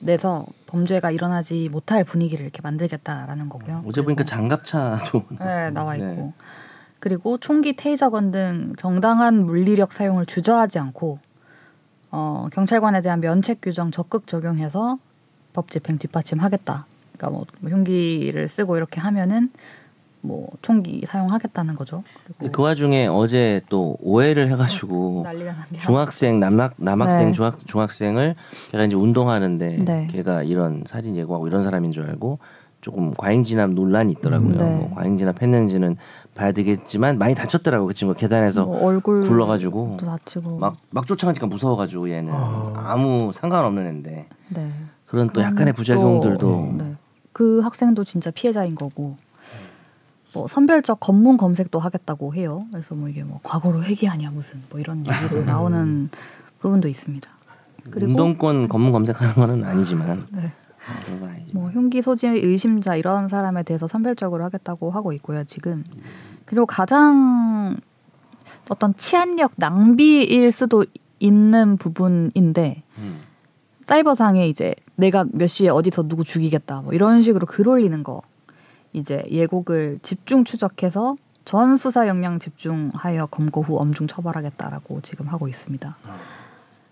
내서 0.00 0.46
범죄가 0.66 1.10
일어나지 1.10 1.68
못할 1.68 2.04
분위기를 2.04 2.44
이렇게 2.44 2.60
만들겠다라는 2.62 3.48
거고요. 3.48 3.84
어제 3.86 4.02
보니까 4.02 4.24
장갑차도 4.24 5.24
네, 5.40 5.70
나와 5.70 5.96
있고. 5.96 6.06
네. 6.06 6.32
그리고 7.00 7.38
총기, 7.38 7.76
테이저건 7.76 8.30
등 8.30 8.72
정당한 8.76 9.44
물리력 9.44 9.92
사용을 9.92 10.26
주저하지 10.26 10.78
않고 10.78 11.18
어, 12.10 12.46
경찰관에 12.52 13.02
대한 13.02 13.20
면책 13.20 13.60
규정 13.60 13.90
적극 13.90 14.26
적용해서 14.26 14.98
법 15.52 15.70
집행 15.70 15.98
뒷받침하겠다. 15.98 16.86
그러니까 17.16 17.30
뭐, 17.30 17.46
뭐 17.60 17.70
흉기를 17.70 18.48
쓰고 18.48 18.76
이렇게 18.76 19.00
하면은 19.00 19.50
뭐 20.20 20.48
총기 20.62 21.04
사용하겠다는 21.06 21.74
거죠. 21.74 22.02
그 22.52 22.62
와중에 22.62 23.06
어제 23.06 23.60
또 23.68 23.96
오해를 24.00 24.50
해가지고 24.50 25.22
납니다. 25.24 25.54
중학생 25.80 26.40
남학 26.40 26.74
남학생 26.76 27.28
네. 27.28 27.32
중학 27.32 27.58
중학생을 27.66 28.34
걔가 28.72 28.84
이제 28.84 28.94
운동하는데 28.94 29.78
네. 29.84 30.06
걔가 30.10 30.42
이런 30.42 30.84
살인 30.86 31.16
예고하고 31.16 31.46
이런 31.46 31.62
사람인 31.62 31.92
줄 31.92 32.04
알고 32.04 32.38
조금 32.80 33.12
과잉 33.14 33.42
진압 33.42 33.70
논란이 33.70 34.12
있더라고요. 34.12 34.56
네. 34.56 34.76
뭐 34.76 34.94
과잉 34.94 35.16
진압했는지는 35.16 35.96
봐야 36.34 36.52
되겠지만 36.52 37.18
많이 37.18 37.34
다쳤더라고 37.34 37.86
그 37.86 37.94
친구 37.94 38.14
계단에서 38.14 38.66
뭐 38.66 38.84
얼굴 38.84 39.26
굴러가지고 39.26 39.96
또 40.00 40.06
다치고 40.06 40.58
막막 40.58 41.06
쫓아가니까 41.06 41.46
무서워가지고 41.46 42.10
얘는 42.10 42.32
아. 42.32 42.72
아무 42.86 43.32
상관없는 43.34 43.86
애인데 43.86 44.26
네. 44.48 44.72
그런 45.06 45.30
또 45.30 45.40
약간의 45.40 45.72
부작용들도 45.72 46.38
또, 46.38 46.72
네. 46.76 46.94
그 47.32 47.60
학생도 47.60 48.04
진짜 48.04 48.30
피해자인 48.30 48.74
거고 48.74 49.16
뭐 50.32 50.46
선별적 50.46 51.00
검문 51.00 51.36
검색도 51.36 51.78
하겠다고 51.78 52.34
해요. 52.34 52.66
그래서 52.70 52.94
뭐 52.94 53.08
이게 53.08 53.24
뭐 53.24 53.40
과거로 53.42 53.82
회귀하냐 53.82 54.30
무슨 54.30 54.62
뭐 54.70 54.78
이런 54.78 55.04
얘기도 55.06 55.44
나오는 55.44 56.10
부분도 56.60 56.88
있습니다. 56.88 57.28
그리고 57.90 58.10
운동권 58.10 58.68
검문 58.68 58.92
검색하는 58.92 59.34
거는 59.34 59.64
아니지만 59.64 60.26
네. 60.30 60.52
어, 61.20 61.36
뭐 61.52 61.70
흉기 61.70 62.02
소지 62.02 62.26
의심자 62.26 62.96
이런 62.96 63.28
사람에 63.28 63.62
대해서 63.62 63.86
선별적으로 63.86 64.44
하겠다고 64.44 64.90
하고 64.90 65.12
있고요. 65.12 65.44
지금 65.44 65.84
그리고 66.44 66.66
가장 66.66 67.76
어떤 68.68 68.94
치안력 68.96 69.52
낭비일 69.56 70.52
수도 70.52 70.84
있는 71.18 71.76
부분인데 71.76 72.82
음. 72.98 73.20
사이버상에 73.82 74.46
이제 74.48 74.74
내가 74.96 75.24
몇 75.32 75.46
시에 75.46 75.68
어디서 75.68 76.08
누구 76.08 76.24
죽이겠다 76.24 76.82
뭐 76.82 76.92
이런 76.92 77.22
식으로 77.22 77.46
글 77.46 77.68
올리는 77.68 78.02
거 78.02 78.22
이제 78.98 79.24
예곡을 79.30 80.00
집중 80.02 80.44
추적해서 80.44 81.16
전 81.44 81.76
수사 81.76 82.06
역량 82.08 82.38
집중하여 82.38 83.26
검거 83.26 83.62
후 83.62 83.78
엄중 83.78 84.06
처벌하겠다라고 84.06 85.00
지금 85.00 85.28
하고 85.28 85.48
있습니다. 85.48 85.96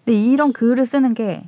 근데 0.04 0.18
이런 0.18 0.52
글을 0.52 0.86
쓰는 0.86 1.12
게 1.12 1.44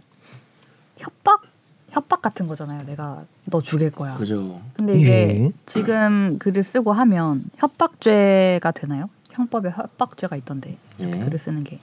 협박 0.99 1.43
협박 1.91 2.21
같은 2.21 2.47
거잖아요. 2.47 2.85
내가 2.85 3.25
너 3.47 3.63
죽일 3.63 3.91
거야. 3.91 4.15
그죠. 4.17 4.61
근데 4.75 4.95
이게 4.95 5.11
예. 5.11 5.53
지금 5.65 6.39
글을 6.39 6.63
쓰고 6.63 6.93
하면 6.93 7.45
협박죄가 7.57 8.73
되나요? 8.73 9.09
형법에 9.31 9.71
협박죄가 9.71 10.37
있던데 10.37 10.77
예. 11.01 11.11
글을 11.11 11.39
쓰는 11.39 11.65
게 11.65 11.81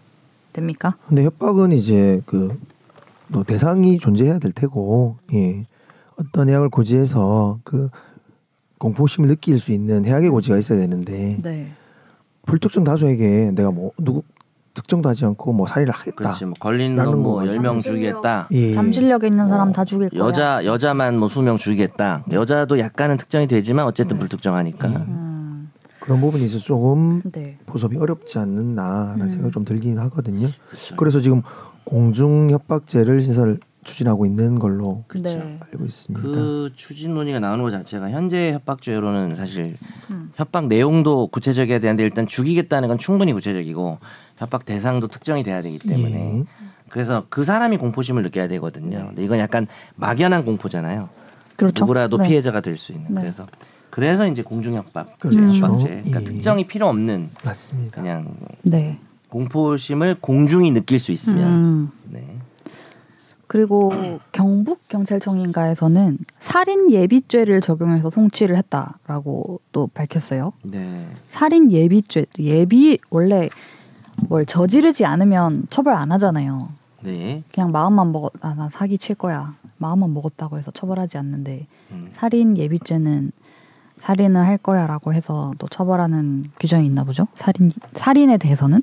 됩니까? 0.53 0.95
근데 1.07 1.23
협박은 1.23 1.71
이제 1.71 2.21
그또 2.27 3.43
대상이 3.47 3.97
존재해야 3.97 4.37
될 4.39 4.51
테고 4.51 5.17
예. 5.33 5.65
어떤 6.17 6.49
해악을 6.49 6.69
고지해서 6.69 7.59
그 7.63 7.89
공포심을 8.77 9.29
느낄 9.29 9.59
수 9.59 9.71
있는 9.71 10.05
해악의 10.05 10.29
고지가 10.29 10.57
있어야 10.57 10.79
되는데 10.79 11.37
네. 11.41 11.71
불특정 12.45 12.83
다수에게 12.83 13.51
내가 13.55 13.71
뭐 13.71 13.91
누구 13.97 14.23
특정도 14.73 15.07
하지 15.09 15.25
않고 15.25 15.53
뭐 15.53 15.67
살인을 15.67 15.93
하겠다. 15.93 16.15
그렇지 16.15 16.45
뭐. 16.45 16.53
10명 16.59 17.63
잠실력. 17.63 17.81
죽이겠다. 17.81 18.47
예. 18.51 18.73
잠실력에 18.73 19.27
있는 19.27 19.47
사람 19.47 19.71
다 19.71 19.85
죽일 19.85 20.09
거야. 20.09 20.19
여자 20.19 20.65
여자만 20.65 21.17
뭐 21.17 21.29
수명 21.29 21.57
죽이겠다. 21.57 22.25
여자도 22.31 22.77
약간은 22.79 23.17
특정이 23.17 23.47
되지만 23.47 23.85
어쨌든 23.85 24.17
네. 24.17 24.19
불특정하니까. 24.19 24.87
음, 24.89 25.71
그런 25.99 26.19
부분이 26.19 26.43
있어서 26.45 26.63
조금 26.63 27.21
네. 27.31 27.57
보섭이 27.65 27.95
어렵지 27.97 28.37
않나라는 28.37 29.25
음. 29.25 29.29
생각이 29.29 29.51
좀 29.53 29.63
들긴 29.63 29.97
하거든요. 29.99 30.49
그렇죠. 30.67 30.95
그래서 30.97 31.21
지금 31.21 31.41
공중 31.85 32.49
협박죄를 32.51 33.21
신설 33.21 33.59
추진하고 33.85 34.25
있는 34.25 34.59
걸로 34.59 35.05
네. 35.15 35.57
알고 35.71 35.85
있습니다. 35.85 36.21
그 36.21 36.71
추진 36.75 37.13
논의가 37.13 37.39
나오는 37.39 37.63
것 37.63 37.71
자체가 37.71 38.09
현재 38.09 38.51
협박죄로는 38.51 39.35
사실 39.35 39.77
음. 40.09 40.31
협박 40.35 40.67
내용도 40.67 41.27
구체적이어야 41.27 41.79
되는데 41.79 42.03
일단 42.03 42.27
죽이겠다는 42.27 42.89
건 42.89 42.97
충분히 42.97 43.31
구체적이고 43.31 43.99
협박 44.37 44.65
대상도 44.65 45.07
특정이 45.07 45.43
돼야 45.43 45.61
되기 45.61 45.79
때문에 45.79 46.39
예. 46.39 46.43
그래서 46.89 47.25
그 47.29 47.43
사람이 47.43 47.77
공포심을 47.77 48.23
느껴야 48.23 48.47
되거든요. 48.49 49.05
근데 49.07 49.23
이건 49.23 49.39
약간 49.39 49.67
막연한 49.95 50.43
공포잖아요. 50.45 51.09
그렇죠. 51.55 51.85
누구라도 51.85 52.17
네. 52.17 52.27
피해자가 52.27 52.59
될 52.61 52.75
수 52.75 52.91
있는. 52.91 53.13
네. 53.13 53.21
그래서 53.21 53.45
그래서 53.91 54.27
이제 54.27 54.41
공중협박, 54.41 55.19
그렇죠. 55.19 55.39
협박죄, 55.39 55.85
그러니까 55.87 56.21
예. 56.21 56.25
특정이 56.25 56.67
필요 56.67 56.87
없는 56.89 57.29
맞습니다. 57.45 58.01
그냥 58.01 58.35
네. 58.63 58.99
공포심을 59.29 60.15
공중이 60.19 60.71
느낄 60.71 60.99
수 60.99 61.11
있으면. 61.13 61.53
음. 61.53 61.91
네. 62.09 62.37
그리고 63.55 63.89
경북 64.33 64.85
경찰청인가에서는 64.89 66.17
살인 66.39 66.91
예비죄를 66.91 67.61
적용해서 67.61 68.09
송치를 68.09 68.57
했다라고 68.57 69.61
또 69.71 69.87
밝혔어요. 69.93 70.51
네. 70.63 71.07
살인 71.27 71.71
예비죄 71.71 72.25
예비 72.37 72.99
원래 73.09 73.47
뭘 74.27 74.45
저지르지 74.45 75.05
않으면 75.05 75.67
처벌 75.69 75.93
안 75.93 76.11
하잖아요. 76.11 76.67
네. 77.03 77.43
그냥 77.53 77.71
마음만 77.71 78.11
먹었 78.11 78.33
아나 78.41 78.67
사기 78.67 78.97
칠 78.97 79.15
거야. 79.15 79.55
마음만 79.77 80.13
먹었다고 80.13 80.57
해서 80.57 80.71
처벌하지 80.71 81.17
않는데 81.17 81.65
음. 81.91 82.09
살인 82.11 82.57
예비죄는 82.57 83.31
살인을 83.99 84.45
할 84.45 84.57
거야라고 84.57 85.13
해서 85.13 85.53
또 85.59 85.69
처벌하는 85.69 86.43
규정이 86.59 86.85
있나 86.85 87.05
보죠. 87.05 87.25
살인 87.35 87.71
살인에 87.93 88.37
대해서는 88.37 88.81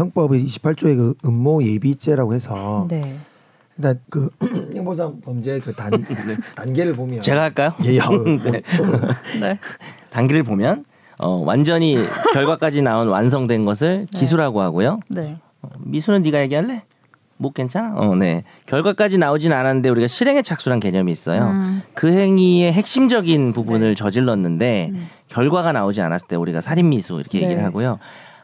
형법의 0.00 0.44
28조의 0.44 0.96
그 0.96 1.14
음모 1.24 1.62
예비죄라고 1.62 2.34
해서 2.34 2.86
네. 2.90 3.18
일단 3.78 4.00
그 4.10 4.28
형법상 4.74 5.20
범죄 5.22 5.58
그 5.60 5.72
단 5.74 5.90
단계를 6.54 6.92
보면 6.92 7.22
제가 7.22 7.42
할까요? 7.42 7.72
예, 7.84 7.98
아우, 8.00 8.22
네. 8.24 8.62
네. 9.40 9.58
단계를 10.10 10.42
보면 10.42 10.84
어, 11.18 11.30
완전히 11.44 11.96
결과까지 12.34 12.82
나온 12.82 13.08
완성된 13.08 13.64
것을 13.64 14.00
네. 14.00 14.06
기수라고 14.18 14.60
하고요. 14.60 15.00
네. 15.08 15.38
어, 15.62 15.68
미수는 15.80 16.22
네가 16.22 16.40
얘기할래? 16.42 16.82
못 17.38 17.52
괜찮아? 17.52 17.92
어, 17.96 18.14
네. 18.14 18.44
결과까지 18.64 19.18
나오진 19.18 19.52
않았는데 19.52 19.90
우리가 19.90 20.08
실행에 20.08 20.40
착수란 20.40 20.80
개념이 20.80 21.12
있어요. 21.12 21.48
음, 21.50 21.82
그 21.94 22.10
행위의 22.10 22.72
핵심적인 22.72 23.52
부분을 23.52 23.94
저질렀는데 23.94 24.88
음. 24.92 25.06
결과가 25.28 25.72
나오지 25.72 26.00
않았을 26.00 26.28
때 26.28 26.36
우리가 26.36 26.62
살인 26.62 26.88
미수 26.88 27.20
이렇게 27.20 27.38
얘기를 27.38 27.56
네. 27.58 27.62
하고요. 27.62 27.98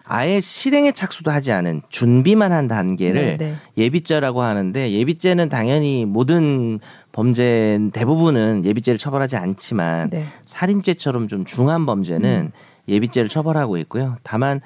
아예 0.05 0.40
실행에 0.40 0.92
착수도 0.92 1.30
하지 1.30 1.53
않은 1.53 1.82
준비만 1.88 2.53
한 2.53 2.68
단계를 2.68 3.36
네, 3.36 3.46
네. 3.46 3.55
예비죄라고 3.76 4.42
하는데 4.42 4.90
예비죄는 4.92 5.48
당연히 5.48 6.05
모든 6.05 6.80
범죄 7.12 7.78
대부분은 7.92 8.64
예비죄를 8.64 8.98
처벌하지 8.98 9.36
않지만 9.36 10.11
네. 10.11 10.24
살인죄처럼 10.44 11.28
좀 11.28 11.44
중한 11.44 11.86
범죄는 11.86 12.50
음. 12.53 12.53
예비죄를 12.88 13.28
처벌하고 13.28 13.76
있고요. 13.78 14.16
다만 14.24 14.61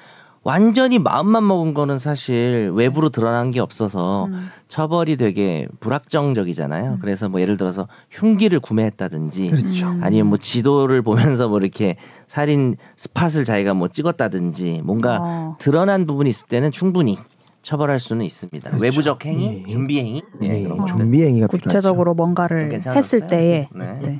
완전히 0.47 0.97
마음만 0.97 1.45
먹은 1.45 1.73
거는 1.73 1.99
사실 1.99 2.71
외부로 2.73 3.09
드러난 3.09 3.51
게 3.51 3.59
없어서 3.59 4.27
음. 4.27 4.47
처벌이 4.69 5.17
되게 5.17 5.67
불확정적이잖아요. 5.81 6.99
그래서 7.01 7.27
뭐 7.27 7.41
예를 7.41 7.57
들어서 7.57 7.89
흉기를 8.11 8.61
구매했다든지 8.61 9.49
그렇죠. 9.49 9.89
음. 9.89 9.99
아니면 10.01 10.27
뭐 10.27 10.37
지도를 10.37 11.01
보면서 11.01 11.49
뭐 11.49 11.59
이렇게 11.59 11.97
살인 12.27 12.77
스팟을 12.95 13.43
자기가 13.43 13.73
뭐 13.73 13.89
찍었다든지 13.89 14.83
뭔가 14.85 15.17
어. 15.19 15.57
드러난 15.59 16.07
부분이 16.07 16.29
있을 16.29 16.47
때는 16.47 16.71
충분히 16.71 17.17
처벌할 17.61 17.99
수는 17.99 18.25
있습니다. 18.25 18.69
그렇죠. 18.69 18.81
외부적 18.81 19.25
행위, 19.25 19.65
예. 19.67 19.69
준비 19.69 19.99
행위, 19.99 20.21
네, 20.39 20.61
예, 20.61 20.63
그런 20.63 20.77
것들. 20.77 20.95
준비 20.95 21.23
행위가 21.23 21.47
구체적으로 21.47 22.13
뭔가를? 22.13 22.81
했을 22.85 23.27
때에 23.27 23.67
네. 23.75 23.99
네. 24.01 24.19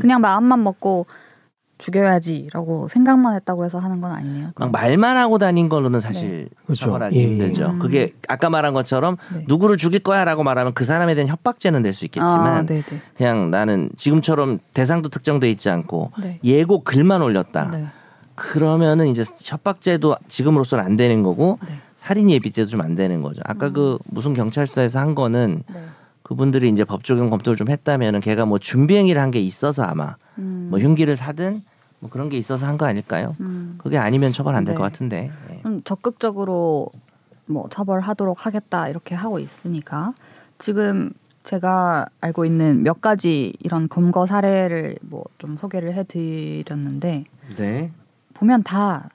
그냥 0.00 0.20
마음만 0.22 0.60
먹고 0.64 1.06
죽여야지라고 1.78 2.88
생각만 2.88 3.34
했다고 3.36 3.64
해서 3.64 3.78
하는 3.78 4.00
건 4.00 4.12
아니네요. 4.12 4.50
막 4.56 4.70
말만 4.72 5.16
하고 5.16 5.38
다닌 5.38 5.68
걸로는 5.68 6.00
사실 6.00 6.48
그렇죠. 6.66 6.86
처벌하기 6.86 7.16
예. 7.18 7.22
힘들죠. 7.24 7.66
음. 7.70 7.78
그게 7.78 8.12
아까 8.28 8.50
말한 8.50 8.74
것처럼 8.74 9.16
네. 9.32 9.44
누구를 9.46 9.76
죽일 9.76 10.00
거야라고 10.00 10.42
말하면 10.42 10.74
그 10.74 10.84
사람에 10.84 11.14
대한 11.14 11.28
협박죄는 11.28 11.82
될 11.82 11.92
수 11.94 12.04
있겠지만 12.04 12.46
아, 12.46 12.62
네네. 12.66 12.82
그냥 13.16 13.50
나는 13.50 13.90
지금처럼 13.96 14.58
대상도 14.74 15.08
특정돼 15.08 15.50
있지 15.50 15.70
않고 15.70 16.12
네. 16.20 16.38
예고 16.44 16.84
글만 16.84 17.22
올렸다. 17.22 17.64
네. 17.70 17.86
그러면은 18.34 19.08
이제 19.08 19.24
협박죄도 19.40 20.16
지금으로서는 20.28 20.84
안 20.84 20.96
되는 20.96 21.22
거고 21.22 21.58
네. 21.66 21.74
살인 21.96 22.30
예비죄도 22.30 22.68
좀 22.68 22.80
안 22.80 22.94
되는 22.94 23.22
거죠. 23.22 23.40
아까 23.44 23.70
그 23.70 23.98
무슨 24.04 24.34
경찰서에서 24.34 25.00
한 25.00 25.14
거는 25.16 25.62
네. 25.68 25.80
그분들이 26.32 26.68
이제 26.68 26.84
법 26.84 27.04
적용 27.04 27.30
검토를 27.30 27.56
좀 27.56 27.70
했다면은 27.70 28.20
걔가 28.20 28.44
뭐 28.44 28.58
준비 28.58 28.96
행위를 28.96 29.20
한 29.22 29.30
게 29.30 29.40
있어서 29.40 29.82
아마 29.84 30.16
음. 30.36 30.68
뭐 30.70 30.78
흉기를 30.78 31.16
사든 31.16 31.62
뭐 32.00 32.10
그런 32.10 32.28
게 32.28 32.36
있어서 32.36 32.66
한 32.66 32.76
거 32.76 32.84
아닐까요? 32.84 33.34
음. 33.40 33.76
그게 33.78 33.96
아니면 33.96 34.32
처벌 34.34 34.54
안 34.54 34.64
될것 34.64 34.82
네. 34.84 34.90
같은데. 34.90 35.30
예. 35.50 35.62
좀 35.62 35.82
적극적으로 35.84 36.90
뭐 37.46 37.66
처벌하도록 37.70 38.44
하겠다 38.44 38.88
이렇게 38.90 39.14
하고 39.14 39.38
있으니까 39.38 40.12
지금 40.58 41.12
제가 41.44 42.04
알고 42.20 42.44
있는 42.44 42.82
몇 42.82 43.00
가지 43.00 43.54
이런 43.60 43.88
검거 43.88 44.26
사례를 44.26 44.98
뭐 45.00 45.24
좀 45.38 45.56
소개를 45.56 45.94
해드렸는데 45.94 47.24
네. 47.56 47.90
보면 48.34 48.64
다 48.64 49.08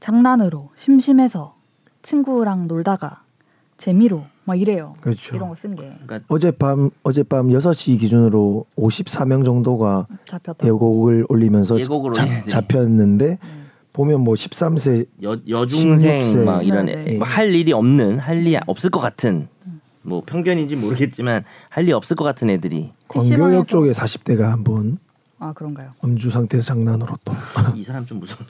장난으로 0.00 0.68
심심해서 0.76 1.54
친구랑 2.02 2.66
놀다가 2.68 3.21
재미로 3.82 4.24
막 4.44 4.60
이래요. 4.60 4.94
그렇죠. 5.00 5.34
이런 5.36 5.48
거 5.48 5.54
쓴 5.54 5.74
게 5.74 5.82
그러니까 6.04 6.20
어젯밤 6.28 6.90
어젯밤 7.02 7.48
6시 7.48 7.98
기준으로 7.98 8.64
54명 8.76 9.44
정도가 9.44 10.06
잡혔다. 10.24 10.66
예고를 10.66 11.26
올리면서 11.28 11.74
올린 11.74 12.22
애들이. 12.32 12.48
잡혔는데 12.50 13.26
네. 13.26 13.38
보면 13.92 14.20
뭐 14.20 14.34
13세 14.34 15.06
여, 15.22 15.36
여중생 15.48 16.22
16세. 16.22 16.44
막 16.44 16.66
이런 16.66 16.86
네, 16.86 16.92
애, 16.92 17.04
네. 17.04 17.16
뭐할 17.18 17.52
일이 17.52 17.72
없는 17.72 18.18
할 18.20 18.38
일이 18.46 18.56
없을 18.66 18.90
것 18.90 19.00
같은 19.00 19.48
뭐 20.02 20.22
편견인지 20.24 20.76
모르겠지만 20.76 21.44
할 21.68 21.86
일 21.88 21.94
없을 21.94 22.16
것 22.16 22.24
같은 22.24 22.50
애들이 22.50 22.92
광교역 23.08 23.68
쪽에 23.68 23.90
40대가 23.90 24.42
한번 24.42 24.98
아 25.38 25.52
그런가요? 25.52 25.90
음주 26.04 26.30
상태에서 26.30 26.66
장난으로 26.66 27.16
또 27.24 27.32
이 27.76 27.82
사람 27.82 28.06
좀 28.06 28.20
무서운 28.20 28.40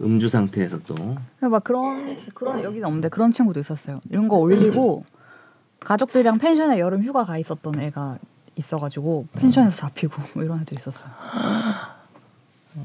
음주 0.00 0.28
상태에서 0.28 0.78
또 0.80 0.94
막 1.40 1.62
그런 1.64 2.16
그런 2.34 2.62
여기는 2.62 2.86
없는데 2.86 3.08
그런 3.08 3.32
친구도 3.32 3.60
있었어요. 3.60 4.00
이런 4.10 4.28
거 4.28 4.36
올리고 4.36 5.04
가족들이랑 5.80 6.38
펜션에 6.38 6.78
여름 6.80 7.02
휴가 7.02 7.24
가 7.24 7.38
있었던 7.38 7.78
애가 7.80 8.18
있어가지고 8.56 9.26
펜션에서 9.32 9.76
잡히고 9.76 10.20
뭐 10.34 10.42
이런 10.44 10.60
애도 10.60 10.74
있었어요. 10.74 11.10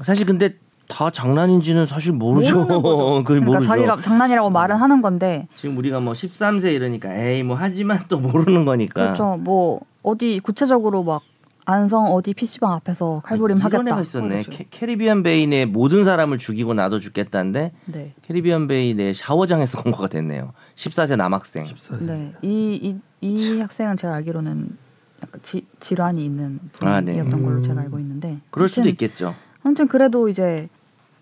사실 0.02 0.26
근데 0.26 0.54
다 0.88 1.10
장난인지는 1.10 1.86
사실 1.86 2.12
모르죠. 2.12 2.66
그러니까 3.24 3.46
모르죠. 3.46 3.64
자기가 3.66 4.00
장난이라고 4.00 4.50
말은 4.50 4.76
하는 4.76 5.02
건데 5.02 5.48
지금 5.54 5.76
우리가 5.78 6.00
뭐 6.00 6.12
13세 6.12 6.72
이러니까 6.74 7.14
에이 7.14 7.42
뭐 7.42 7.56
하지만 7.58 8.00
또 8.08 8.18
모르는 8.20 8.64
거니까. 8.64 9.02
그렇죠. 9.02 9.36
뭐 9.38 9.80
어디 10.02 10.40
구체적으로 10.40 11.02
막 11.02 11.22
안성 11.64 12.06
어디 12.12 12.34
PC방 12.34 12.72
앞에서 12.72 13.22
칼부림 13.24 13.58
이런 13.58 13.64
하겠다. 13.72 13.94
애가 13.94 14.02
있었네. 14.02 14.28
그러죠. 14.42 14.50
캐, 14.50 14.64
캐리비안 14.70 15.22
베이 15.22 15.46
내 15.46 15.64
모든 15.64 16.04
사람을 16.04 16.38
죽이고 16.38 16.74
나도 16.74 16.98
죽겠다는데 16.98 17.72
네. 17.86 18.14
캐리비안 18.22 18.66
베이 18.66 18.94
내 18.94 19.12
샤워장에서 19.14 19.80
검거가 19.82 20.08
됐네요. 20.08 20.52
14세 20.74 21.16
남학생. 21.16 21.64
14세. 21.64 22.02
네. 22.04 22.32
이, 22.42 22.96
이, 23.20 23.28
이 23.28 23.60
학생은 23.60 23.96
제가 23.96 24.14
알기로는 24.14 24.76
약간 25.22 25.40
지, 25.42 25.64
질환이 25.78 26.24
있는 26.24 26.58
아, 26.80 27.00
네. 27.00 27.12
분이었던 27.12 27.42
걸로 27.42 27.56
음. 27.58 27.62
제가 27.62 27.80
알고 27.82 27.98
있는데 28.00 28.38
그럴 28.50 28.68
수도 28.68 28.80
아무튼- 28.82 28.90
있겠죠. 28.92 29.34
아무튼 29.62 29.86
그래도 29.86 30.28
이제 30.28 30.68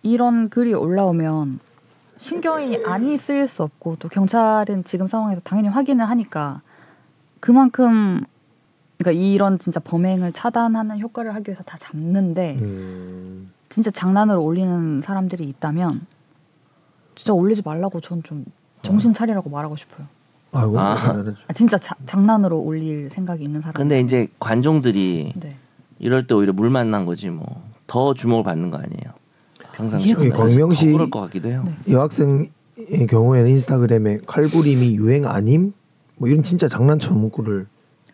이런 0.03 0.49
글이 0.49 0.73
올라오면 0.73 1.61
신경이 2.17 2.79
안이 2.87 3.19
쓰일 3.19 3.47
수 3.47 3.63
없고 3.63 3.97
또 3.99 4.09
경찰은 4.09 4.85
지금 4.85 5.07
상황에서 5.07 5.43
당연히 5.43 5.69
확인을 5.69 6.09
하니까 6.09 6.63
그만큼 7.41 8.23
그러니까 9.01 9.13
이런 9.25 9.59
진짜 9.59 9.81
범행을 9.81 10.33
차단하는 10.33 11.01
효과를 11.01 11.35
하기 11.37 11.49
위해서 11.49 11.63
다 11.63 11.79
잡는데 11.81 12.59
음, 12.61 13.51
진짜 13.71 13.91
장난으로 13.91 14.45
올리는 14.45 15.01
사람들이 15.01 15.45
있다면 15.49 16.03
진짜 17.15 17.33
올리지 17.33 17.63
말라고 17.65 18.01
전 18.03 18.23
좀 18.23 18.45
정신 18.83 19.13
차리라고 19.15 19.49
말하고 19.51 19.77
싶어요. 19.77 20.07
아이고 20.53 20.79
아. 20.79 20.93
아. 20.95 21.25
아, 21.49 21.53
진짜 21.55 21.77
자- 21.79 21.97
장난으로 22.07 22.59
올릴 22.61 23.09
생각이 23.11 23.43
있는 23.45 23.61
사람. 23.63 23.75
근데 23.75 24.01
이제 24.01 24.27
관종들이 24.39 25.33
네. 25.37 25.57
이럴 25.99 26.27
때 26.27 26.35
오히려 26.35 26.53
물 26.53 26.69
만난 26.71 27.07
거지 27.07 27.31
뭐 27.31 27.47
더 27.87 28.15
주목을 28.15 28.45
받는 28.45 28.71
거 28.71 28.77
아니에요. 28.77 29.13
가요. 29.73 30.31
광명시- 30.33 30.87
더 30.91 30.93
그럴 30.93 31.11
것 31.11 31.21
같기도 31.23 31.49
해요. 31.49 31.65
네. 31.67 31.93
여학생 31.93 32.51
경우에는 33.09 33.51
인스타그램에 33.51 34.19
칼부림이 34.27 34.95
유행 34.97 35.27
아님 35.27 35.73
뭐 36.17 36.29
이런 36.29 36.43
진짜 36.43 36.69
장난처럼 36.69 37.19
문구를 37.19 37.67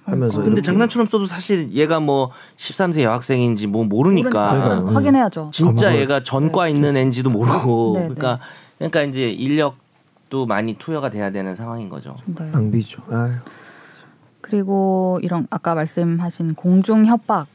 하면서 0.06 0.36
근데 0.36 0.52
이렇게 0.52 0.62
장난처럼 0.62 1.06
써도 1.06 1.26
사실 1.26 1.72
얘가 1.72 1.98
뭐 2.00 2.30
13세 2.56 3.02
여학생인지 3.02 3.66
뭐 3.66 3.84
모르니까 3.84 4.30
그러니까요. 4.30 4.94
확인해야죠. 4.94 5.50
진짜 5.52 5.88
아마 5.88 5.96
얘가 5.96 6.22
전과 6.22 6.66
네. 6.66 6.70
있는 6.70 6.96
애인지도 6.96 7.28
모르고 7.28 7.92
네, 7.96 8.00
그러니까 8.02 8.38
그러니까 8.78 9.02
이제 9.02 9.30
인력도 9.30 10.46
많이 10.46 10.74
투여가 10.74 11.10
돼야 11.10 11.30
되는 11.30 11.56
상황인 11.56 11.88
거죠. 11.88 12.16
네. 12.24 12.48
낭비죠. 12.50 13.02
아유. 13.10 13.32
그리고 14.40 15.18
이런 15.22 15.48
아까 15.50 15.74
말씀하신 15.74 16.54
공중 16.54 17.04
협박 17.04 17.48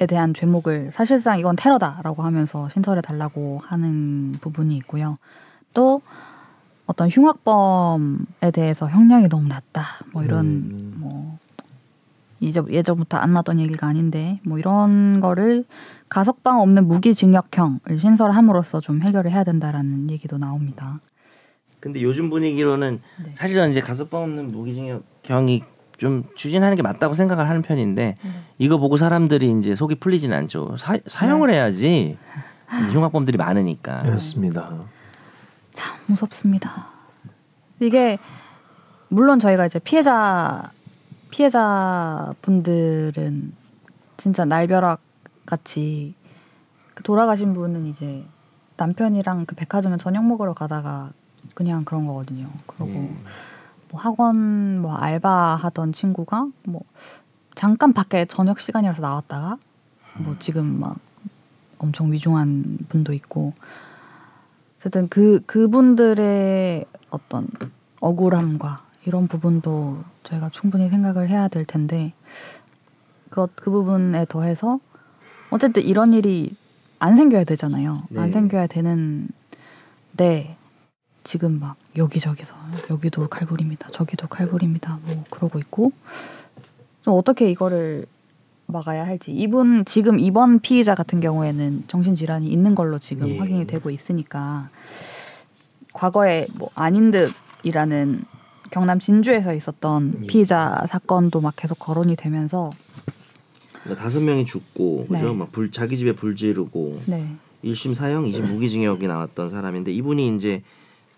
에 0.00 0.06
대한 0.06 0.32
죄목을 0.32 0.90
사실상 0.92 1.40
이건 1.40 1.56
테러다라고 1.56 2.22
하면서 2.22 2.68
신설해 2.68 3.00
달라고 3.00 3.60
하는 3.64 4.30
부분이 4.40 4.76
있고요. 4.76 5.16
또 5.74 6.02
어떤 6.86 7.08
흉악범에 7.08 8.52
대해서 8.52 8.88
형량이 8.88 9.28
너무 9.28 9.48
낮다. 9.48 9.82
뭐 10.12 10.22
이런 10.22 10.46
음. 10.46 10.94
뭐 10.98 11.38
이제 12.40 12.62
예전부터 12.68 13.16
안 13.16 13.32
나왔던 13.32 13.58
얘기가 13.58 13.86
아닌데 13.86 14.40
뭐 14.44 14.58
이런 14.58 15.20
거를 15.20 15.64
가석방 16.08 16.60
없는 16.60 16.86
무기징역형을 16.86 17.98
신설함으로써 17.98 18.80
좀 18.80 19.02
해결을 19.02 19.30
해야 19.30 19.44
된다라는 19.44 20.10
얘기도 20.10 20.38
나옵니다. 20.38 21.00
근데 21.80 22.02
요즘 22.02 22.30
분위기로는 22.30 23.00
네. 23.24 23.32
사실 23.34 23.54
저는 23.54 23.70
이제 23.70 23.80
가석방 23.80 24.22
없는 24.22 24.52
무기징역형이 24.52 25.62
좀 25.96 26.24
추진하는 26.36 26.76
게 26.76 26.82
맞다고 26.82 27.14
생각을 27.14 27.48
하는 27.48 27.62
편인데 27.62 28.16
네. 28.22 28.30
이거 28.58 28.78
보고 28.78 28.96
사람들이 28.96 29.50
이제 29.58 29.74
속이 29.74 29.96
풀리진 29.96 30.32
않죠. 30.32 30.76
사, 30.76 30.96
사형을 31.06 31.52
해야지 31.52 32.16
이제 32.82 32.92
흉악범들이 32.92 33.36
많으니까. 33.36 33.98
그렇습니다. 33.98 34.72
참 35.72 35.96
무섭습니다. 36.06 36.88
이게 37.80 38.18
물론 39.08 39.38
저희가 39.38 39.66
이제 39.66 39.78
피해자 39.78 40.70
피해자 41.30 42.34
분들은 42.42 43.52
진짜 44.16 44.44
날벼락 44.44 45.00
같이 45.46 46.14
그 46.94 47.02
돌아가신 47.02 47.52
분은 47.54 47.86
이제 47.86 48.24
남편이랑 48.76 49.46
그 49.46 49.54
백화점에 49.54 49.96
저녁 49.96 50.24
먹으러 50.24 50.54
가다가 50.54 51.12
그냥 51.54 51.84
그런 51.84 52.06
거거든요. 52.06 52.48
그리고 52.66 52.98
음. 52.98 53.16
뭐 53.90 54.00
학원 54.00 54.80
뭐 54.80 54.94
알바 54.94 55.56
하던 55.56 55.92
친구가 55.92 56.48
뭐 56.64 56.82
잠깐 57.54 57.92
밖에 57.92 58.24
저녁 58.26 58.60
시간이라서 58.60 59.02
나왔다가 59.02 59.58
뭐 60.18 60.36
지금 60.38 60.78
막 60.80 60.98
엄청 61.78 62.12
위중한 62.12 62.78
분도 62.88 63.12
있고 63.12 63.52
어쨌든 64.76 65.08
그 65.08 65.40
그분들의 65.46 66.84
어떤 67.10 67.48
억울함과 68.00 68.87
이런 69.08 69.26
부분도 69.26 70.04
저희가 70.22 70.50
충분히 70.50 70.90
생각을 70.90 71.30
해야 71.30 71.48
될 71.48 71.64
텐데 71.64 72.12
그, 73.30 73.46
그 73.54 73.70
부분에 73.70 74.26
더해서 74.28 74.80
어쨌든 75.48 75.82
이런 75.82 76.12
일이 76.12 76.54
안 76.98 77.16
생겨야 77.16 77.44
되잖아요. 77.44 78.02
네. 78.10 78.20
안 78.20 78.30
생겨야 78.30 78.66
되는데 78.66 79.28
지금 81.24 81.58
막 81.58 81.76
여기저기서 81.96 82.54
여기도 82.90 83.28
칼부림이다 83.28 83.88
저기도 83.92 84.28
칼부림이다 84.28 84.98
뭐 85.04 85.24
그러고 85.30 85.58
있고 85.58 85.92
좀 87.02 87.14
어떻게 87.14 87.50
이거를 87.50 88.04
막아야 88.66 89.06
할지 89.06 89.32
이분 89.32 89.86
지금 89.86 90.20
이번 90.20 90.60
피의자 90.60 90.94
같은 90.94 91.20
경우에는 91.20 91.84
정신질환이 91.88 92.46
있는 92.46 92.74
걸로 92.74 92.98
지금 92.98 93.28
예. 93.28 93.38
확인이 93.38 93.66
되고 93.66 93.88
있으니까 93.88 94.68
과거에 95.94 96.46
뭐 96.54 96.70
아닌 96.74 97.10
듯이라는 97.10 98.24
경남 98.70 98.98
진주에서 98.98 99.54
있었던 99.54 100.20
예. 100.22 100.26
피의자 100.26 100.84
사건도 100.88 101.40
막 101.40 101.54
계속 101.56 101.78
거론이 101.78 102.16
되면서 102.16 102.70
그러니까 103.82 104.02
다섯 104.02 104.20
명이 104.20 104.44
죽고 104.46 105.06
그죠? 105.08 105.28
네. 105.28 105.32
막불 105.34 105.70
자기 105.70 105.96
집에 105.96 106.12
불 106.12 106.36
지르고 106.36 107.00
네 107.06 107.34
1심 107.64 107.94
사형, 107.94 108.24
2심 108.24 108.50
무기징역이 108.52 109.06
나왔던 109.06 109.50
사람인데 109.50 109.92
이분이 109.92 110.36
이제 110.36 110.62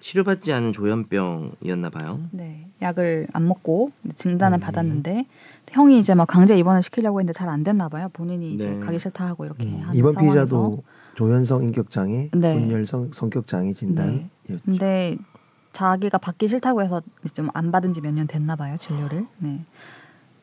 치료받지 0.01 0.51
않은 0.55 0.73
조현병이었나 0.73 1.91
봐요. 1.91 2.21
네, 2.31 2.67
약을 2.81 3.27
안 3.35 3.47
먹고 3.47 3.91
진단을 4.15 4.59
음. 4.59 4.61
받았는데 4.61 5.27
형이 5.71 6.01
이제 6.01 6.15
막 6.15 6.25
강제 6.25 6.57
입원을 6.57 6.83
시키려고 6.83 7.21
했는데 7.21 7.35
잘 7.37 7.51
안 7.51 7.63
됐나 7.63 7.91
봐요. 7.91 8.09
본인이 8.15 8.55
이제 8.55 8.71
네. 8.71 8.81
가기 8.81 8.99
싫다 8.99 9.27
하고 9.27 9.45
이렇게 9.45 9.65
음, 9.65 9.81
하는 9.83 9.95
이번 9.95 10.15
상황에서 10.15 10.39
피의자도 10.47 10.83
조현성 11.17 11.65
인격장애, 11.65 12.31
네. 12.33 12.61
분열성 12.61 13.11
성격장애 13.13 13.75
진단이었죠. 13.75 14.29
근데 14.65 15.19
자기가 15.73 16.19
받기 16.19 16.49
싫다고 16.49 16.83
해서 16.83 17.01
좀 17.33 17.51
안 17.55 17.71
받은 17.73 17.93
지 17.93 18.01
몇 18.01 18.13
년 18.15 18.27
됐나 18.27 18.57
봐요 18.57 18.77
진료를. 18.77 19.27
네. 19.39 19.65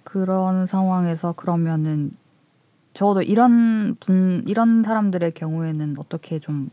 그런 0.03 0.65
상황에서 0.65 1.33
그러면은 1.33 2.11
적어도 2.93 3.21
이런 3.21 3.95
분 3.99 4.43
이런 4.47 4.83
사람들의 4.83 5.31
경우에는 5.31 5.95
어떻게 5.99 6.39
좀 6.39 6.69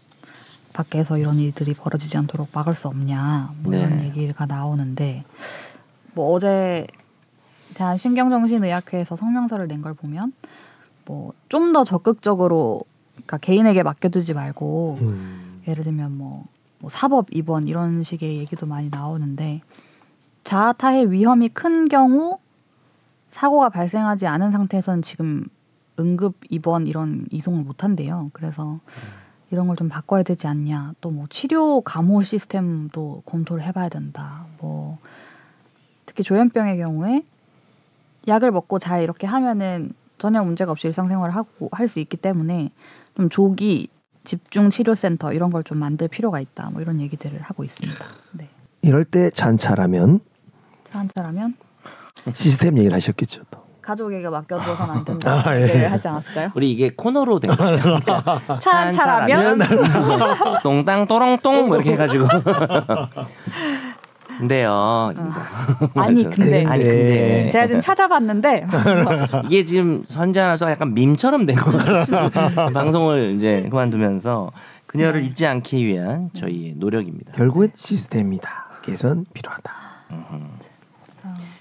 밖에서 0.73 1.19
이런 1.19 1.39
일들이 1.39 1.75
벌어지지 1.75 2.17
않도록 2.19 2.49
막을 2.53 2.75
수 2.75 2.89
없냐 2.89 3.53
뭐 3.63 3.75
이런 3.75 3.99
네. 3.99 4.05
얘기가 4.07 4.47
나오는데 4.47 5.25
뭐 6.15 6.33
어제 6.33 6.87
대한 7.75 7.97
신경정신의학회에서 7.97 9.17
성명서를 9.17 9.67
낸 9.69 9.83
걸 9.83 9.95
보면 9.95 10.33
뭐 11.07 11.33
좀 11.49 11.73
더 11.73 11.85
적극적으로 11.85 12.83
그러니까 13.15 13.39
개인에게 13.39 13.83
맡겨두지 13.83 14.35
말고 14.35 14.99
음. 15.03 15.63
예를 15.69 15.85
들면 15.85 16.17
뭐, 16.17 16.45
뭐 16.85 16.91
사법 16.91 17.35
입원 17.35 17.67
이런 17.67 18.03
식의 18.03 18.37
얘기도 18.37 18.67
많이 18.67 18.91
나오는데 18.91 19.63
자아타해 20.45 21.11
위험이 21.11 21.49
큰 21.49 21.89
경우 21.89 22.39
사고가 23.31 23.71
발생하지 23.71 24.27
않은 24.27 24.51
상태에서는 24.51 25.01
지금 25.01 25.47
응급 25.99 26.35
입원 26.51 26.87
이런 26.87 27.27
이송을 27.31 27.63
못 27.65 27.85
한대요. 27.85 28.29
그래서 28.35 28.81
이런 29.51 29.67
걸 29.67 29.77
좀 29.77 29.89
바꿔야 29.89 30.23
되지 30.23 30.47
않냐. 30.47 30.93
또 31.01 31.11
뭐 31.11 31.27
치료 31.31 31.81
감호 31.81 32.23
시스템도 32.23 33.23
검토를 33.25 33.63
해봐야 33.65 33.89
된다. 33.89 34.45
뭐 34.59 34.99
특히 36.05 36.23
조현병의 36.23 36.77
경우에 36.77 37.23
약을 38.29 38.51
먹고 38.51 38.79
잘 38.79 39.03
이렇게 39.03 39.27
하면은 39.27 39.95
전혀 40.19 40.45
문제가 40.45 40.71
없이 40.71 40.87
일상생활을 40.89 41.35
하고 41.35 41.71
할 41.73 41.89
수 41.89 41.99
있기 41.99 42.19
때문에 42.19 42.73
좀 43.17 43.31
조기 43.31 43.89
집중 44.25 44.71
치료 44.71 44.95
센터 44.95 45.33
이런 45.33 45.51
걸 45.51 45.63
좀 45.65 45.79
만들 45.79 46.09
필요가 46.09 46.41
있다. 46.41 46.71
뭐 46.71 46.81
이런 46.83 47.01
얘기들을 47.01 47.41
하고 47.43 47.65
있습니다. 47.65 48.05
네. 48.33 48.49
이럴 48.83 49.05
때 49.05 49.31
잔차라면 49.31 50.21
차 50.91 50.99
한차라면 50.99 51.55
시스템 52.33 52.77
얘기를 52.79 52.95
하셨겠죠. 52.95 53.43
또. 53.51 53.65
가족에게 53.83 54.29
맡겨두어서는 54.31 54.95
안 54.95 55.05
된다 55.05 55.43
아, 55.47 55.57
예. 55.59 55.63
얘기를 55.65 55.93
하지 55.93 56.09
않았을까요? 56.09 56.51
우리 56.55 56.71
이게 56.73 56.91
코너로 56.97 57.39
된 57.39 57.55
거예요. 57.55 57.79
차 58.63 58.79
한차라면 58.79 59.59
똥땅 60.63 61.07
또롱똥 61.07 61.67
뭐 61.69 61.77
이렇게 61.77 61.93
해가지고. 61.93 62.27
근데요. 64.39 65.13
아니 65.95 66.25
근데 66.25 66.65
아니 66.67 66.83
네. 66.83 66.89
근데 66.89 67.49
제가 67.51 67.67
지금 67.67 67.81
찾아봤는데 67.81 68.65
이게 69.47 69.65
지금 69.65 70.05
선재 70.09 70.41
아나운서 70.41 70.71
약간 70.71 70.95
밈처럼 70.95 71.47
된 71.47 71.57
거예요. 71.57 72.05
방송을 72.73 73.35
이제 73.37 73.67
그만두면서 73.71 74.51
그녀를 74.87 75.21
네. 75.23 75.27
잊지 75.29 75.47
않기 75.47 75.87
위한 75.87 76.31
저희의 76.35 76.75
노력입니다. 76.77 77.33
결국엔 77.33 77.73
시스템이다. 77.75 78.67
개선 78.83 79.25
필요하다. 79.33 79.73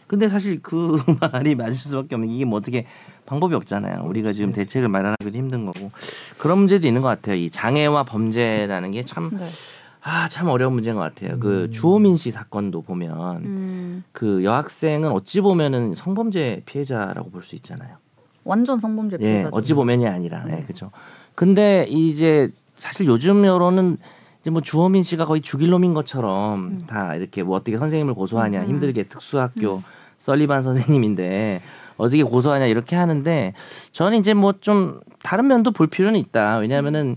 근데 0.08 0.28
사실 0.28 0.62
그 0.62 1.02
말이 1.32 1.56
맞을 1.56 1.74
수밖에 1.74 2.16
없는 2.16 2.28
게 2.30 2.36
이게 2.36 2.46
뭐 2.46 2.60
어떻게 2.60 2.86
방법이 3.26 3.56
없잖아요. 3.56 4.04
우리가 4.06 4.34
지금 4.34 4.52
대책을 4.52 4.88
마련하기도 4.90 5.36
힘든 5.36 5.66
거고 5.66 5.92
그런 6.38 6.60
문제도 6.60 6.86
있는 6.86 7.02
것 7.02 7.08
같아요. 7.08 7.36
이 7.36 7.50
장애와 7.50 8.04
범죄라는 8.04 8.92
게 8.92 9.04
참 9.06 9.30
네. 9.34 9.46
아, 10.06 10.28
참 10.28 10.50
어려운 10.50 10.74
문제인 10.74 10.96
것 10.98 11.02
같아요. 11.02 11.40
그 11.40 11.64
음. 11.64 11.72
주호민 11.72 12.18
씨 12.18 12.30
사건도 12.32 12.82
보면 12.82 13.38
음, 13.46 14.04
그 14.12 14.44
여학생은 14.44 15.10
어찌 15.12 15.40
보면은 15.42 15.96
성범죄 15.96 16.64
피해자라고 16.66 17.30
볼 17.32 17.42
수 17.44 17.56
있잖아요. 17.56 17.96
완전 18.44 18.80
성범죄 18.80 19.18
예, 19.22 19.26
피해자죠. 19.26 19.56
어찌 19.56 19.74
보면이 19.74 20.06
아니라, 20.08 20.44
예, 20.48 20.52
네. 20.56 20.64
그렇죠. 20.64 20.92
근데 21.36 21.86
이제 21.90 22.50
사실 22.76 23.06
요즘 23.08 23.46
여론은 23.46 23.98
이제 24.42 24.50
뭐 24.50 24.62
주호민 24.62 25.04
씨가 25.04 25.26
거의 25.26 25.42
죽일 25.42 25.70
놈인 25.70 25.94
것처럼 25.94 26.60
음. 26.68 26.82
다 26.86 27.16
이렇게 27.16 27.44
뭐 27.44 27.56
어떻게 27.56 27.78
선생님을 27.78 28.14
고소하냐 28.14 28.64
음. 28.64 28.68
힘들게 28.68 29.04
특수학교 29.04 29.82
썰리반 30.20 30.64
선생님인데 30.64 31.62
어떻게 31.96 32.24
고소하냐 32.24 32.66
이렇게 32.66 32.98
하는데 32.98 33.54
저는 33.94 34.18
이제 34.20 34.34
뭐 34.34 34.54
좀 34.60 35.00
다른 35.24 35.48
면도 35.48 35.72
볼 35.72 35.88
필요는 35.88 36.20
있다. 36.20 36.58
왜냐하면은 36.58 37.16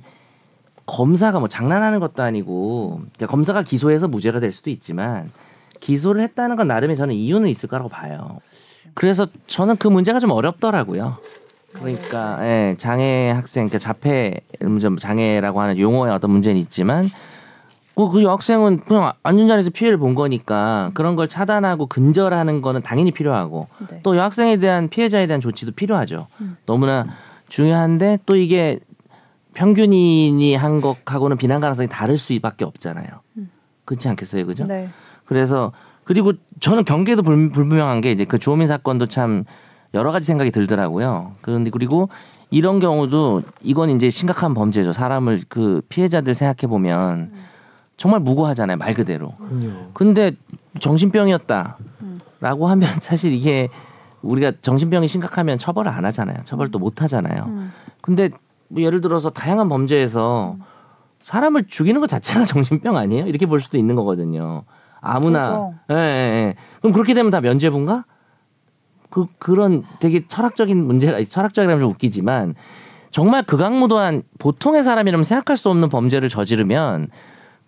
검사가 0.87 1.41
뭐 1.41 1.49
장난하는 1.49 2.01
것도 2.01 2.22
아니고 2.22 3.01
그러니까 3.14 3.26
검사가 3.26 3.62
기소해서 3.62 4.09
무죄가 4.09 4.41
될 4.41 4.53
수도 4.53 4.70
있지만 4.70 5.30
기소를 5.80 6.22
했다는 6.22 6.57
건 6.57 6.68
나름의 6.68 6.97
저는 6.97 7.14
이유는 7.14 7.49
있을 7.49 7.68
거라고 7.68 7.89
봐요. 7.89 8.39
그래서 8.95 9.26
저는 9.47 9.76
그 9.76 9.89
문제가 9.89 10.20
좀 10.20 10.30
어렵더라고요. 10.30 11.18
그러니까 11.74 12.39
예, 12.43 12.74
장애 12.78 13.30
학생, 13.30 13.68
그러니까 13.68 13.78
자폐 13.78 14.41
좀 14.80 14.97
장애라고 14.97 15.61
하는 15.61 15.78
용어의 15.78 16.14
어떤 16.14 16.30
문제는 16.30 16.59
있지만 16.62 17.05
그, 17.95 18.11
그 18.11 18.22
여학생은 18.22 18.80
그냥 18.80 19.12
안전자리에서 19.22 19.70
피해를 19.70 19.99
본 19.99 20.14
거니까 20.14 20.91
그런 20.95 21.16
걸 21.16 21.28
차단하고 21.28 21.87
근절하는 21.87 22.62
거는 22.62 22.82
당연히 22.82 23.11
필요하고 23.11 23.66
네. 23.91 24.01
또 24.03 24.16
여학생에 24.16 24.59
대한 24.59 24.89
피해자에 24.89 25.26
대한 25.26 25.41
조치도 25.41 25.72
필요하죠. 25.72 26.26
음. 26.41 26.57
너무나 26.66 27.05
중요한데 27.49 28.20
또 28.26 28.37
이게 28.37 28.78
평균인이 29.57 30.54
한 30.54 30.82
것하고는 30.82 31.38
비난 31.38 31.61
가능성이 31.62 31.88
다를 31.88 32.18
수밖에 32.18 32.66
없잖아요. 32.66 33.07
음. 33.38 33.50
그렇지 33.86 34.07
않겠어요, 34.11 34.44
그죠? 34.44 34.66
네. 34.66 34.90
그래서 35.24 35.72
그리고 36.04 36.34
저는 36.61 36.84
경계도 36.84 37.22
불, 37.22 37.50
불분명한 37.50 38.02
게 38.02 38.12
이제 38.12 38.26
그 38.26 38.38
주호민 38.38 38.66
사건도 38.66 39.07
참 39.07 39.44
여러 39.94 40.12
가지 40.12 40.26
생각이 40.26 40.50
들더라고요. 40.50 41.36
그런데 41.40 41.70
그리고 41.70 42.11
이런 42.50 42.80
경우도 42.80 43.42
이건 43.62 43.88
이제 43.90 44.11
심각한 44.11 44.52
범죄죠. 44.52 44.92
사람을 44.92 45.44
그 45.48 45.80
피해자들 45.88 46.34
생각해 46.34 46.68
보면 46.68 47.32
정말 47.96 48.20
무고하잖아요, 48.20 48.76
말 48.76 48.92
그대로. 48.92 49.32
근데 49.94 50.32
정신병이었다라고 50.80 51.76
음. 52.02 52.70
하면 52.70 52.90
사실 53.00 53.32
이게 53.32 53.70
우리가 54.20 54.52
정신병이 54.61 55.09
심각하면 55.09 55.57
처벌을 55.57 55.90
안 55.90 56.04
하잖아요. 56.04 56.36
처벌도 56.44 56.78
못 56.78 57.00
하잖아요. 57.00 57.44
음. 57.46 57.72
근데 58.02 58.28
뭐 58.68 58.82
예를 58.82 59.00
들어서 59.00 59.30
다양한 59.30 59.68
범죄에서 59.68 60.56
사람을 61.22 61.66
죽이는 61.68 62.00
것 62.00 62.08
자체가 62.08 62.44
정신병 62.46 62.96
아니에요? 62.96 63.26
이렇게 63.26 63.46
볼 63.46 63.60
수도 63.60 63.78
있는 63.78 63.94
거거든요. 63.96 64.64
아무나. 65.00 65.70
예, 65.90 65.94
예, 65.94 65.98
예. 65.98 66.54
그럼 66.80 66.92
그렇게 66.92 67.14
되면 67.14 67.30
다 67.30 67.40
면죄부인가? 67.40 68.04
그 69.10 69.26
그런 69.38 69.82
되게 70.00 70.26
철학적인 70.26 70.84
문제가 70.84 71.22
철학적이라면 71.22 71.80
좀 71.80 71.90
웃기지만 71.90 72.54
정말 73.10 73.44
극악무도한 73.44 74.24
보통의 74.38 74.84
사람이라면 74.84 75.24
생각할 75.24 75.56
수 75.56 75.70
없는 75.70 75.88
범죄를 75.88 76.28
저지르면 76.28 77.08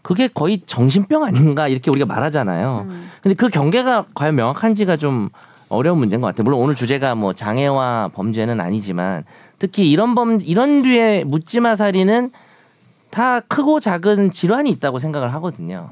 그게 0.02 0.28
거의 0.28 0.62
정신병 0.66 1.24
아닌가 1.24 1.68
이렇게 1.68 1.90
우리가 1.90 2.06
말하잖아요. 2.06 2.86
음. 2.88 3.10
근데 3.22 3.34
그 3.34 3.48
경계가 3.48 4.06
과연 4.14 4.34
명확한지가 4.34 4.96
좀 4.96 5.30
어려운 5.68 5.98
문제인 5.98 6.20
것 6.20 6.28
같아요. 6.28 6.44
물론 6.44 6.60
오늘 6.60 6.74
주제가 6.74 7.14
뭐 7.14 7.32
장애와 7.32 8.10
범죄는 8.14 8.60
아니지만 8.60 9.24
특히 9.58 9.90
이런 9.90 10.14
범 10.14 10.40
이런 10.42 10.82
류의 10.82 11.24
묻지마 11.24 11.76
살인은 11.76 12.30
다 13.10 13.40
크고 13.40 13.80
작은 13.80 14.30
질환이 14.30 14.70
있다고 14.70 14.98
생각을 14.98 15.32
하거든요. 15.34 15.90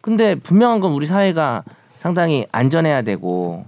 근데 0.00 0.34
분명한 0.34 0.80
건 0.80 0.92
우리 0.92 1.06
사회가 1.06 1.64
상당히 1.96 2.46
안전해야 2.52 3.02
되고 3.02 3.64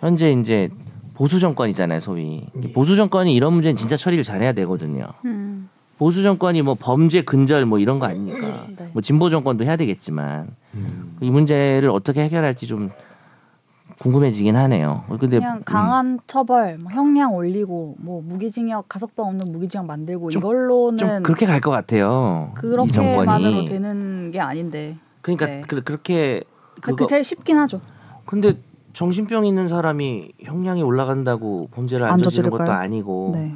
현재 0.00 0.30
이제 0.32 0.68
보수 1.14 1.40
정권이잖아요, 1.40 2.00
소위. 2.00 2.46
예. 2.62 2.72
보수 2.72 2.96
정권이 2.96 3.34
이런 3.34 3.52
문제는 3.52 3.76
진짜 3.76 3.96
처리를 3.96 4.24
잘해야 4.24 4.52
되거든요. 4.52 5.06
음. 5.24 5.68
보수 5.98 6.22
정권이 6.22 6.62
뭐 6.62 6.74
범죄 6.74 7.22
근절 7.22 7.66
뭐 7.66 7.78
이런 7.78 7.98
거 7.98 8.06
아닙니까? 8.06 8.66
네. 8.76 8.88
뭐 8.92 9.02
진보 9.02 9.30
정권도 9.30 9.64
해야 9.64 9.76
되겠지만 9.76 10.48
음. 10.74 11.16
이 11.20 11.30
문제를 11.30 11.90
어떻게 11.90 12.22
해결할지 12.24 12.66
좀 12.66 12.90
궁금해지긴 13.98 14.56
하네요. 14.56 15.04
근데 15.20 15.38
그냥 15.38 15.58
음, 15.58 15.62
강한 15.64 16.18
처벌, 16.26 16.78
뭐 16.78 16.90
형량 16.92 17.34
올리고 17.34 17.96
뭐 17.98 18.22
무기징역 18.22 18.88
가석방 18.88 19.26
없는 19.26 19.52
무기징역 19.52 19.86
만들고 19.86 20.30
좀- 20.30 20.40
이걸로는 20.40 20.96
좀 20.98 21.22
그렇게 21.22 21.46
갈 21.46 21.60
것 21.60 21.70
같아요. 21.70 22.52
이 22.52 22.60
그렇게만으로. 22.60 23.64
되는 23.66 24.30
게 24.32 24.40
아닌데. 24.40 24.96
그러니까 25.20 25.46
네. 25.46 25.60
그, 25.68 25.82
그렇게 25.82 26.42
그 26.80 26.90
그거 26.92 27.06
제일 27.06 27.22
쉽긴 27.22 27.58
하죠. 27.58 27.80
근데 28.24 28.54
정신병 28.94 29.46
있는 29.46 29.68
사람이 29.68 30.32
형량이 30.42 30.82
올라간다고 30.82 31.68
범죄를 31.72 32.06
안 32.06 32.14
안 32.14 32.22
저지르는 32.22 32.50
것도? 32.50 32.72
아니고 32.72 33.32
네. 33.34 33.54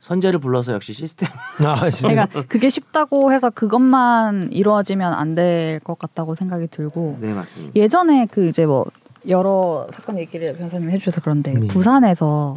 선제를 0.00 0.38
불러서 0.38 0.72
역시 0.72 0.92
시스템 0.92 1.28
아. 1.58 1.88
그러니까 2.02 2.42
그게 2.48 2.68
쉽다고 2.70 3.32
해서 3.32 3.50
그것만 3.50 4.50
이루어지면 4.52 5.12
안 5.12 5.34
될 5.34 5.80
것 5.84 5.98
같다고 5.98 6.34
생각이 6.34 6.68
들고 6.68 7.18
네 7.20 7.32
맞습니다. 7.34 7.72
예전에 7.76 8.26
그 8.26 8.46
이제 8.48 8.64
뭐 8.66 8.84
여러 9.28 9.88
사건 9.92 10.18
얘기를 10.18 10.54
변호사님 10.54 10.90
해주셔서 10.90 11.20
그런데 11.22 11.52
네. 11.54 11.66
부산에서 11.68 12.56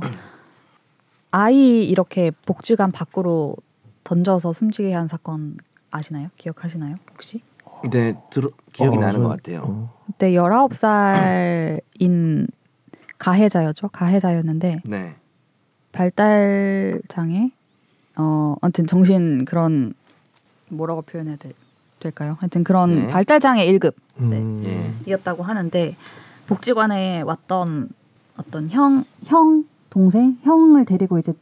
아이 1.32 1.84
이렇게 1.84 2.32
복지관 2.46 2.92
밖으로 2.92 3.56
던져서 4.04 4.54
숨지게 4.54 4.94
한 4.94 5.08
사건 5.08 5.58
아시나요? 5.92 6.30
기억하시나요? 6.38 6.96
혹시? 7.14 7.42
네 7.92 8.16
들어, 8.32 8.50
기억이 8.74 8.98
어, 8.98 9.00
나는 9.00 9.24
것 9.24 9.30
저- 9.30 9.36
같아요. 9.36 9.62
어. 9.66 9.94
그때 10.08 10.32
19살인 10.32 12.48
가해자였죠. 13.18 13.90
가해자였는데 13.90 14.82
네. 14.86 15.16
발달 15.92 17.02
장애 17.08 17.52
어 18.16 18.56
아무튼 18.62 18.88
정신 18.88 19.46
그런 19.46 19.94
뭐라고 20.70 21.02
표현해야 21.04 21.36
돼, 21.38 21.52
될까요? 22.00 22.36
하여튼 22.40 22.64
그런 22.64 22.96
네. 22.96 23.08
발달 23.08 23.40
장애 23.40 23.66
1급 23.68 23.94
음. 24.20 24.64
예. 24.66 24.92
이었다고 25.10 25.44
하는데 25.44 25.96
복지관에 26.48 27.22
왔던 27.22 27.90
어떤 28.38 28.70
형, 28.70 29.04
형 29.26 29.66
동생 29.90 30.38
형을 30.44 30.86
데리고 30.86 31.20
이제 31.20 31.34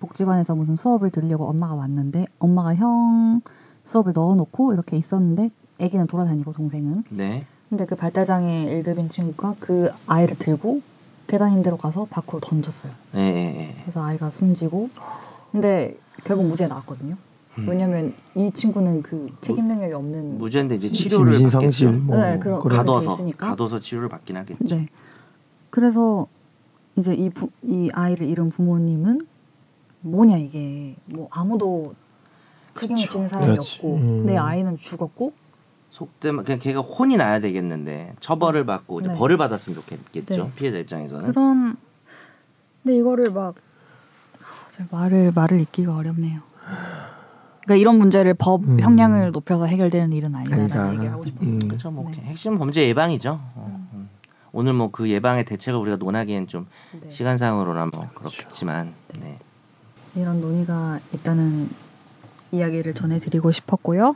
복지관에서 0.00 0.54
무슨 0.54 0.76
수업을 0.76 1.10
들으려고 1.10 1.46
엄마가 1.46 1.74
왔는데 1.74 2.26
엄마가 2.38 2.74
형 2.74 3.42
수업을 3.84 4.12
넣어놓고 4.14 4.72
이렇게 4.72 4.96
있었는데 4.96 5.50
아기는 5.80 6.06
돌아다니고 6.06 6.52
동생은 6.52 7.04
네. 7.10 7.46
근데 7.68 7.86
그 7.86 7.96
발달장애 7.96 8.82
1급인 8.82 9.10
친구가 9.10 9.56
그 9.58 9.90
아이를 10.06 10.38
들고 10.38 10.80
계단 11.26 11.50
힘대로 11.50 11.76
가서 11.76 12.06
밖으로 12.06 12.40
던졌어요. 12.40 12.92
예, 13.16 13.20
예, 13.20 13.60
예. 13.60 13.74
그래서 13.82 14.02
아이가 14.02 14.30
숨지고 14.30 14.90
근데 15.52 15.96
결국 16.24 16.46
무죄 16.46 16.66
나왔거든요. 16.66 17.16
음. 17.58 17.68
왜냐면 17.68 18.14
이 18.34 18.50
친구는 18.52 19.02
그 19.02 19.28
책임 19.40 19.68
능력이 19.68 19.92
없는 19.94 20.38
무죄인데 20.38 20.74
이제 20.76 20.90
치료를 20.90 21.34
심신상실 21.34 21.86
받겠죠. 21.86 22.04
뭐 22.06 22.16
네, 22.16 22.38
그런- 22.38 22.60
가둬서. 22.62 23.18
가둬서 23.36 23.80
치료를 23.80 24.08
받긴 24.08 24.36
하겠죠. 24.36 24.76
네. 24.76 24.88
그래서 25.70 26.26
이제 26.96 27.14
이, 27.14 27.30
부, 27.30 27.48
이 27.62 27.90
아이를 27.92 28.26
잃은 28.28 28.50
부모님은 28.50 29.26
뭐냐 30.00 30.36
이게 30.38 30.96
뭐 31.06 31.28
아무도 31.30 31.94
책임을 32.74 33.02
그쵸. 33.02 33.12
지는 33.12 33.28
사람이 33.28 33.52
그렇지. 33.52 33.76
없고 33.78 33.96
음. 33.96 34.26
내 34.26 34.36
아이는 34.36 34.76
죽었고 34.76 35.32
속되면 35.90 36.44
그냥 36.44 36.58
걔가 36.58 36.80
혼이 36.80 37.16
나야 37.16 37.38
되겠는데 37.40 38.14
처벌을 38.18 38.66
받고 38.66 39.00
이제 39.00 39.08
네. 39.10 39.14
벌을 39.16 39.36
받았으면 39.36 39.76
좋겠겠죠. 39.80 40.44
네. 40.44 40.52
피해자 40.56 40.78
입장에서는. 40.78 41.26
그런 41.28 41.76
근데 42.82 42.98
이거를 42.98 43.30
막 43.30 43.54
말을 44.90 45.30
말을 45.32 45.60
잇기가 45.60 45.94
어렵네요. 45.96 46.40
그러니까 47.64 47.80
이런 47.80 47.98
문제를 47.98 48.34
법 48.34 48.62
음. 48.64 48.78
형량을 48.80 49.32
높여서 49.32 49.66
해결되는 49.66 50.12
일은 50.12 50.34
아니다라는 50.34 50.64
아니다. 50.64 50.92
얘기를 50.92 51.12
하고 51.12 51.24
싶었어요. 51.24 51.50
음. 51.54 51.68
그렇죠. 51.68 51.90
뭐 51.90 52.10
네. 52.10 52.20
핵심 52.22 52.58
범죄 52.58 52.86
예방이죠. 52.86 53.40
어, 53.54 53.88
음. 53.94 54.08
오늘 54.52 54.72
뭐 54.74 54.90
그 54.92 55.08
예방의 55.10 55.44
대책을 55.44 55.78
우리가 55.80 55.96
논하기엔 55.96 56.46
좀 56.46 56.66
네. 56.92 57.10
시간상으로나 57.10 57.86
뭐 57.86 58.08
그렇겠지만 58.14 58.92
네. 59.20 59.38
이런 60.14 60.40
논의가 60.40 61.00
있다는 61.12 61.68
이야기를 62.52 62.94
전해드리고 62.94 63.50
싶었고요. 63.50 64.14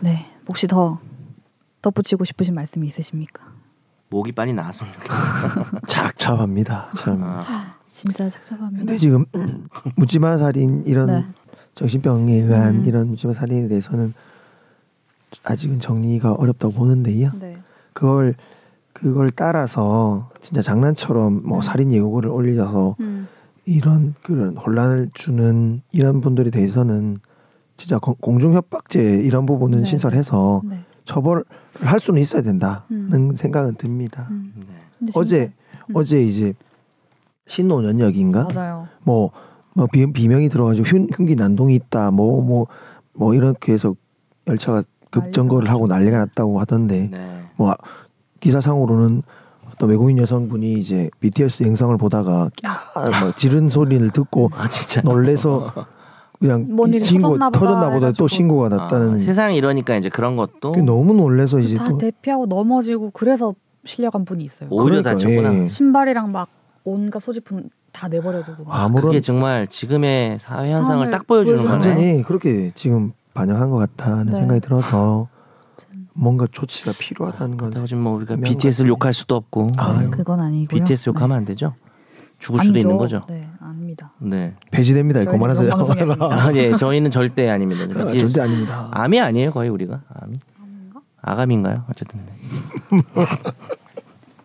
네, 0.00 0.26
혹시 0.48 0.66
더 0.66 0.98
덧붙이고 1.82 2.24
싶으신 2.24 2.54
말씀이 2.54 2.86
있으십니까? 2.86 3.44
목이 4.08 4.32
빨리 4.32 4.52
나왔으면 4.54 4.92
좋겠다. 4.94 5.80
착잡합니다. 5.86 6.88
참. 6.96 7.22
아, 7.22 7.74
진짜 7.90 8.30
착잡합니다. 8.30 8.78
근데 8.78 8.96
지금 8.98 9.26
묻지마 9.96 10.38
살인 10.38 10.82
이런 10.86 11.06
네. 11.08 11.26
정신병에 11.74 12.32
의한 12.34 12.76
음. 12.76 12.84
이런 12.84 13.08
묻지마 13.08 13.32
살인에 13.32 13.68
대해서는 13.68 14.12
아직은 15.44 15.78
정리가 15.80 16.34
어렵다고 16.34 16.74
보는데요. 16.74 17.30
네, 17.40 17.58
그걸 17.92 18.34
그걸 18.92 19.30
따라서 19.30 20.28
진짜 20.40 20.62
장난처럼 20.62 21.42
뭐 21.46 21.58
음. 21.58 21.62
살인 21.62 21.92
예고를 21.92 22.28
올려서 22.30 22.96
음, 23.00 23.28
이런 23.64 24.14
그런 24.22 24.56
혼란을 24.56 25.10
주는 25.14 25.80
이런 25.92 26.20
분들에 26.20 26.50
대해서는 26.50 27.18
진짜 27.76 27.98
공- 27.98 28.16
공중 28.20 28.52
협박죄 28.52 29.00
이런 29.22 29.46
부분은 29.46 29.78
네. 29.78 29.84
신설해서 29.84 30.62
네. 30.64 30.80
처벌을 31.04 31.44
할 31.80 32.00
수는 32.00 32.20
있어야 32.20 32.42
된다는 32.42 32.80
음. 32.90 33.34
생각은 33.34 33.76
듭니다. 33.76 34.26
음. 34.30 34.52
네. 34.98 35.10
어제 35.14 35.52
음. 35.88 35.96
어제 35.96 36.22
이제 36.22 36.52
신노년역인가 37.46 38.44
진짜- 38.46 38.60
맞아요. 38.60 38.88
뭐, 39.02 39.30
뭐 39.74 39.86
비, 39.86 40.10
비명이 40.12 40.48
들어가지고 40.48 40.86
흉, 40.86 41.08
흉기 41.14 41.36
난동이 41.36 41.74
있다 41.74 42.10
뭐뭐 42.10 42.66
뭐 43.14 43.34
이렇게 43.34 43.72
해서 43.72 43.94
열차가 44.46 44.82
급정거를 45.10 45.70
하고 45.70 45.86
난리가 45.86 46.18
났다고 46.18 46.60
하던데 46.60 47.08
네. 47.10 47.42
뭐 47.56 47.74
기사상으로는 48.40 49.22
어떤 49.68 49.88
외국인 49.88 50.18
여성분이 50.18 50.74
이제 50.74 51.10
BTS 51.20 51.64
영상을 51.64 51.96
보다가 51.98 52.50
꺄뭐 52.94 53.32
지른 53.36 53.68
소리를 53.68 54.10
듣고 54.10 54.50
아 54.54 54.66
놀래서 55.04 55.72
그냥 56.38 56.66
뭔이 56.70 56.98
신고 56.98 57.28
터졌나 57.28 57.50
보다 57.50 57.58
터졌나 57.58 57.86
보다 57.86 58.06
해가지고. 58.06 58.24
또 58.24 58.28
신고가 58.28 58.68
났다는 58.70 59.14
아, 59.14 59.18
세상이 59.18 59.56
이러니까 59.56 59.96
이제 59.96 60.08
그런 60.08 60.36
것도 60.36 60.74
너무 60.76 61.14
놀래서 61.14 61.58
이제 61.58 61.74
다또 61.76 61.98
대피하고 61.98 62.46
넘어지고 62.46 63.10
그래서 63.10 63.54
실려간 63.84 64.24
분이 64.24 64.44
있어요. 64.44 64.68
오히려 64.70 65.02
그러니까, 65.02 65.10
다쳤구나. 65.12 65.64
예. 65.64 65.68
신발이랑 65.68 66.32
막 66.32 66.48
온갖 66.84 67.20
소지품 67.20 67.68
다 67.92 68.08
내버려두고. 68.08 68.64
막. 68.64 68.74
아무런 68.80 69.06
그게 69.08 69.20
정말 69.20 69.66
지금의 69.66 70.38
사회 70.38 70.72
현상을 70.72 71.10
딱 71.10 71.26
보여주는 71.26 71.58
거네. 71.58 71.70
완전히 71.70 72.22
그렇게 72.22 72.72
지금 72.74 73.12
반영한 73.34 73.70
것 73.70 73.76
같다는 73.76 74.32
네. 74.32 74.38
생각이 74.38 74.60
들어서 74.60 75.28
뭔가 76.12 76.46
조치가 76.50 76.92
필요하다는 76.98 77.56
건 77.56 77.70
그렇다고 77.70 77.86
지금 77.86 78.02
뭐 78.02 78.14
우리가 78.14 78.36
BTS를. 78.36 78.88
욕할 78.90 79.12
수도 79.14 79.36
없고 79.36 79.72
아유. 79.76 80.10
그건 80.10 80.40
아니고요. 80.40 80.66
BTS 80.84 81.10
욕하면 81.10 81.36
안 81.38 81.44
되죠. 81.44 81.74
죽을 82.38 82.60
수도 82.60 82.70
아니죠. 82.70 82.78
있는 82.80 82.96
거죠. 82.96 83.20
네, 83.28 83.48
아닙니다. 83.60 84.12
네. 84.18 84.54
배제됩니다. 84.70 85.20
이거 85.20 85.32
방송이 85.36 85.70
아, 86.20 86.50
예, 86.54 86.74
저희는 86.74 87.10
절대 87.10 87.48
아닙니다. 87.50 87.82
아, 87.84 88.06
BTS 88.06 88.26
절대 88.32 88.40
아닙니다. 88.40 88.88
암이 88.92 89.20
아니에요, 89.20 89.52
거의 89.52 89.68
우리가. 89.68 90.00
암이. 90.08 90.38
아감인가요? 91.22 91.84
어쨌든. 91.90 92.20
네. 92.24 92.32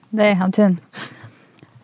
네, 0.10 0.34
아무튼 0.40 0.78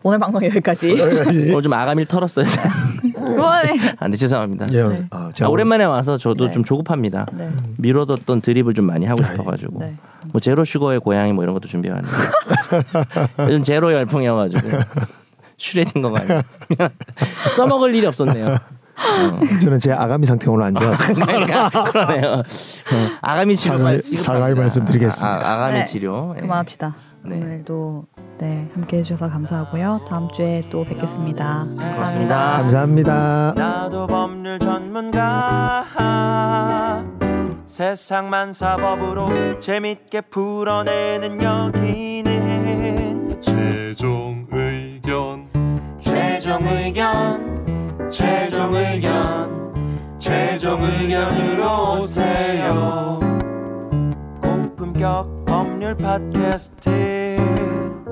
오늘 0.04 0.18
방송 0.18 0.44
여기까지. 0.44 0.92
오늘 1.00 1.62
좀 1.62 1.72
아감일 1.72 2.06
털었어요. 2.06 2.44
그만해. 3.14 3.94
아, 3.98 4.08
네, 4.08 4.16
죄송합니다. 4.16 4.66
예, 4.72 4.82
네. 4.82 5.06
아, 5.10 5.26
아, 5.26 5.30
제가 5.32 5.48
오랜만에 5.48 5.84
와서 5.84 6.18
저도 6.18 6.46
네. 6.46 6.52
좀 6.52 6.64
조급합니다. 6.64 7.26
네. 7.32 7.50
미뤄뒀던 7.78 8.40
드립을 8.40 8.74
좀 8.74 8.86
많이 8.86 9.06
하고 9.06 9.22
싶어가지고 9.22 9.78
네. 9.78 9.94
뭐 10.32 10.40
제로 10.40 10.64
슈거의 10.64 10.98
고양이 11.00 11.32
뭐 11.32 11.44
이런 11.44 11.54
것도 11.54 11.68
준비해왔는데 11.68 12.16
요즘 13.46 13.62
제로 13.62 13.92
열풍이어가지고 13.92 14.68
슈레딩거가 15.58 16.20
써먹을 17.56 17.94
일이 17.94 18.06
없었네요. 18.06 18.46
어. 18.48 19.40
저는 19.62 19.78
제 19.78 19.92
아가미 19.92 20.26
상태가 20.26 20.52
오늘 20.52 20.66
안 20.66 20.74
좋아서 20.74 21.14
그러니까 21.14 21.68
그러네요. 21.84 22.32
어, 22.34 22.44
아가미 23.20 23.56
치료 23.56 23.78
사과의- 23.78 24.56
말씀드리겠습니다. 24.58 25.28
아, 25.48 25.52
아가미 25.54 25.74
네. 25.78 25.84
치료. 25.86 26.34
예. 26.36 26.40
그만합시다. 26.40 26.94
네. 27.24 27.36
오늘도 27.36 28.06
네 28.38 28.68
함께 28.74 28.98
해주셔서 28.98 29.30
감사하고요. 29.30 30.04
다음 30.08 30.30
주에 30.32 30.62
또 30.70 30.84
뵙겠습니다. 30.84 31.64
감사합니다. 31.78 32.56
감사합니다. 32.58 33.54
나도 33.56 34.06
법률 34.06 34.58
전문가 34.58 35.84
세상만 37.72 38.52
사법으로 38.52 39.58
재밌게 39.58 40.22
풀어내는 40.22 41.42
여기는 41.42 43.40
최종 43.40 44.46
의견 44.50 45.48
최종 45.98 46.66
의견 46.66 48.10
최종 48.10 48.74
의견 48.74 50.18
최종 50.18 50.82
의견으로 50.82 51.98
오세요 52.00 53.21
본격 55.02 55.44
법률 55.46 55.96
팟캐스트. 55.96 57.36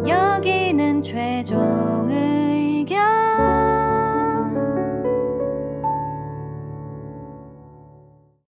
여기는 0.04 1.02
최종 1.04 2.08
의견. 2.10 3.29